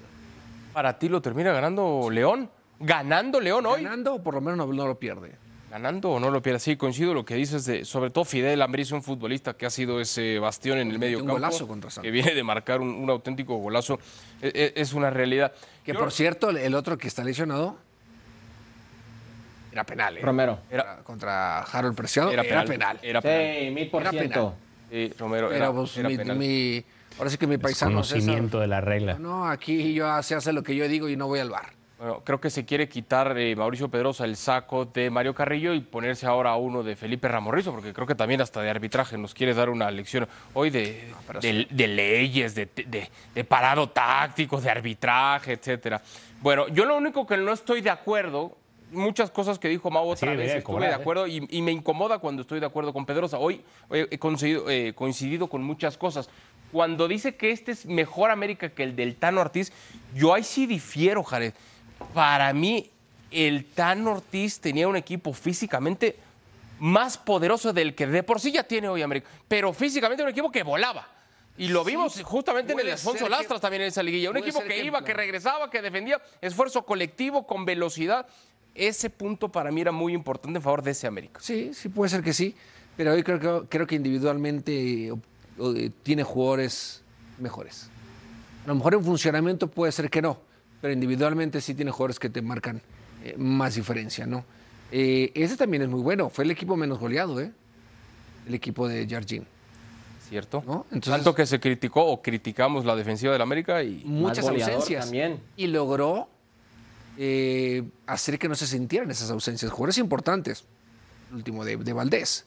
Para 0.73 0.97
ti 0.99 1.07
lo 1.07 1.21
termina 1.21 1.53
ganando 1.53 2.09
León. 2.09 2.49
Ganando 2.79 3.39
León 3.39 3.65
hoy. 3.65 3.83
Ganando 3.83 4.15
o 4.15 4.23
por 4.23 4.33
lo 4.33 4.41
menos 4.41 4.57
no, 4.57 4.73
no 4.73 4.87
lo 4.87 4.99
pierde. 4.99 5.35
Ganando 5.71 6.11
o 6.11 6.19
no 6.19 6.31
lo 6.31 6.41
pierde. 6.41 6.59
Sí, 6.59 6.75
coincido 6.75 7.13
lo 7.13 7.23
que 7.25 7.35
dices 7.35 7.63
de, 7.65 7.85
sobre 7.85 8.09
todo 8.09 8.25
Fidel 8.25 8.61
Ambriz, 8.61 8.91
un 8.91 9.03
futbolista 9.03 9.55
que 9.55 9.65
ha 9.65 9.69
sido 9.69 10.01
ese 10.01 10.39
bastión 10.39 10.77
en 10.79 10.89
el 10.91 10.99
medio 10.99 11.17
un 11.19 11.25
campo. 11.25 11.33
golazo 11.41 11.67
contra 11.67 11.89
Santos. 11.89 12.03
Que 12.07 12.11
viene 12.11 12.33
de 12.33 12.43
marcar 12.43 12.81
un, 12.81 12.89
un 12.89 13.09
auténtico 13.09 13.55
golazo. 13.57 13.99
E- 14.41 14.51
e- 14.75 14.81
Es, 14.81 14.93
una 14.93 15.09
realidad. 15.09 15.53
Que 15.85 15.93
Yo- 15.93 15.99
por 15.99 16.11
cierto, 16.11 16.49
el 16.49 16.75
otro 16.75 16.97
que 16.97 17.07
está 17.07 17.23
lesionado 17.23 17.77
era 19.75 19.83
penal. 19.83 20.17
¿eh? 20.17 20.21
Romero. 20.21 20.59
Era 20.71 20.97
contra 21.03 21.59
Harold 21.63 21.95
Preciado. 21.97 22.31
Era 22.31 22.43
Era, 22.43 22.63
penal. 22.63 22.97
penal. 22.97 22.99
Era 23.03 23.21
penal. 23.21 23.55
Sí, 23.65 23.71
mil 23.71 23.89
por 23.89 24.01
Era 24.03 24.11
penal. 24.11 24.27
ciento. 24.27 24.55
Sí, 24.89 25.13
Romero, 25.19 25.51
era, 25.51 25.65
era 25.65 26.09
mi- 26.09 26.17
penal. 26.17 26.37
mi- 26.37 26.83
ahora 27.17 27.29
sí 27.29 27.37
que 27.37 27.45
mi 27.45 27.57
paisano 27.57 27.91
Conocimiento 27.91 28.59
de 28.61 28.67
la 28.67 28.79
regla. 28.79 29.15
No, 29.19 29.45
aquí 29.49 29.93
yo 29.93 30.23
se 30.23 30.35
hace 30.35 30.53
lo 30.53 30.63
que 30.63 30.75
yo 30.77 30.87
digo 30.87 31.09
y 31.09 31.17
no 31.17 31.27
voy 31.27 31.39
al 31.39 31.49
bar. 31.49 31.73
Bueno, 31.97 32.21
creo 32.23 32.39
que 32.39 32.49
se 32.49 32.63
quiere 32.65 32.87
quitar 32.87 33.37
eh, 33.37 33.53
Mauricio 33.55 33.89
Pedrosa 33.89 34.23
el 34.25 34.37
saco 34.37 34.85
de 34.85 35.09
Mario 35.09 35.33
Carrillo 35.33 35.73
y 35.73 35.79
ponerse 35.81 36.25
ahora 36.25 36.51
a 36.51 36.55
uno 36.57 36.81
de 36.83 36.95
Felipe 36.95 37.27
Ramorrizo, 37.27 37.71
porque 37.73 37.91
creo 37.93 38.05
que 38.07 38.15
también 38.15 38.39
hasta 38.41 38.61
de 38.61 38.69
arbitraje 38.69 39.17
nos 39.17 39.33
quiere 39.33 39.53
dar 39.53 39.69
una 39.69 39.89
lección 39.91 40.27
hoy 40.53 40.69
de, 40.69 41.09
de- 41.41 41.67
de 41.69 41.87
leyes, 41.87 42.53
de, 42.55 42.65
de- 42.67 43.09
de 43.33 43.43
parado 43.43 43.89
táctico, 43.89 44.59
de 44.61 44.69
arbitraje, 44.69 45.53
etcétera. 45.53 46.01
Bueno, 46.41 46.67
yo 46.69 46.85
lo 46.85 46.95
único 46.97 47.25
que 47.27 47.35
no 47.37 47.51
estoy 47.53 47.79
de 47.81 47.89
acuerdo, 47.89 48.57
muchas 48.95 49.29
cosas 49.31 49.59
que 49.59 49.67
dijo 49.69 49.89
Mau 49.91 50.07
otra 50.09 50.31
vez, 50.31 50.39
de 50.39 50.45
estuve 50.57 50.63
cobrar, 50.63 50.89
de 50.89 50.95
¿eh? 50.95 50.99
acuerdo 50.99 51.27
y, 51.27 51.45
y 51.49 51.61
me 51.61 51.71
incomoda 51.71 52.19
cuando 52.19 52.41
estoy 52.41 52.59
de 52.59 52.65
acuerdo 52.65 52.93
con 52.93 53.05
Pedrosa. 53.05 53.37
Hoy 53.37 53.61
eh, 53.91 54.07
he 54.09 54.17
coincidido, 54.17 54.69
eh, 54.69 54.93
coincidido 54.95 55.47
con 55.47 55.63
muchas 55.63 55.97
cosas. 55.97 56.29
Cuando 56.71 57.07
dice 57.07 57.35
que 57.35 57.51
este 57.51 57.71
es 57.71 57.85
mejor 57.85 58.31
América 58.31 58.69
que 58.69 58.83
el 58.83 58.95
del 58.95 59.15
Tano 59.15 59.41
Ortiz, 59.41 59.71
yo 60.13 60.33
ahí 60.33 60.43
sí 60.43 60.65
difiero, 60.65 61.23
Jared. 61.23 61.53
Para 62.13 62.51
mí, 62.53 62.89
el 63.31 63.65
Tano 63.65 64.13
Ortiz 64.13 64.59
tenía 64.59 64.87
un 64.87 64.95
equipo 64.95 65.33
físicamente 65.33 66.17
más 66.79 67.17
poderoso 67.17 67.71
del 67.71 67.95
que 67.95 68.05
de 68.07 68.23
por 68.23 68.41
sí 68.41 68.51
ya 68.51 68.63
tiene 68.63 68.89
hoy 68.89 69.01
América, 69.01 69.29
pero 69.47 69.71
físicamente 69.73 70.23
un 70.23 70.29
equipo 70.29 70.51
que 70.51 70.63
volaba. 70.63 71.07
Y 71.57 71.69
lo 71.69 71.85
vimos 71.85 72.21
justamente 72.21 72.73
en 72.73 72.79
el 72.81 72.91
Alfonso 72.91 73.19
ser 73.19 73.27
que- 73.27 73.31
Lastras 73.31 73.61
también 73.61 73.83
en 73.83 73.87
esa 73.87 74.03
liguilla. 74.03 74.29
Un 74.29 74.35
equipo 74.35 74.61
que- 74.61 74.83
iba, 74.83 75.01
que 75.05 75.13
regresaba, 75.13 75.69
que 75.69 75.81
defendía, 75.81 76.21
esfuerzo 76.41 76.85
colectivo, 76.85 77.47
con 77.47 77.63
velocidad. 77.63 78.27
Ese 78.75 79.09
punto 79.09 79.49
para 79.49 79.71
mí 79.71 79.81
era 79.81 79.91
muy 79.91 80.13
importante 80.13 80.57
en 80.57 80.61
favor 80.61 80.83
de 80.83 80.91
ese 80.91 81.07
América. 81.07 81.39
Sí, 81.41 81.71
sí 81.73 81.87
puede 81.89 82.09
ser 82.09 82.21
que 82.21 82.33
sí, 82.33 82.53
pero 82.97 83.13
hoy 83.13 83.23
creo 83.23 83.39
que, 83.39 83.67
creo 83.69 83.87
que 83.87 83.95
individualmente 83.95 85.07
eh, 85.07 85.11
o- 85.57 85.73
tiene 86.03 86.23
jugadores 86.23 87.01
mejores. 87.39 87.89
A 88.65 88.67
lo 88.67 88.75
mejor 88.75 88.95
en 88.95 89.03
funcionamiento 89.03 89.67
puede 89.69 89.91
ser 89.91 90.09
que 90.09 90.21
no, 90.21 90.39
pero 90.81 90.93
individualmente 90.93 91.61
sí 91.61 91.73
tiene 91.73 91.91
jugadores 91.91 92.19
que 92.19 92.29
te 92.29 92.41
marcan 92.41 92.81
eh, 93.23 93.35
más 93.37 93.75
diferencia, 93.75 94.25
¿no? 94.27 94.43
Eh, 94.91 95.31
ese 95.33 95.55
también 95.57 95.83
es 95.83 95.89
muy 95.89 96.01
bueno, 96.01 96.29
fue 96.29 96.43
el 96.43 96.51
equipo 96.51 96.75
menos 96.75 96.99
goleado, 96.99 97.39
¿eh? 97.41 97.51
El 98.47 98.53
equipo 98.53 98.87
de 98.87 99.07
Jardín. 99.09 99.47
¿Cierto? 100.27 100.63
¿No? 100.65 100.85
Entonces- 100.91 101.11
Tanto 101.13 101.35
que 101.35 101.45
se 101.45 101.59
criticó 101.59 102.03
o 102.05 102.21
criticamos 102.21 102.83
la 102.83 102.95
defensiva 102.95 103.31
del 103.31 103.41
América 103.43 103.83
y 103.83 104.01
Muchas 104.05 104.47
ausencias. 104.47 105.05
también. 105.05 105.39
Y 105.55 105.67
logró 105.67 106.27
eh, 107.17 107.83
hacer 108.07 108.39
que 108.39 108.47
no 108.47 108.55
se 108.55 108.67
sintieran 108.67 109.09
esas 109.11 109.29
ausencias. 109.31 109.71
Jugadores 109.71 109.97
importantes. 109.97 110.65
El 111.29 111.37
último 111.37 111.65
de, 111.65 111.77
de 111.77 111.93
Valdés. 111.93 112.45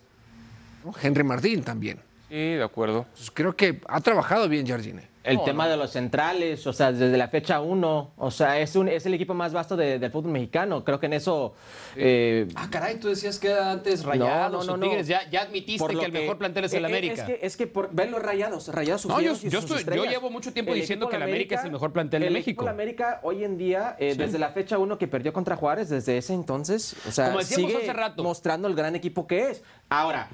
¿no? 0.85 0.93
Henry 1.01 1.25
Martín 1.25 1.63
también. 1.63 2.01
Sí, 2.29 2.35
de 2.35 2.63
acuerdo. 2.63 3.07
Entonces, 3.09 3.31
creo 3.33 3.57
que 3.57 3.81
ha 3.89 4.01
trabajado 4.01 4.49
bien 4.49 4.67
Jardine. 4.67 5.09
El 5.29 5.45
tema 5.45 5.69
de 5.69 5.77
los 5.77 5.91
centrales, 5.91 6.67
o 6.67 6.73
sea, 6.73 6.93
desde 6.93 7.17
la 7.17 7.29
fecha 7.29 7.61
1, 7.61 8.13
o 8.17 8.31
sea, 8.31 8.59
es, 8.59 8.75
un, 8.77 8.89
es 8.89 9.05
el 9.07 9.15
equipo 9.15 9.35
más 9.35 9.53
vasto 9.53 9.77
de- 9.77 9.99
del 9.99 10.11
fútbol 10.11 10.33
mexicano. 10.33 10.85
Creo 10.85 10.99
que 10.99 11.07
en 11.07 11.13
eso. 11.15 11.55
eh, 11.97 12.47
Ah, 12.55 12.69
caray, 12.71 12.99
tú 12.99 13.09
decías 13.09 13.39
que 13.39 13.53
antes 13.53 14.05
Rayados 14.05 14.67
no, 14.67 14.73
o 14.75 14.77
no, 14.77 14.85
no. 14.85 14.89
Tigres. 14.91 15.07
Ya, 15.09 15.29
ya 15.31 15.43
admitiste 15.43 15.87
que 15.97 16.05
el 16.05 16.13
mejor 16.13 16.39
plantel 16.39 16.65
es 16.65 16.73
el 16.73 16.85
eh, 16.85 16.87
América. 16.87 17.15
Es 17.15 17.25
que, 17.25 17.39
es 17.47 17.57
que 17.57 17.67
por, 17.67 17.91
ven 17.93 18.11
los 18.11 18.23
rayados, 18.23 18.69
rayados 18.69 19.03
sus 19.03 19.11
No, 19.11 19.17
yo- 19.21 19.29
dioses 19.31 19.45
y 19.45 19.51
yo 19.51 19.61
sus 19.61 19.71
estoy- 19.71 19.85
yo 19.85 19.91
estrellas. 19.93 20.13
llevo 20.15 20.31
mucho 20.31 20.53
tiempo 20.53 20.73
diciendo 20.75 21.09
que 21.09 21.17
el 21.17 21.23
América 21.23 21.57
es 21.57 21.65
el 21.65 21.73
mejor 21.73 21.93
plantel 21.93 22.21
de 22.23 22.27
el 22.29 22.33
México. 22.33 22.51
equipo 22.51 22.65
de 22.65 22.71
América 22.71 23.21
hoy 23.23 23.45
en 23.45 23.59
día, 23.59 23.97
eh, 23.99 24.15
desde 24.17 24.39
la 24.39 24.51
fecha 24.51 24.79
1 24.79 24.99
que 24.99 25.09
perdió 25.09 25.33
contra 25.33 25.57
Juárez, 25.57 25.89
desde 25.89 26.19
ese 26.19 26.35
entonces, 26.35 26.95
o 27.07 27.11
sea, 27.13 27.41
sigue 27.43 27.77
hace 27.77 27.93
rato. 27.93 28.23
mostrando 28.23 28.69
el 28.69 28.75
gran 28.75 28.95
equipo 28.97 29.27
que 29.27 29.51
es. 29.51 29.63
Ahora, 29.89 30.29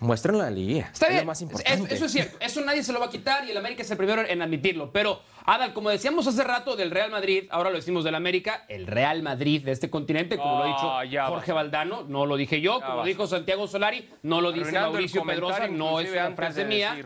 muéstrenlo 0.00 0.42
la 0.42 0.50
liga. 0.50 0.90
Está 0.92 1.06
es 1.06 1.12
bien, 1.12 1.22
lo 1.22 1.26
más 1.26 1.38
es- 1.38 1.42
importante. 1.42 1.94
eso 1.94 2.04
es 2.06 2.12
cierto, 2.12 2.36
eso 2.40 2.60
nadie 2.62 2.82
se 2.82 2.92
lo 2.92 3.00
va 3.00 3.06
a 3.06 3.10
quitar 3.10 3.44
y 3.46 3.50
el 3.50 3.56
América 3.56 3.82
es 3.82 3.90
el 3.90 3.96
primero 3.96 4.22
en 4.26 4.42
admitirlo. 4.42 4.92
Pero, 4.92 5.20
Adal, 5.44 5.72
como 5.72 5.90
decíamos 5.90 6.26
hace 6.26 6.44
rato 6.44 6.76
del 6.76 6.90
Real 6.90 7.10
Madrid, 7.10 7.44
ahora 7.50 7.70
lo 7.70 7.76
decimos 7.76 8.04
del 8.04 8.14
América, 8.14 8.64
el 8.68 8.86
Real 8.86 9.22
Madrid 9.22 9.64
de 9.64 9.72
este 9.72 9.88
continente, 9.90 10.36
como 10.36 10.58
lo 10.58 10.64
ha 10.64 10.66
Ah, 10.66 11.02
dicho 11.02 11.12
ya 11.12 11.26
Jorge 11.26 11.52
vas. 11.52 11.64
Valdano, 11.64 12.04
no 12.06 12.26
lo 12.26 12.36
dije 12.36 12.60
yo, 12.60 12.80
como 12.80 12.98
vas. 12.98 13.06
dijo 13.06 13.26
Santiago 13.26 13.66
Solari, 13.66 14.08
no 14.22 14.40
lo 14.40 14.52
dice 14.52 14.62
Arruinando 14.68 14.92
Mauricio 14.92 15.24
Pedrosa, 15.24 15.66
no 15.68 16.00
es 16.00 16.10
una 16.10 16.32
frase 16.32 16.60
de 16.60 16.66
mía. 16.66 16.96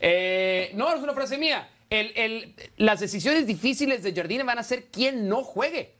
Eh, 0.00 0.70
no, 0.74 0.94
es 0.94 1.02
una 1.02 1.12
frase 1.12 1.38
mía. 1.38 1.68
El- 1.90 2.12
el- 2.16 2.54
las 2.76 3.00
decisiones 3.00 3.46
difíciles 3.46 4.02
de 4.02 4.14
Jardine 4.14 4.44
van 4.44 4.58
a 4.58 4.62
ser 4.62 4.86
quién 4.90 5.28
no 5.28 5.42
juegue. 5.42 5.96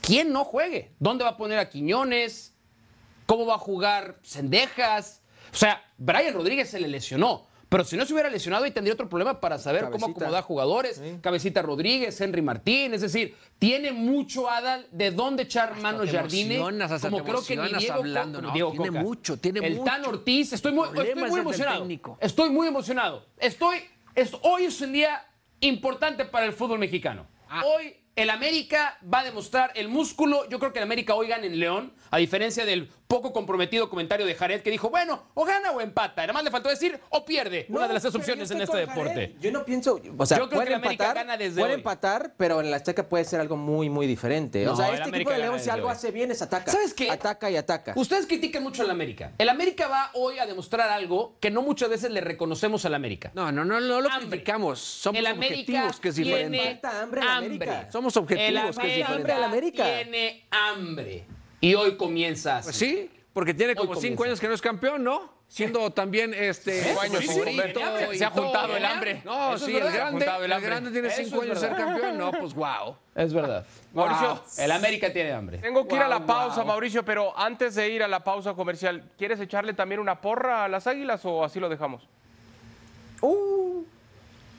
¿Quién 0.00 0.32
no 0.32 0.44
juegue? 0.44 0.90
¿Dónde 0.98 1.22
va 1.22 1.30
a 1.30 1.36
poner 1.36 1.58
a 1.58 1.68
Quiñones? 1.68 2.54
¿Cómo 3.26 3.46
va 3.46 3.54
a 3.54 3.58
jugar 3.58 4.18
Sendejas? 4.22 5.21
O 5.52 5.56
sea, 5.56 5.82
Brian 5.98 6.32
Rodríguez 6.34 6.70
se 6.70 6.80
le 6.80 6.88
lesionó. 6.88 7.46
Pero 7.68 7.84
si 7.84 7.96
no 7.96 8.04
se 8.04 8.12
hubiera 8.12 8.28
lesionado, 8.28 8.64
ahí 8.64 8.70
tendría 8.70 8.92
otro 8.92 9.08
problema 9.08 9.40
para 9.40 9.56
saber 9.56 9.88
cómo 9.90 10.06
acomodar 10.08 10.44
jugadores. 10.44 11.00
Cabecita 11.22 11.62
Rodríguez, 11.62 12.20
Henry 12.20 12.42
Martín. 12.42 12.92
Es 12.92 13.00
decir, 13.00 13.34
tiene 13.58 13.92
mucho 13.92 14.50
Adal 14.50 14.86
de 14.92 15.10
dónde 15.10 15.44
echar 15.44 15.80
mano 15.80 16.02
te 16.02 16.08
Jardine. 16.08 16.58
como 16.58 17.16
te 17.22 17.22
creo 17.30 17.42
que 17.42 17.56
ni 17.56 17.78
Diego, 17.78 17.94
hablando, 17.94 18.38
Coca- 18.40 18.48
¿no? 18.48 18.52
Diego 18.52 18.70
Tiene 18.72 18.88
Coca. 18.88 19.00
mucho, 19.00 19.36
tiene 19.38 19.66
El 19.66 19.72
mucho. 19.76 19.84
Tan 19.84 20.04
Ortiz, 20.04 20.52
estoy 20.52 20.72
muy, 20.72 20.86
estoy 20.88 21.14
muy 21.14 21.40
emocionado. 21.40 21.88
Estoy 22.20 22.50
muy 22.50 22.68
emocionado. 22.68 23.24
Estoy, 23.38 23.78
es- 24.14 24.36
hoy 24.42 24.64
es 24.64 24.78
un 24.82 24.92
día 24.92 25.24
importante 25.60 26.26
para 26.26 26.44
el 26.44 26.52
fútbol 26.52 26.78
mexicano. 26.78 27.26
Ah. 27.48 27.62
Hoy 27.64 27.94
el 28.16 28.28
América 28.28 28.98
va 29.02 29.20
a 29.20 29.24
demostrar 29.24 29.72
el 29.74 29.88
músculo. 29.88 30.46
Yo 30.50 30.58
creo 30.58 30.74
que 30.74 30.78
el 30.78 30.82
América 30.82 31.14
hoy 31.14 31.28
gana 31.28 31.46
en 31.46 31.58
León, 31.58 31.94
a 32.10 32.18
diferencia 32.18 32.66
del 32.66 32.90
poco 33.12 33.30
comprometido 33.30 33.90
comentario 33.90 34.24
de 34.24 34.34
Jared 34.34 34.62
que 34.62 34.70
dijo, 34.70 34.88
bueno, 34.88 35.22
o 35.34 35.44
gana 35.44 35.70
o 35.72 35.82
empata. 35.82 36.22
Además 36.22 36.44
le 36.44 36.50
faltó 36.50 36.70
decir 36.70 36.98
o 37.10 37.26
pierde. 37.26 37.66
una 37.68 37.86
de 37.86 37.92
las 37.92 38.02
tres 38.02 38.14
opciones 38.14 38.50
en 38.50 38.62
este 38.62 38.72
Jared. 38.72 38.88
deporte. 38.88 39.36
Yo 39.38 39.52
no 39.52 39.66
pienso, 39.66 40.00
o 40.16 40.24
sea, 40.26 40.38
Yo 40.38 40.48
creo 40.48 40.58
puede 40.60 40.68
que 40.70 40.74
América 40.76 41.04
empatar, 41.04 41.16
gana 41.26 41.36
desde 41.36 41.60
puede 41.60 41.74
hoy. 41.74 41.78
empatar, 41.80 42.34
pero 42.38 42.62
en 42.62 42.70
la 42.70 42.78
Azteca 42.78 43.06
puede 43.10 43.24
ser 43.26 43.40
algo 43.40 43.56
muy, 43.58 43.90
muy 43.90 44.06
diferente. 44.06 44.64
No, 44.64 44.72
o 44.72 44.76
sea, 44.76 44.86
este 44.88 45.02
América 45.02 45.16
equipo 45.18 45.30
de 45.32 45.38
León 45.38 45.60
si 45.60 45.68
algo 45.68 45.88
hoy. 45.88 45.92
hace 45.92 46.10
bien 46.10 46.30
es 46.30 46.40
ataca. 46.40 46.72
¿Sabes 46.72 46.94
qué? 46.94 47.10
Ataca 47.10 47.50
y 47.50 47.56
ataca. 47.56 47.92
Ustedes 47.96 48.24
critican 48.26 48.62
mucho 48.62 48.82
al 48.82 48.90
América. 48.90 49.32
El 49.36 49.50
América 49.50 49.88
va 49.88 50.10
hoy 50.14 50.38
a 50.38 50.46
demostrar 50.46 50.88
algo 50.88 51.36
que 51.38 51.50
no 51.50 51.60
muchas 51.60 51.90
veces 51.90 52.10
le 52.10 52.22
reconocemos 52.22 52.84
al 52.86 52.94
América. 52.94 53.30
No, 53.34 53.52
no, 53.52 53.62
no, 53.62 53.78
no 53.78 54.00
lo 54.00 54.08
Hambre. 54.10 54.28
criticamos. 54.30 54.78
Somos 54.80 55.18
el 55.18 55.26
América 55.26 55.60
objetivos, 55.60 56.00
que 56.00 56.08
es 56.08 56.16
diferente. 56.16 56.56
tiene 56.58 56.72
Falta 56.80 57.02
hambre 57.02 57.20
al 57.20 57.28
América. 57.28 57.88
Somos 57.92 58.16
objetivos, 58.16 58.76
El 58.76 58.82
que 58.82 58.88
es 58.90 58.96
diferente. 58.96 59.32
al 59.32 59.44
América. 59.44 59.84
tiene 59.84 60.46
hambre. 60.50 61.26
Y 61.62 61.74
hoy 61.74 61.96
comienza 61.96 62.58
así. 62.58 62.64
Pues 62.66 62.76
sí, 62.76 63.10
porque 63.32 63.54
tiene 63.54 63.74
como 63.74 63.94
comienza. 63.94 64.08
cinco 64.08 64.24
años 64.24 64.40
que 64.40 64.48
no 64.48 64.54
es 64.54 64.60
campeón, 64.60 65.02
¿no? 65.02 65.32
Siendo 65.48 65.90
también 65.92 66.34
este. 66.34 66.82
Cinco 66.82 67.00
años 67.02 67.18
sí, 67.20 67.28
sí, 67.28 68.18
Se 68.18 68.24
ha 68.24 68.30
juntado 68.30 68.66
todo. 68.68 68.76
el 68.76 68.84
hambre. 68.84 69.22
No, 69.24 69.54
Eso 69.54 69.66
es 69.66 69.70
sí, 69.70 69.76
el 69.76 69.82
grande, 69.92 70.10
Juntado 70.24 70.44
el 70.44 70.52
el 70.52 70.60
grande 70.60 70.90
tiene 70.90 71.08
Eso 71.08 71.22
cinco 71.22 71.42
años 71.42 71.60
de 71.60 71.68
ser 71.68 71.76
campeón. 71.76 72.18
No, 72.18 72.32
pues 72.32 72.52
wow. 72.54 72.96
Es 73.14 73.32
verdad. 73.32 73.64
Mauricio, 73.94 74.42
El 74.58 74.72
América 74.72 75.12
tiene 75.12 75.32
hambre. 75.32 75.58
tengo 75.58 75.86
que 75.86 75.94
ir 75.94 76.02
a 76.02 76.08
la 76.08 76.26
pausa. 76.26 76.64
Mauricio, 76.64 77.04
pero 77.04 77.38
antes 77.38 77.74
de 77.76 77.88
ir 77.90 78.02
a 78.02 78.08
la 78.08 78.24
pausa 78.24 78.54
comercial, 78.54 79.04
¿quieres 79.16 79.38
echarle 79.40 79.72
también 79.74 80.00
una 80.00 80.20
porra 80.20 80.64
a 80.64 80.68
las 80.68 80.86
águilas 80.88 81.20
o 81.24 81.44
así 81.44 81.60
lo 81.60 81.68
dejamos? 81.68 82.08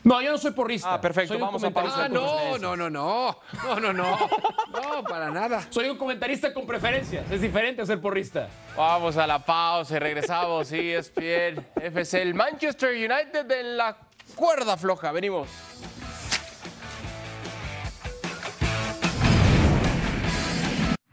No, 0.04 0.22
yo 0.22 0.32
no 0.32 0.38
soy 0.38 0.52
porrista. 0.52 0.96
Ah, 0.96 1.02
perfecto, 1.02 1.40
vamos 1.40 1.64
a 1.64 1.72
pausa. 1.72 2.06
Ah, 2.06 2.10
no, 2.10 2.58
no, 2.58 2.76
no, 2.76 2.90
no, 2.90 3.38
no, 3.64 3.80
no, 3.80 3.94
no, 3.94 4.30
no, 4.74 5.04
para 5.08 5.32
nada. 5.32 5.66
Soy 5.70 5.88
un 5.88 5.98
comentarista 5.98 6.54
con 6.54 6.66
preferencias, 6.66 7.30
es 7.32 7.40
diferente 7.40 7.82
a 7.82 7.86
ser 7.86 8.02
porrista. 8.02 8.50
Vamos 8.76 9.16
a 9.16 9.26
la 9.26 9.40
pausa 9.40 9.96
y 9.96 10.00
regresamos, 10.00 10.72
ESPN, 10.74 11.66
FC, 11.82 12.22
el 12.22 12.34
Manchester 12.34 12.90
United 12.90 13.50
en 13.50 13.78
la 13.78 13.96
cuerda 14.36 14.76
floja, 14.76 15.14
venimos. 15.14 15.48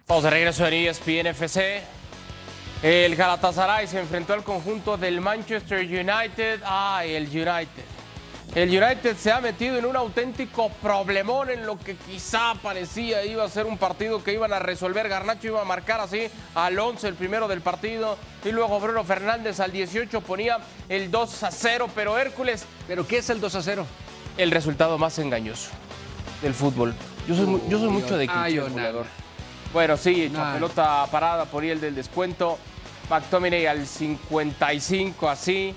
Estamos 0.00 0.24
de 0.24 0.30
regreso 0.30 0.66
en 0.66 0.74
ESPN 0.74 1.26
FC. 1.28 1.82
El 2.82 3.14
Galatasaray 3.14 3.86
se 3.86 4.00
enfrentó 4.00 4.32
al 4.32 4.42
conjunto 4.42 4.96
del 4.96 5.20
Manchester 5.20 5.78
United. 5.80 6.62
Ah, 6.64 7.04
el 7.04 7.28
United 7.28 7.99
el 8.54 8.68
United 8.70 9.16
se 9.16 9.30
ha 9.30 9.40
metido 9.40 9.78
en 9.78 9.86
un 9.86 9.94
auténtico 9.94 10.70
problemón 10.82 11.50
en 11.50 11.64
lo 11.64 11.78
que 11.78 11.94
quizá 11.94 12.54
parecía 12.60 13.24
iba 13.24 13.44
a 13.44 13.48
ser 13.48 13.64
un 13.66 13.78
partido 13.78 14.24
que 14.24 14.32
iban 14.32 14.52
a 14.52 14.58
resolver. 14.58 15.08
Garnacho 15.08 15.46
iba 15.46 15.60
a 15.60 15.64
marcar 15.64 16.00
así 16.00 16.26
al 16.56 16.76
11 16.76 17.06
el 17.06 17.14
primero 17.14 17.46
del 17.46 17.60
partido 17.60 18.18
y 18.44 18.50
luego 18.50 18.80
Bruno 18.80 19.04
Fernández 19.04 19.60
al 19.60 19.70
18 19.70 20.20
ponía 20.22 20.58
el 20.88 21.12
2 21.12 21.42
a 21.44 21.50
0, 21.52 21.88
pero 21.94 22.18
Hércules, 22.18 22.64
¿Pero 22.88 23.06
qué 23.06 23.18
es 23.18 23.30
el 23.30 23.40
2 23.40 23.54
a 23.54 23.62
0? 23.62 23.86
el 24.36 24.50
resultado 24.50 24.98
más 24.98 25.18
engañoso 25.20 25.70
del 26.42 26.54
fútbol. 26.54 26.92
Yo 27.28 27.36
soy, 27.36 27.62
yo 27.68 27.78
soy 27.78 27.88
mucho 27.88 28.16
de 28.18 28.26
goleador. 28.26 29.06
Bueno, 29.72 29.96
sí, 29.96 30.28
Nah. 30.28 30.54
pelota 30.54 31.06
parada 31.08 31.44
por 31.44 31.64
el 31.64 31.80
del 31.80 31.94
descuento. 31.94 32.58
McTominay 33.08 33.66
al 33.66 33.86
55 33.86 35.28
así. 35.28 35.74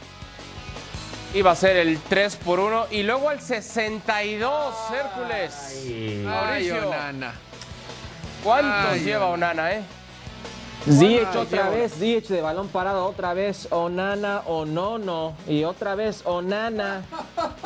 Iba 1.34 1.52
a 1.52 1.56
ser 1.56 1.78
el 1.78 1.98
3 2.00 2.36
por 2.38 2.60
1 2.60 2.88
y 2.92 3.02
luego 3.04 3.30
al 3.30 3.42
62, 3.42 4.76
Hércules. 4.94 5.54
Ay, 5.84 6.22
Mauricio, 6.24 6.88
Onana. 6.90 7.34
¿cuántos 8.44 8.92
Ay, 8.92 9.00
lleva 9.00 9.26
Onana. 9.28 9.72
Eh? 9.74 9.82
Ziyech 10.88 11.34
otra 11.36 11.70
vez, 11.70 11.94
Ziyech 11.98 12.28
de 12.28 12.42
balón 12.42 12.68
parado 12.68 13.06
otra 13.06 13.34
vez, 13.34 13.68
Onana 13.72 14.42
o 14.46 14.66
no, 14.66 15.00
no, 15.00 15.34
y 15.48 15.64
otra 15.64 15.96
vez 15.96 16.22
Onana. 16.26 17.02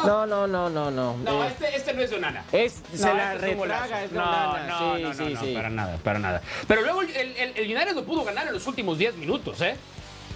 No, 0.05 0.25
no, 0.25 0.47
no, 0.47 0.69
no, 0.69 0.89
no. 0.91 1.17
No, 1.17 1.43
Eh, 1.43 1.47
este, 1.47 1.75
este 1.75 1.93
no 1.93 2.01
es 2.03 2.09
de 2.11 2.15
Onana. 2.17 2.45
es, 2.53 2.81
se 2.93 3.05
No, 3.07 3.13
la 3.15 3.33
este 3.33 3.47
retraga, 3.47 4.03
es 4.03 4.11
de 4.11 4.17
no, 4.17 4.23
Onana. 4.23 4.67
No, 4.67 4.77
sí, 4.95 5.01
no, 5.01 5.09
no, 5.09 5.13
sí, 5.15 5.33
no, 5.33 5.41
sí. 5.41 5.53
para 5.53 5.69
nada, 5.69 5.97
para 5.97 6.19
nada. 6.19 6.41
Pero 6.67 6.83
luego 6.83 7.01
el, 7.01 7.09
el, 7.17 7.53
el 7.57 7.75
United 7.75 7.95
lo 7.95 8.05
pudo 8.05 8.23
ganar 8.23 8.47
en 8.47 8.53
los 8.53 8.65
últimos 8.67 8.97
10 8.97 9.15
minutos, 9.17 9.59
¿eh? 9.61 9.75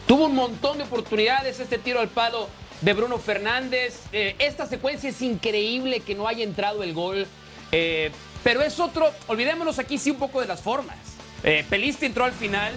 Tuvo 0.08 0.26
un 0.26 0.36
montón 0.36 0.80
de 0.80 0.84
oportunidades, 0.84 1.60
este 1.62 1.78
tiro 1.78 2.00
al 2.02 2.10
palo 2.10 2.50
de 2.82 2.94
Bruno 2.94 3.18
Fernández. 3.18 4.02
Eh, 4.12 4.36
esta 4.40 4.66
secuencia 4.66 5.10
es 5.10 5.22
increíble 5.22 6.02
que 6.02 6.16
no 6.16 6.28
haya 6.28 6.44
entrado 6.44 6.84
el 6.84 6.94
gol. 6.94 7.28
Eh, 7.72 8.12
pero 8.44 8.62
es 8.62 8.80
otro, 8.80 9.10
olvidémonos 9.28 9.80
aquí 9.80 9.98
sí 9.98 10.12
un 10.12 10.18
poco 10.18 10.42
de 10.42 10.48
las 10.48 10.62
formas. 10.62 10.98
Eh, 11.44 11.66
entró 12.02 12.26
al 12.26 12.34
final, 12.34 12.74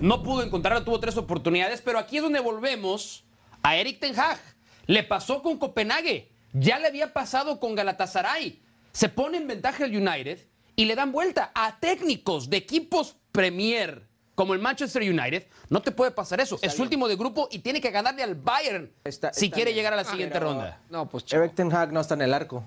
no 0.00 0.22
pudo 0.22 0.42
encontrarlo, 0.42 0.84
tuvo 0.84 1.00
tres 1.00 1.16
oportunidades, 1.16 1.80
pero 1.82 1.98
aquí 1.98 2.18
es 2.18 2.22
donde 2.22 2.40
volvemos 2.40 3.24
a 3.62 3.76
Eric 3.76 4.00
Ten 4.00 4.18
Hag. 4.18 4.38
Le 4.86 5.02
pasó 5.02 5.42
con 5.42 5.58
Copenhague, 5.58 6.30
ya 6.52 6.78
le 6.78 6.86
había 6.86 7.12
pasado 7.12 7.58
con 7.58 7.74
Galatasaray. 7.74 8.62
Se 8.92 9.08
pone 9.08 9.38
en 9.38 9.46
ventaja 9.46 9.84
el 9.84 9.96
United 9.96 10.38
y 10.76 10.84
le 10.84 10.94
dan 10.94 11.12
vuelta 11.12 11.50
a 11.54 11.78
técnicos 11.80 12.48
de 12.48 12.58
equipos 12.58 13.16
Premier 13.32 14.05
como 14.36 14.54
el 14.54 14.60
Manchester 14.60 15.02
United. 15.02 15.46
No 15.70 15.82
te 15.82 15.90
puede 15.90 16.12
pasar 16.12 16.40
eso. 16.40 16.56
es 16.62 16.78
último 16.78 17.08
de 17.08 17.16
grupo 17.16 17.48
y 17.50 17.58
tiene 17.58 17.80
que 17.80 17.90
ganarle 17.90 18.22
al 18.22 18.36
Bayern 18.36 18.92
Está- 19.02 19.32
si 19.32 19.50
quiere 19.50 19.70
bien. 19.72 19.78
llegar 19.78 19.94
a 19.94 19.96
la 19.96 20.02
Ah, 20.02 20.04
siguiente 20.04 20.34
pero- 20.34 20.50
ronda. 20.50 20.78
No, 20.90 21.08
pues 21.08 21.24
chavo. 21.24 21.42
Eric 21.42 21.56
Ten 21.56 21.72
Hag 21.74 21.92
no 21.92 22.00
está 22.00 22.14
en 22.14 22.22
el 22.22 22.32
arco. 22.34 22.62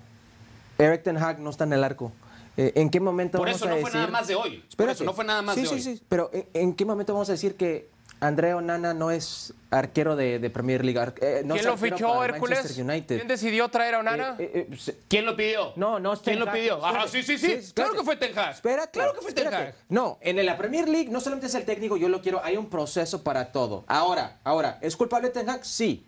Eric 0.77 1.03
Ten 1.03 1.17
Hag 1.17 1.39
no 1.39 1.49
está 1.51 1.63
en 1.63 1.73
el 1.73 1.83
arco. 1.83 2.11
Eh, 2.57 2.73
¿En 2.75 2.89
qué 2.89 2.99
momento 2.99 3.37
Por 3.37 3.47
vamos 3.47 3.61
eso 3.61 3.71
a 3.71 3.75
no 3.75 3.81
fue 3.81 3.91
nada 3.91 4.07
más 4.07 4.27
de 4.27 4.35
hoy. 4.35 4.57
Por 4.57 4.67
Espérate. 4.69 4.93
eso 4.95 5.03
no 5.05 5.13
fue 5.13 5.23
nada 5.23 5.41
más 5.41 5.55
sí, 5.55 5.61
de 5.61 5.67
sí, 5.67 5.73
hoy. 5.75 5.81
Sí, 5.81 6.01
pero 6.09 6.29
¿en, 6.33 6.47
en 6.53 6.73
qué 6.73 6.83
momento 6.83 7.13
vamos 7.13 7.29
a 7.29 7.33
decir 7.33 7.55
que 7.55 7.87
Andrea 8.21 8.57
Onana 8.57 8.93
no 8.93 9.11
es 9.11 9.53
arquero 9.71 10.15
de, 10.15 10.39
de 10.39 10.49
Premier 10.49 10.83
League? 10.83 10.99
Ar- 10.99 11.13
eh, 11.21 11.41
no 11.45 11.53
¿Quién 11.55 11.65
lo 11.67 11.77
fichó, 11.77 12.23
Hércules? 12.23 12.73
¿Quién 13.07 13.27
decidió 13.27 13.69
traer 13.69 13.95
a 13.95 13.99
Onana? 13.99 14.35
Eh, 14.37 14.51
eh, 14.53 14.67
eh, 14.71 14.77
se- 14.77 14.97
¿Quién 15.07 15.25
lo 15.25 15.35
pidió? 15.37 15.71
No, 15.77 15.99
no 15.99 16.13
es 16.13 16.19
¿Quién 16.19 16.37
Ten 16.37 16.45
lo 16.45 16.51
pidió? 16.51 16.85
Ajá, 16.85 17.07
sí, 17.07 17.23
sí, 17.23 17.37
sí. 17.37 17.59
claro 17.73 17.93
que 17.93 18.03
fue 18.03 18.17
Ten 18.17 18.37
Hag. 18.37 18.51
Espérate, 18.55 18.91
Claro 18.99 19.13
que 19.13 19.21
fue 19.21 19.31
Ten. 19.31 19.53
Hag. 19.53 19.73
No, 19.87 20.17
en 20.21 20.45
la 20.45 20.57
Premier 20.57 20.89
League 20.89 21.09
no 21.09 21.21
solamente 21.21 21.47
es 21.47 21.55
el 21.55 21.63
técnico, 21.65 21.95
yo 21.95 22.09
lo 22.09 22.21
quiero, 22.21 22.43
hay 22.43 22.57
un 22.57 22.69
proceso 22.69 23.23
para 23.23 23.51
todo. 23.53 23.85
Ahora, 23.87 24.39
ahora, 24.43 24.79
¿es 24.81 24.97
culpable 24.97 25.29
Ten 25.29 25.49
Hag? 25.49 25.63
Sí. 25.65 26.05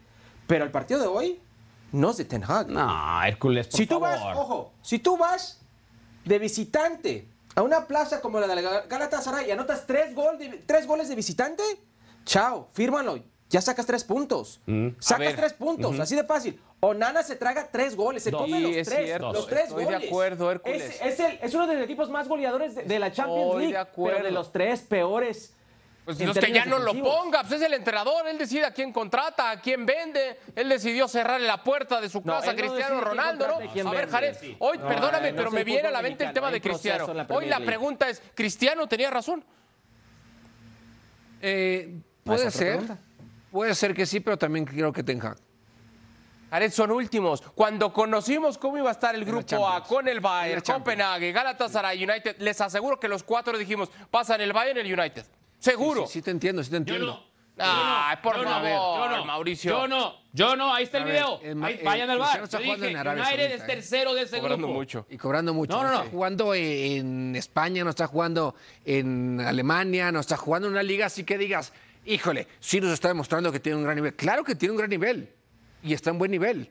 Pero 0.47 0.65
el 0.65 0.71
partido 0.71 0.99
de 0.99 1.07
hoy 1.07 1.39
no 1.93 2.11
es 2.11 2.17
de 2.17 2.25
Ten 2.25 2.43
Hag. 2.43 2.67
No, 2.69 3.23
Hércules, 3.23 3.67
por 3.67 3.77
si 3.77 3.85
tú 3.87 3.99
favor. 4.01 4.09
vas, 4.19 4.37
ojo, 4.37 4.73
si 4.81 4.99
tú 4.99 5.15
vas 5.17 5.59
de 6.25 6.39
visitante 6.39 7.27
a 7.55 7.61
una 7.61 7.87
plaza 7.87 8.19
como 8.21 8.39
la 8.39 8.47
de 8.47 8.61
la 8.61 8.81
Galatasaray 8.81 9.47
y 9.47 9.51
anotas 9.51 9.85
tres, 9.87 10.13
gol 10.13 10.37
de- 10.37 10.61
tres 10.65 10.85
goles 10.87 11.07
de 11.09 11.15
visitante, 11.15 11.63
chao, 12.25 12.67
fírmalo, 12.73 13.19
ya 13.49 13.61
sacas 13.61 13.85
tres 13.85 14.03
puntos. 14.03 14.61
A 14.67 15.01
Sacas 15.01 15.35
tres 15.35 15.53
puntos, 15.53 15.99
así 15.99 16.15
de 16.15 16.23
fácil. 16.23 16.59
Onana 16.83 17.21
se 17.21 17.35
traga 17.35 17.67
tres 17.71 17.95
goles, 17.95 18.23
se 18.23 18.31
Dos. 18.31 18.41
come 18.41 18.59
los 18.59 18.71
es 18.75 18.87
tres, 18.89 19.05
cierto. 19.05 19.33
los 19.33 19.45
tres 19.47 19.65
Estoy 19.67 19.85
de 19.85 19.93
goles. 19.93 20.07
acuerdo, 20.09 20.51
Hércules. 20.51 20.81
Es, 20.81 21.01
es 21.01 21.19
el- 21.19 21.39
es 21.41 21.53
uno 21.53 21.67
de 21.67 21.75
los 21.75 21.83
equipos 21.83 22.09
más 22.09 22.27
goleadores 22.27 22.73
de, 22.73 22.83
de 22.83 22.97
la 22.99 23.11
Champions 23.11 23.43
Estoy 23.45 23.61
de 23.61 23.67
League, 23.71 23.77
acuerdo. 23.77 24.17
pero 24.17 24.25
de 24.27 24.31
los 24.33 24.51
tres 24.51 24.81
peores. 24.81 25.53
Pues 26.05 26.19
los 26.19 26.35
que 26.35 26.51
ya 26.51 26.65
no 26.65 26.79
lo 26.79 26.95
ponga, 26.95 27.41
pues 27.41 27.53
es 27.53 27.61
el 27.61 27.75
entrenador, 27.75 28.27
él 28.27 28.39
decide 28.39 28.65
a 28.65 28.71
quién 28.73 28.91
contrata, 28.91 29.51
a 29.51 29.61
quién 29.61 29.85
vende, 29.85 30.39
él 30.55 30.67
decidió 30.67 31.07
cerrarle 31.07 31.45
la 31.45 31.61
puerta 31.63 32.01
de 32.01 32.09
su 32.09 32.21
No, 32.25 32.33
casa 32.39 32.53
no 32.53 32.57
Cristiano 32.57 32.99
Ronaldo, 33.01 33.47
¿no? 33.47 33.89
A 33.89 33.91
ver. 33.93 34.09
Jared, 34.09 34.35
Sí. 34.39 34.55
hoy, 34.57 34.79
No, 34.79 34.87
perdóname, 34.87 35.31
no 35.31 35.37
pero 35.37 35.51
me 35.51 35.63
viene 35.63 35.89
a 35.89 35.91
la 35.91 36.01
mente 36.01 36.23
el 36.23 36.33
tema 36.33 36.49
de 36.49 36.59
Cristiano. 36.59 37.13
la 37.13 37.27
Hoy 37.29 37.45
la 37.45 37.59
pregunta 37.59 38.09
es, 38.09 38.19
¿Cristiano 38.33 38.87
tenía 38.87 39.11
razón? 39.11 39.45
Eh, 41.41 41.89
¿Esa 41.91 42.10
puede 42.23 42.51
ser. 42.51 42.67
pregunta? 42.77 42.97
Puede 43.51 43.75
ser 43.75 43.93
que 43.93 44.05
sí, 44.05 44.19
pero 44.19 44.37
también 44.37 44.65
creo 44.65 44.93
que 44.93 45.03
Ten 45.03 45.21
Hag. 45.21 45.37
Jared, 46.49 46.71
son 46.71 46.91
últimos. 46.91 47.41
Cuando 47.41 47.93
conocimos 47.93 48.57
cómo 48.57 48.77
iba 48.77 48.89
a 48.89 48.91
estar 48.93 49.15
el 49.15 49.23
grupo. 49.23 49.67
A 49.67 49.83
con 49.83 50.07
el 50.07 50.19
Bayern. 50.19 50.61
Copenhague, 50.61 51.31
Galatasaray, 51.31 52.03
United, 52.03 52.35
les 52.39 52.59
aseguro 52.59 52.99
que 52.99 53.07
los 53.07 53.23
cuatro 53.23 53.57
dijimos, 53.57 53.89
pasan 54.09 54.41
el 54.41 54.51
Bayern 54.51 54.79
y 54.85 54.91
el 54.91 54.99
United. 54.99 55.25
Seguro. 55.59 56.05
Sí, 56.07 56.13
sí 56.13 56.21
te 56.21 56.31
entiendo, 56.31 56.61
sí 56.63 56.69
te 56.69 56.73
Yo 56.75 56.77
entiendo. 56.77 57.05
no. 57.07 57.31
Ay, 57.63 58.17
por 58.23 58.37
Yo 58.37 58.43
no, 58.43 58.49
favor, 58.49 59.09
yo 59.11 59.17
no, 59.17 59.25
Mauricio. 59.25 59.71
Yo 59.71 59.87
no, 59.87 60.15
yo 60.33 60.55
no, 60.55 60.73
ahí 60.73 60.85
está 60.85 60.97
el 60.97 61.03
ver, 61.03 61.13
video. 61.13 61.39
el 61.43 61.55
ma- 61.55 61.67
Ahí, 61.67 61.79
vayan 61.83 62.09
al 62.09 62.17
bar. 62.17 62.41
Está 62.43 62.57
Yo 62.57 62.63
jugando 62.63 62.85
dije, 62.85 62.91
en 62.93 62.97
Arabia 62.97 63.23
United 63.23 63.37
Saudita, 63.37 63.55
es 63.55 63.61
¿eh? 63.61 63.65
tercero 63.75 64.13
de 64.15 64.21
ese 64.23 64.39
Cobrando 64.39 64.67
grupo. 64.67 64.79
mucho. 64.79 65.05
Y 65.09 65.17
cobrando 65.17 65.53
mucho. 65.53 65.73
No, 65.77 65.83
no, 65.83 65.91
está 65.91 66.03
no. 66.05 66.09
jugando 66.09 66.53
en 66.55 67.35
España, 67.35 67.83
no 67.83 67.91
está 67.91 68.07
jugando 68.07 68.55
en 68.83 69.41
Alemania, 69.41 70.11
no 70.11 70.21
está 70.21 70.37
jugando 70.37 70.69
en 70.69 70.73
una 70.73 70.81
liga 70.83 71.05
así 71.05 71.23
que 71.23 71.37
digas, 71.37 71.71
híjole, 72.05 72.47
sí 72.59 72.79
nos 72.81 72.91
está 72.91 73.07
demostrando 73.09 73.51
que 73.51 73.59
tiene 73.59 73.77
un 73.77 73.83
gran 73.83 73.95
nivel. 73.95 74.15
Claro 74.15 74.43
que 74.43 74.55
tiene 74.55 74.71
un 74.71 74.77
gran 74.77 74.89
nivel. 74.89 75.33
Y 75.83 75.93
está 75.93 76.09
en 76.11 76.19
buen 76.19 76.29
nivel 76.31 76.69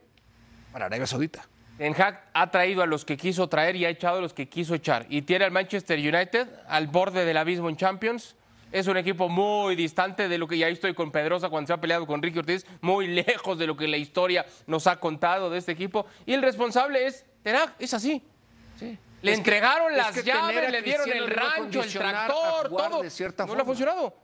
para 0.72 0.86
Arabia 0.86 1.06
Saudita. 1.06 1.46
Ten 1.78 1.94
Hag 2.00 2.28
ha 2.34 2.50
traído 2.50 2.82
a 2.82 2.86
los 2.86 3.04
que 3.04 3.16
quiso 3.16 3.48
traer 3.48 3.74
y 3.74 3.84
ha 3.86 3.88
echado 3.88 4.18
a 4.18 4.20
los 4.20 4.34
que 4.34 4.48
quiso 4.48 4.74
echar. 4.74 5.06
Y 5.08 5.22
tiene 5.22 5.46
al 5.46 5.50
Manchester 5.50 5.98
United 5.98 6.46
al 6.68 6.86
borde 6.88 7.24
del 7.24 7.36
abismo 7.36 7.68
en 7.68 7.76
Champions. 7.76 8.36
Es 8.70 8.86
un 8.86 8.96
equipo 8.96 9.28
muy 9.28 9.74
distante 9.74 10.28
de 10.28 10.38
lo 10.38 10.46
que 10.46 10.56
ya 10.58 10.68
estoy 10.68 10.94
con 10.94 11.10
Pedrosa 11.10 11.48
cuando 11.48 11.66
se 11.68 11.72
ha 11.72 11.80
peleado 11.80 12.06
con 12.06 12.22
Ricky 12.22 12.38
Ortiz, 12.38 12.64
muy 12.82 13.08
lejos 13.26 13.58
de 13.58 13.66
lo 13.66 13.76
que 13.76 13.88
la 13.88 13.96
historia 13.96 14.46
nos 14.66 14.86
ha 14.86 15.00
contado 15.00 15.50
de 15.50 15.58
este 15.58 15.72
equipo. 15.72 16.06
Y 16.26 16.34
el 16.34 16.42
responsable 16.42 17.04
es 17.06 17.24
Ten 17.42 17.56
Hag, 17.56 17.74
es 17.80 17.94
así. 17.94 18.22
Le 18.80 18.92
Es 18.92 18.98
que- 19.22 19.32
entregaron 19.32 19.90
es 19.90 19.96
las 19.98 20.12
que 20.12 20.22
llaves, 20.22 20.70
le 20.70 20.82
dieron 20.82 21.10
el 21.10 21.28
rancho, 21.28 21.82
el 21.82 21.92
tractor, 21.92 22.68
todo. 22.68 23.02
no 23.02 23.02
le 23.02 23.08
ha 23.08 23.46
forma. 23.46 23.64
funcionado. 23.64 24.14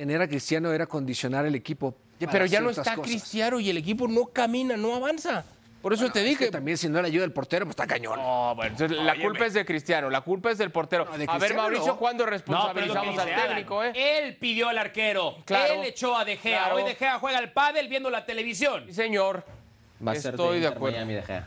Tener 0.00 0.22
a 0.22 0.26
Cristiano 0.26 0.72
era 0.72 0.86
condicionar 0.86 1.44
el 1.44 1.54
equipo. 1.54 1.94
Pero 2.18 2.46
ya 2.46 2.62
no 2.62 2.70
está 2.70 2.94
cosas. 2.96 3.00
Cristiano 3.10 3.60
y 3.60 3.68
el 3.68 3.76
equipo 3.76 4.08
no 4.08 4.24
camina, 4.28 4.74
no 4.74 4.94
avanza. 4.94 5.44
Por 5.82 5.92
eso 5.92 6.04
Bueno, 6.04 6.14
te 6.14 6.20
es 6.20 6.24
dije. 6.24 6.44
que 6.46 6.50
también 6.50 6.78
si 6.78 6.88
no 6.88 7.02
le 7.02 7.08
ayuda 7.08 7.26
el 7.26 7.32
portero, 7.32 7.66
pues 7.66 7.74
está 7.74 7.86
cañón. 7.86 8.18
No, 8.18 8.54
bueno, 8.54 8.70
entonces 8.72 8.96
la 8.96 9.12
Óyeme. 9.12 9.28
culpa 9.28 9.44
es 9.44 9.52
de 9.52 9.66
Cristiano, 9.66 10.08
la 10.08 10.22
culpa 10.22 10.50
es 10.52 10.56
del 10.56 10.70
portero. 10.70 11.04
No, 11.04 11.18
de 11.18 11.26
a 11.28 11.36
ver, 11.36 11.54
Mauricio, 11.54 11.86
no. 11.88 11.98
¿cuándo 11.98 12.24
responsabilizamos 12.24 13.18
al 13.18 13.28
Alan. 13.28 13.48
técnico? 13.48 13.84
Eh? 13.84 13.92
Él 13.94 14.36
pidió 14.36 14.70
al 14.70 14.78
arquero. 14.78 15.36
Claro. 15.44 15.74
Él 15.74 15.84
echó 15.84 16.16
a 16.16 16.24
De 16.24 16.38
Gea. 16.38 16.60
Claro. 16.60 16.76
Hoy 16.76 16.84
De 16.84 16.94
Gea 16.94 17.18
juega 17.18 17.36
al 17.36 17.52
pádel 17.52 17.88
viendo 17.88 18.08
la 18.08 18.24
televisión. 18.24 18.84
Sí, 18.86 18.94
señor. 18.94 19.44
Va 20.06 20.12
a 20.12 20.14
ser 20.14 20.32
Estoy 20.32 20.60
de 20.60 20.66
acuerdo. 20.66 20.96
Miami 20.96 21.12
de 21.12 21.22
Gea. 21.24 21.46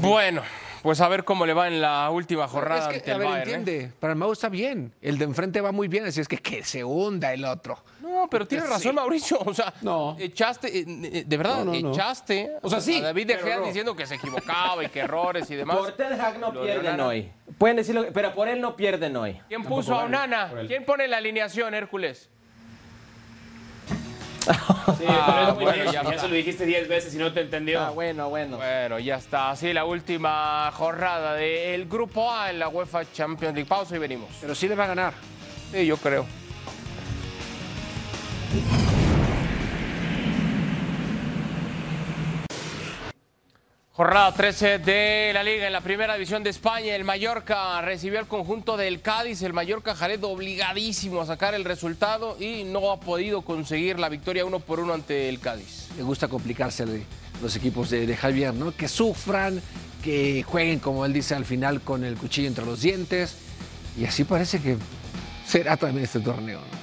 Bueno, 0.00 0.40
pues 0.82 1.00
a 1.00 1.08
ver 1.08 1.24
cómo 1.24 1.46
le 1.46 1.52
va 1.54 1.68
en 1.68 1.80
la 1.80 2.08
última 2.10 2.48
jornada 2.48 2.80
es 2.80 2.86
ante 2.86 3.02
que, 3.02 3.10
a 3.10 3.14
el 3.14 3.18
ver, 3.20 3.28
Bayern. 3.28 3.50
¿eh? 3.50 3.54
entiende, 3.54 3.92
para 4.00 4.12
el 4.14 4.18
Mau 4.18 4.32
está 4.32 4.48
bien. 4.48 4.92
El 5.02 5.18
de 5.18 5.24
enfrente 5.24 5.60
va 5.60 5.72
muy 5.72 5.88
bien, 5.88 6.06
así 6.06 6.20
es 6.20 6.28
que 6.28 6.38
que 6.38 6.64
se 6.64 6.82
hunda 6.84 7.32
el 7.32 7.44
otro. 7.44 7.78
No, 8.00 8.28
pero 8.30 8.46
tiene 8.46 8.64
Sí. 8.66 8.70
razón, 8.72 8.94
Mauricio. 8.94 9.38
O 9.44 9.54
sea, 9.54 9.72
No. 9.82 10.16
echaste, 10.18 10.68
eh, 10.78 10.84
eh, 10.88 11.24
de 11.26 11.36
verdad, 11.36 11.64
No, 11.64 11.72
no, 11.72 11.80
no. 11.80 11.90
echaste 11.92 12.50
O 12.62 12.68
sea, 12.70 12.80
sí, 12.80 12.98
a 12.98 13.02
David 13.02 13.26
De 13.28 13.36
Gea 13.38 13.58
no. 13.58 13.66
diciendo 13.66 13.94
que 13.94 14.06
se 14.06 14.14
equivocaba 14.16 14.82
y 14.84 14.88
que 14.88 15.00
errores 15.00 15.50
y 15.50 15.56
demás. 15.56 15.76
Por 15.76 15.92
Ten 15.92 16.20
Hag 16.20 16.38
no 16.38 16.52
pierden 16.52 17.00
hoy. 17.00 17.30
Pueden 17.58 17.76
decirlo, 17.76 18.06
pero 18.12 18.32
por 18.34 18.48
él 18.48 18.60
no 18.60 18.76
pierden 18.76 19.16
hoy. 19.16 19.40
¿Quién 19.48 19.62
puso 19.64 19.94
a 19.94 20.04
Onana? 20.04 20.50
¿Quién 20.66 20.84
pone 20.84 21.06
la 21.08 21.18
alineación, 21.18 21.74
Hércules? 21.74 22.30
Sí, 24.40 25.04
Ah, 25.08 25.54
pero 25.56 25.66
bueno, 25.66 25.84
ya, 25.84 25.92
ya 25.92 26.02
ya 26.02 26.10
está. 26.10 26.22
se 26.22 26.28
lo 26.28 26.34
dijiste 26.34 26.66
10 26.66 26.88
veces 26.88 27.14
y 27.14 27.18
no 27.18 27.32
te 27.32 27.40
entendió. 27.42 27.80
Ah, 27.80 27.90
bueno, 27.90 28.28
bueno. 28.28 28.56
Bueno, 28.56 28.98
ya 28.98 29.16
está. 29.16 29.50
Así 29.50 29.72
la 29.72 29.84
última 29.84 30.70
jornada 30.72 31.34
del 31.34 31.86
Grupo 31.86 32.30
A 32.32 32.50
en 32.50 32.58
la 32.58 32.68
UEFA 32.68 33.10
Champions 33.12 33.54
League. 33.54 33.68
Pausa 33.68 33.96
y 33.96 33.98
venimos. 33.98 34.28
Pero 34.40 34.54
sí 34.54 34.68
le 34.68 34.74
va 34.74 34.84
a 34.84 34.88
ganar. 34.88 35.14
Sí, 35.72 35.86
yo 35.86 35.96
creo. 35.96 36.26
Jornada 44.00 44.32
13 44.32 44.78
de 44.78 45.30
la 45.34 45.42
Liga 45.42 45.66
en 45.66 45.74
la 45.74 45.82
primera 45.82 46.14
división 46.14 46.42
de 46.42 46.48
España. 46.48 46.96
El 46.96 47.04
Mallorca 47.04 47.82
recibió 47.82 48.18
al 48.18 48.26
conjunto 48.26 48.78
del 48.78 49.02
Cádiz. 49.02 49.42
El 49.42 49.52
Mallorca 49.52 49.94
Jared 49.94 50.24
obligadísimo 50.24 51.20
a 51.20 51.26
sacar 51.26 51.52
el 51.52 51.66
resultado 51.66 52.34
y 52.40 52.64
no 52.64 52.92
ha 52.92 52.98
podido 52.98 53.42
conseguir 53.42 53.98
la 53.98 54.08
victoria 54.08 54.46
uno 54.46 54.58
por 54.58 54.80
uno 54.80 54.94
ante 54.94 55.28
el 55.28 55.38
Cádiz. 55.38 55.88
Le 55.98 56.02
gusta 56.02 56.28
complicarse 56.28 56.86
los 57.42 57.54
equipos 57.56 57.90
de, 57.90 58.06
de 58.06 58.16
Javier, 58.16 58.54
¿no? 58.54 58.74
Que 58.74 58.88
sufran, 58.88 59.60
que 60.02 60.44
jueguen, 60.44 60.78
como 60.78 61.04
él 61.04 61.12
dice 61.12 61.34
al 61.34 61.44
final, 61.44 61.82
con 61.82 62.02
el 62.02 62.16
cuchillo 62.16 62.48
entre 62.48 62.64
los 62.64 62.80
dientes. 62.80 63.36
Y 63.98 64.06
así 64.06 64.24
parece 64.24 64.62
que 64.62 64.78
será 65.46 65.76
también 65.76 66.04
este 66.04 66.20
torneo. 66.20 66.60
¿no? 66.60 66.80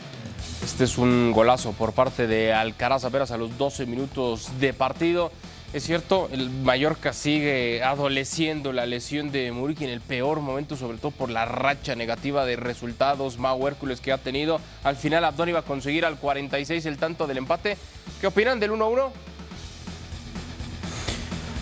Este 0.63 0.83
es 0.83 0.99
un 0.99 1.31
golazo 1.31 1.71
por 1.71 1.93
parte 1.93 2.27
de 2.27 2.53
Alcaraz 2.53 3.05
apenas 3.05 3.31
a 3.31 3.37
los 3.37 3.57
12 3.57 3.87
minutos 3.87 4.51
de 4.59 4.71
partido. 4.71 5.31
Es 5.73 5.83
cierto, 5.83 6.29
el 6.31 6.49
Mallorca 6.49 7.11
sigue 7.11 7.83
adoleciendo 7.83 8.71
la 8.71 8.85
lesión 8.85 9.31
de 9.31 9.51
Muriqui 9.51 9.83
en 9.83 9.89
el 9.89 9.99
peor 9.99 10.39
momento, 10.39 10.77
sobre 10.77 10.97
todo 10.97 11.11
por 11.11 11.29
la 11.29 11.43
racha 11.43 11.93
negativa 11.93 12.45
de 12.45 12.55
resultados, 12.55 13.37
Mau 13.37 13.67
Hércules 13.67 13.99
que 13.99 14.13
ha 14.13 14.17
tenido. 14.17 14.61
Al 14.83 14.95
final 14.95 15.25
Abdón 15.25 15.49
iba 15.49 15.59
a 15.59 15.63
conseguir 15.63 16.05
al 16.05 16.17
46 16.17 16.85
el 16.85 16.97
tanto 16.97 17.27
del 17.27 17.39
empate. 17.39 17.77
¿Qué 18.21 18.27
opinan 18.27 18.61
del 18.61 18.71
1-1? 18.71 19.09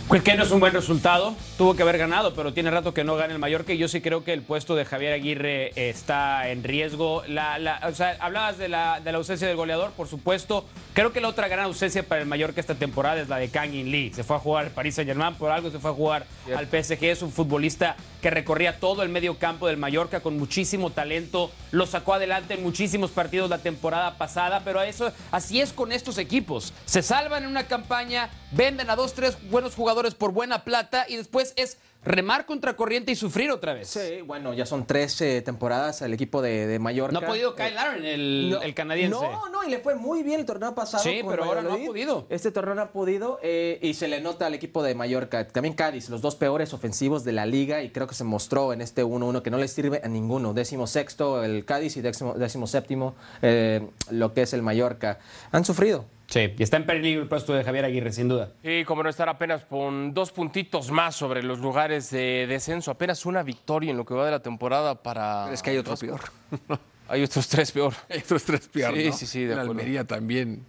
Pues 0.07 0.21
que 0.21 0.35
no 0.35 0.43
es 0.43 0.51
un 0.51 0.59
buen 0.59 0.73
resultado, 0.73 1.35
tuvo 1.57 1.73
que 1.75 1.83
haber 1.83 1.97
ganado, 1.97 2.33
pero 2.33 2.53
tiene 2.53 2.69
rato 2.69 2.93
que 2.93 3.03
no 3.03 3.15
gana 3.15 3.33
el 3.33 3.39
Mallorca 3.39 3.71
y 3.71 3.77
yo 3.77 3.87
sí 3.87 4.01
creo 4.01 4.23
que 4.23 4.33
el 4.33 4.41
puesto 4.41 4.75
de 4.75 4.83
Javier 4.83 5.13
Aguirre 5.13 5.71
está 5.75 6.49
en 6.49 6.63
riesgo. 6.63 7.23
La, 7.27 7.57
la, 7.59 7.81
o 7.87 7.93
sea, 7.93 8.17
hablabas 8.19 8.57
de 8.57 8.67
la, 8.67 8.99
de 8.99 9.11
la, 9.11 9.17
ausencia 9.19 9.47
del 9.47 9.55
goleador, 9.55 9.91
por 9.91 10.07
supuesto. 10.07 10.65
Creo 10.93 11.13
que 11.13 11.21
la 11.21 11.29
otra 11.29 11.47
gran 11.47 11.65
ausencia 11.65 12.03
para 12.03 12.21
el 12.21 12.27
Mallorca 12.27 12.59
esta 12.59 12.75
temporada 12.75 13.21
es 13.21 13.29
la 13.29 13.37
de 13.37 13.49
Kang 13.49 13.73
In 13.73 13.89
Lee. 13.89 14.11
Se 14.13 14.23
fue 14.23 14.35
a 14.35 14.39
jugar 14.39 14.65
al 14.65 14.71
Paris 14.71 14.95
Saint 14.95 15.07
Germain, 15.07 15.35
por 15.35 15.51
algo 15.51 15.71
se 15.71 15.79
fue 15.79 15.91
a 15.91 15.93
jugar 15.93 16.25
al 16.55 16.67
PSG. 16.67 17.03
Es 17.05 17.21
un 17.21 17.31
futbolista 17.31 17.95
que 18.21 18.29
recorría 18.29 18.79
todo 18.79 19.03
el 19.03 19.09
medio 19.09 19.37
campo 19.37 19.67
del 19.67 19.77
Mallorca 19.77 20.19
con 20.19 20.37
muchísimo 20.37 20.89
talento. 20.89 21.51
Lo 21.71 21.85
sacó 21.85 22.15
adelante 22.15 22.55
en 22.55 22.63
muchísimos 22.63 23.11
partidos 23.11 23.49
la 23.49 23.59
temporada 23.59 24.17
pasada, 24.17 24.61
pero 24.65 24.79
a 24.79 24.87
eso, 24.87 25.11
así 25.31 25.61
es 25.61 25.71
con 25.71 25.91
estos 25.91 26.17
equipos. 26.17 26.73
Se 26.85 27.01
salvan 27.01 27.43
en 27.43 27.49
una 27.49 27.67
campaña, 27.67 28.29
venden 28.51 28.89
a 28.89 28.95
dos, 28.95 29.13
tres 29.13 29.37
buenos 29.49 29.75
jugadores 29.75 30.15
por 30.15 30.31
buena 30.31 30.63
plata 30.63 31.05
y 31.07 31.17
después 31.17 31.44
es 31.55 31.77
remar 32.05 32.45
contra 32.45 32.75
corriente 32.75 33.11
y 33.11 33.15
sufrir 33.15 33.51
otra 33.51 33.73
vez. 33.73 33.89
Sí, 33.89 34.21
bueno, 34.21 34.53
ya 34.53 34.65
son 34.65 34.85
tres 34.85 35.19
eh, 35.21 35.41
temporadas 35.41 36.01
al 36.01 36.13
equipo 36.13 36.41
de, 36.41 36.67
de, 36.67 36.79
Mallorca. 36.79 37.19
No 37.19 37.25
ha 37.25 37.27
podido 37.27 37.55
Kyle 37.55 37.77
Aaron, 37.77 38.05
el, 38.05 38.49
no, 38.51 38.61
el, 38.61 38.73
canadiense. 38.73 39.19
No, 39.19 39.49
no, 39.49 39.63
y 39.63 39.69
le 39.69 39.79
fue 39.79 39.95
muy 39.95 40.23
bien 40.23 40.39
el 40.39 40.45
torneo 40.45 40.75
pasado. 40.75 41.03
Sí, 41.03 41.21
pero 41.27 41.43
ahora 41.43 41.61
no 41.61 41.73
ha 41.73 41.77
podido. 41.77 42.27
Este 42.29 42.51
torneo 42.51 42.75
no 42.75 42.83
ha 42.83 42.91
podido 42.91 43.39
eh, 43.41 43.79
y 43.81 43.95
se 43.95 44.07
le 44.07 44.21
nota 44.21 44.45
al 44.45 44.53
equipo 44.53 44.83
de 44.83 44.93
Mallorca. 44.93 45.47
También 45.47 45.73
Cádiz, 45.73 46.09
los 46.09 46.21
dos 46.21 46.35
peores 46.35 46.73
ofensivos 46.73 47.23
de 47.23 47.31
la 47.31 47.45
liga 47.45 47.81
y 47.81 47.89
creo 47.89 48.07
que 48.07 48.15
se 48.15 48.23
mostró 48.23 48.71
en 48.71 48.81
este 48.81 49.03
1-1 49.03 49.41
que 49.41 49.49
no 49.49 49.57
le 49.57 49.67
sirve 49.67 50.01
a 50.03 50.07
ninguno. 50.07 50.53
Décimo 50.53 50.87
sexto 50.87 51.43
el 51.43 51.65
Cádiz 51.65 51.97
y 51.97 52.01
décimo, 52.01 52.35
décimo 52.35 52.67
séptimo 52.67 53.15
eh, 53.41 53.87
lo 54.11 54.33
que 54.33 54.43
es 54.43 54.53
el 54.53 54.61
Mallorca. 54.61 55.19
Han 55.51 55.65
sufrido. 55.65 56.05
Sí, 56.27 56.53
y 56.57 56.63
está 56.63 56.77
en 56.77 56.85
peligro 56.85 57.21
el 57.21 57.27
puesto 57.27 57.53
de 57.53 57.63
Javier 57.63 57.85
Aguirre, 57.85 58.11
sin 58.11 58.27
duda. 58.27 58.51
Y 58.63 58.83
como 58.83 59.03
no 59.03 59.09
estar 59.09 59.29
apenas 59.29 59.65
con 59.65 60.13
dos 60.13 60.31
puntitos 60.31 60.91
más 60.91 61.15
sobre 61.15 61.43
los 61.43 61.59
lugares 61.59 62.09
de 62.09 62.47
descenso, 62.47 62.91
apenas 62.91 63.25
una 63.25 63.43
victoria 63.43 63.91
en 63.91 63.97
lo 63.97 64.05
que 64.05 64.13
va 64.13 64.25
de 64.25 64.31
la 64.31 64.41
temporada 64.41 65.01
para. 65.01 65.51
Es 65.53 65.61
que 65.61 65.71
hay 65.71 65.77
otro 65.77 65.95
peor. 65.95 66.21
hay 67.07 67.23
otros 67.23 67.47
tres 67.47 67.71
peor. 67.71 67.93
Hay 68.09 68.19
otros 68.19 68.43
tres 68.43 68.67
peor. 68.67 68.95
Sí, 68.95 69.05
¿no? 69.05 69.13
sí, 69.13 69.25
sí, 69.25 69.39
de 69.39 69.53
en 69.53 69.59
acuerdo. 69.59 69.71
Almería 69.71 70.03
también. 70.03 70.65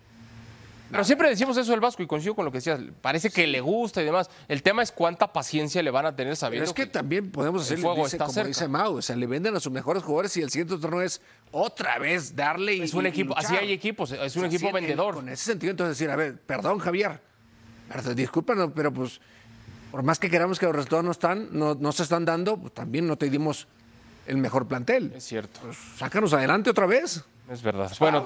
Pero 0.90 1.02
siempre 1.04 1.28
decimos 1.28 1.56
eso 1.56 1.72
del 1.72 1.80
Vasco 1.80 2.02
y 2.02 2.06
coincido 2.06 2.34
con 2.36 2.44
lo 2.44 2.52
que 2.52 2.58
decías. 2.58 2.78
Parece 3.00 3.30
que 3.30 3.46
le 3.46 3.60
gusta 3.60 4.00
y 4.02 4.04
demás. 4.04 4.30
El 4.46 4.62
tema 4.62 4.82
es 4.82 4.92
cuánta 4.92 5.32
paciencia 5.32 5.82
le 5.82 5.90
van 5.90 6.06
a 6.06 6.14
tener 6.14 6.36
sabiendo 6.36 6.62
Pero 6.72 6.80
es 6.82 6.86
que, 6.88 6.92
también 6.92 7.30
podemos 7.32 7.62
hacer 7.62 7.80
como 7.82 8.08
cerca. 8.08 8.44
dice 8.44 8.68
Mau, 8.68 8.96
o 8.98 9.02
sea, 9.02 9.16
le 9.16 9.26
venden 9.26 9.56
a 9.56 9.60
sus 9.60 9.72
mejores 9.72 10.02
jugadores 10.04 10.36
y 10.36 10.42
el 10.42 10.50
siguiente 10.50 10.76
torneo 10.78 11.02
es 11.02 11.20
otra 11.50 11.98
vez 11.98 12.36
darle 12.36 12.74
y 12.74 12.82
Es 12.82 12.94
un 12.94 13.04
equipo, 13.06 13.36
así 13.36 13.56
hay 13.56 13.72
equipos, 13.72 14.12
es 14.12 14.36
un 14.36 14.44
O 14.44 14.46
sea, 14.48 14.54
equipo 14.56 14.68
en- 14.68 14.74
vendedor. 14.74 15.14
Con 15.16 15.28
ese 15.28 15.44
sentido, 15.44 15.72
entonces 15.72 15.98
decir, 15.98 16.10
a 16.10 16.16
ver, 16.16 16.40
perdón, 16.40 16.78
Javier, 16.78 17.20
discúlpanos, 18.14 18.70
pero 18.74 18.92
pues, 18.92 19.20
por 19.90 20.02
más 20.02 20.18
que 20.18 20.30
queramos 20.30 20.58
que 20.58 20.66
los 20.66 20.74
resultados 20.74 21.04
no 21.04 21.10
están, 21.10 21.48
no, 21.52 21.74
no 21.74 21.92
se 21.92 22.02
están 22.04 22.24
dando, 22.24 22.56
pues 22.58 22.72
también 22.74 23.06
no 23.06 23.16
te 23.16 23.28
dimos 23.30 23.66
el 24.26 24.36
mejor 24.36 24.66
plantel. 24.66 25.12
Es 25.16 25.24
cierto, 25.24 25.60
Pues, 25.62 25.76
sácanos 25.96 26.32
adelante 26.32 26.70
otra 26.70 26.86
vez. 26.86 27.24
es 27.50 27.62
verdad. 27.62 27.92
Bueno, 28.00 28.24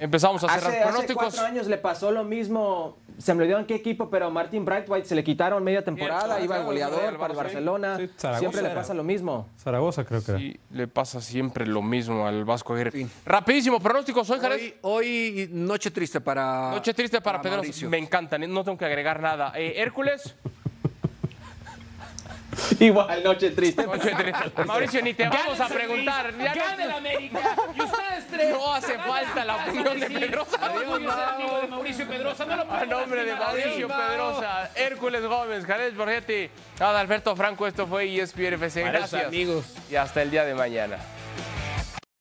empezamos 0.00 0.42
a 0.42 0.48
cerrar 0.48 0.58
Hace, 0.58 0.78
hace 0.78 0.88
pronósticos. 0.88 1.22
cuatro 1.24 1.44
años 1.44 1.66
le 1.66 1.78
pasó 1.78 2.10
lo 2.10 2.24
mismo, 2.24 2.96
se 3.18 3.34
me 3.34 3.42
olvidó 3.42 3.58
en 3.58 3.66
qué 3.66 3.74
equipo, 3.74 4.10
pero 4.10 4.30
Martin 4.30 4.64
Brightwhite 4.64 5.06
se 5.06 5.14
le 5.14 5.22
quitaron 5.22 5.62
media 5.62 5.84
temporada, 5.84 6.40
iba 6.40 6.56
al 6.56 6.64
goleador 6.64 7.12
el 7.12 7.16
para 7.18 7.32
el 7.32 7.36
Barcelona, 7.36 7.96
sí, 7.98 8.10
siempre 8.38 8.62
le 8.62 8.70
pasa 8.70 8.94
lo 8.94 9.04
mismo. 9.04 9.46
Zaragoza 9.58 10.04
creo 10.04 10.24
que 10.24 10.30
era. 10.32 10.40
Sí, 10.40 10.58
le 10.72 10.88
pasa 10.88 11.20
siempre 11.20 11.66
lo 11.66 11.82
mismo 11.82 12.26
al 12.26 12.44
Vasco 12.44 12.74
Aguirre. 12.74 13.06
Rapidísimo, 13.24 13.78
pronósticos. 13.80 14.26
Jared. 14.28 14.74
Hoy, 14.82 15.44
hoy 15.44 15.48
noche 15.52 15.90
triste 15.90 16.20
para. 16.20 16.70
Noche 16.70 16.94
triste 16.94 17.20
para, 17.20 17.40
Pedro. 17.40 17.56
Mauricio. 17.56 17.88
Me 17.90 17.98
encantan, 17.98 18.40
no 18.52 18.64
tengo 18.64 18.78
que 18.78 18.84
agregar 18.84 19.20
nada. 19.20 19.52
Eh, 19.54 19.74
Hércules. 19.76 20.34
Igual, 22.80 23.22
noche 23.24 23.50
triste. 23.50 23.86
Noche 23.86 24.10
triste. 24.14 24.64
Mauricio, 24.66 25.02
ni 25.02 25.14
te 25.14 25.28
vamos 25.28 25.60
a 25.60 25.68
preguntar. 25.68 26.32
Ya 26.38 26.54
no- 26.54 26.60
¡Gana 26.60 26.84
el 26.84 26.90
América! 26.92 27.38
Y 27.74 27.82
ustedes 27.82 28.26
tres. 28.30 28.50
No 28.50 28.74
hace 28.74 28.98
falta 28.98 29.44
la 29.44 29.56
opinión 29.56 30.00
de 30.00 30.06
Pedrosa. 30.10 30.56
Adiós, 30.60 31.12
amigo 31.34 31.58
de 31.60 31.66
Mauricio 31.68 32.08
Pedrosa. 32.08 32.44
No 32.44 32.56
lo 32.56 32.72
A 32.72 32.84
nombre 32.86 33.24
de. 33.24 33.34
Mauricio 33.34 33.86
Adiós, 33.86 33.92
Pedrosa, 34.10 34.70
Hércules 34.74 35.22
Gómez, 35.24 35.64
Jared 35.66 35.94
Borgetti, 35.94 36.50
Adalberto 36.78 37.34
Franco, 37.36 37.66
esto 37.66 37.86
fue 37.86 38.04
ESPN 38.16 38.54
FC. 38.54 38.82
Gracias. 38.82 39.26
amigos. 39.26 39.64
Y 39.90 39.96
hasta 39.96 40.22
el 40.22 40.30
día 40.30 40.44
de 40.44 40.54
mañana. 40.54 40.98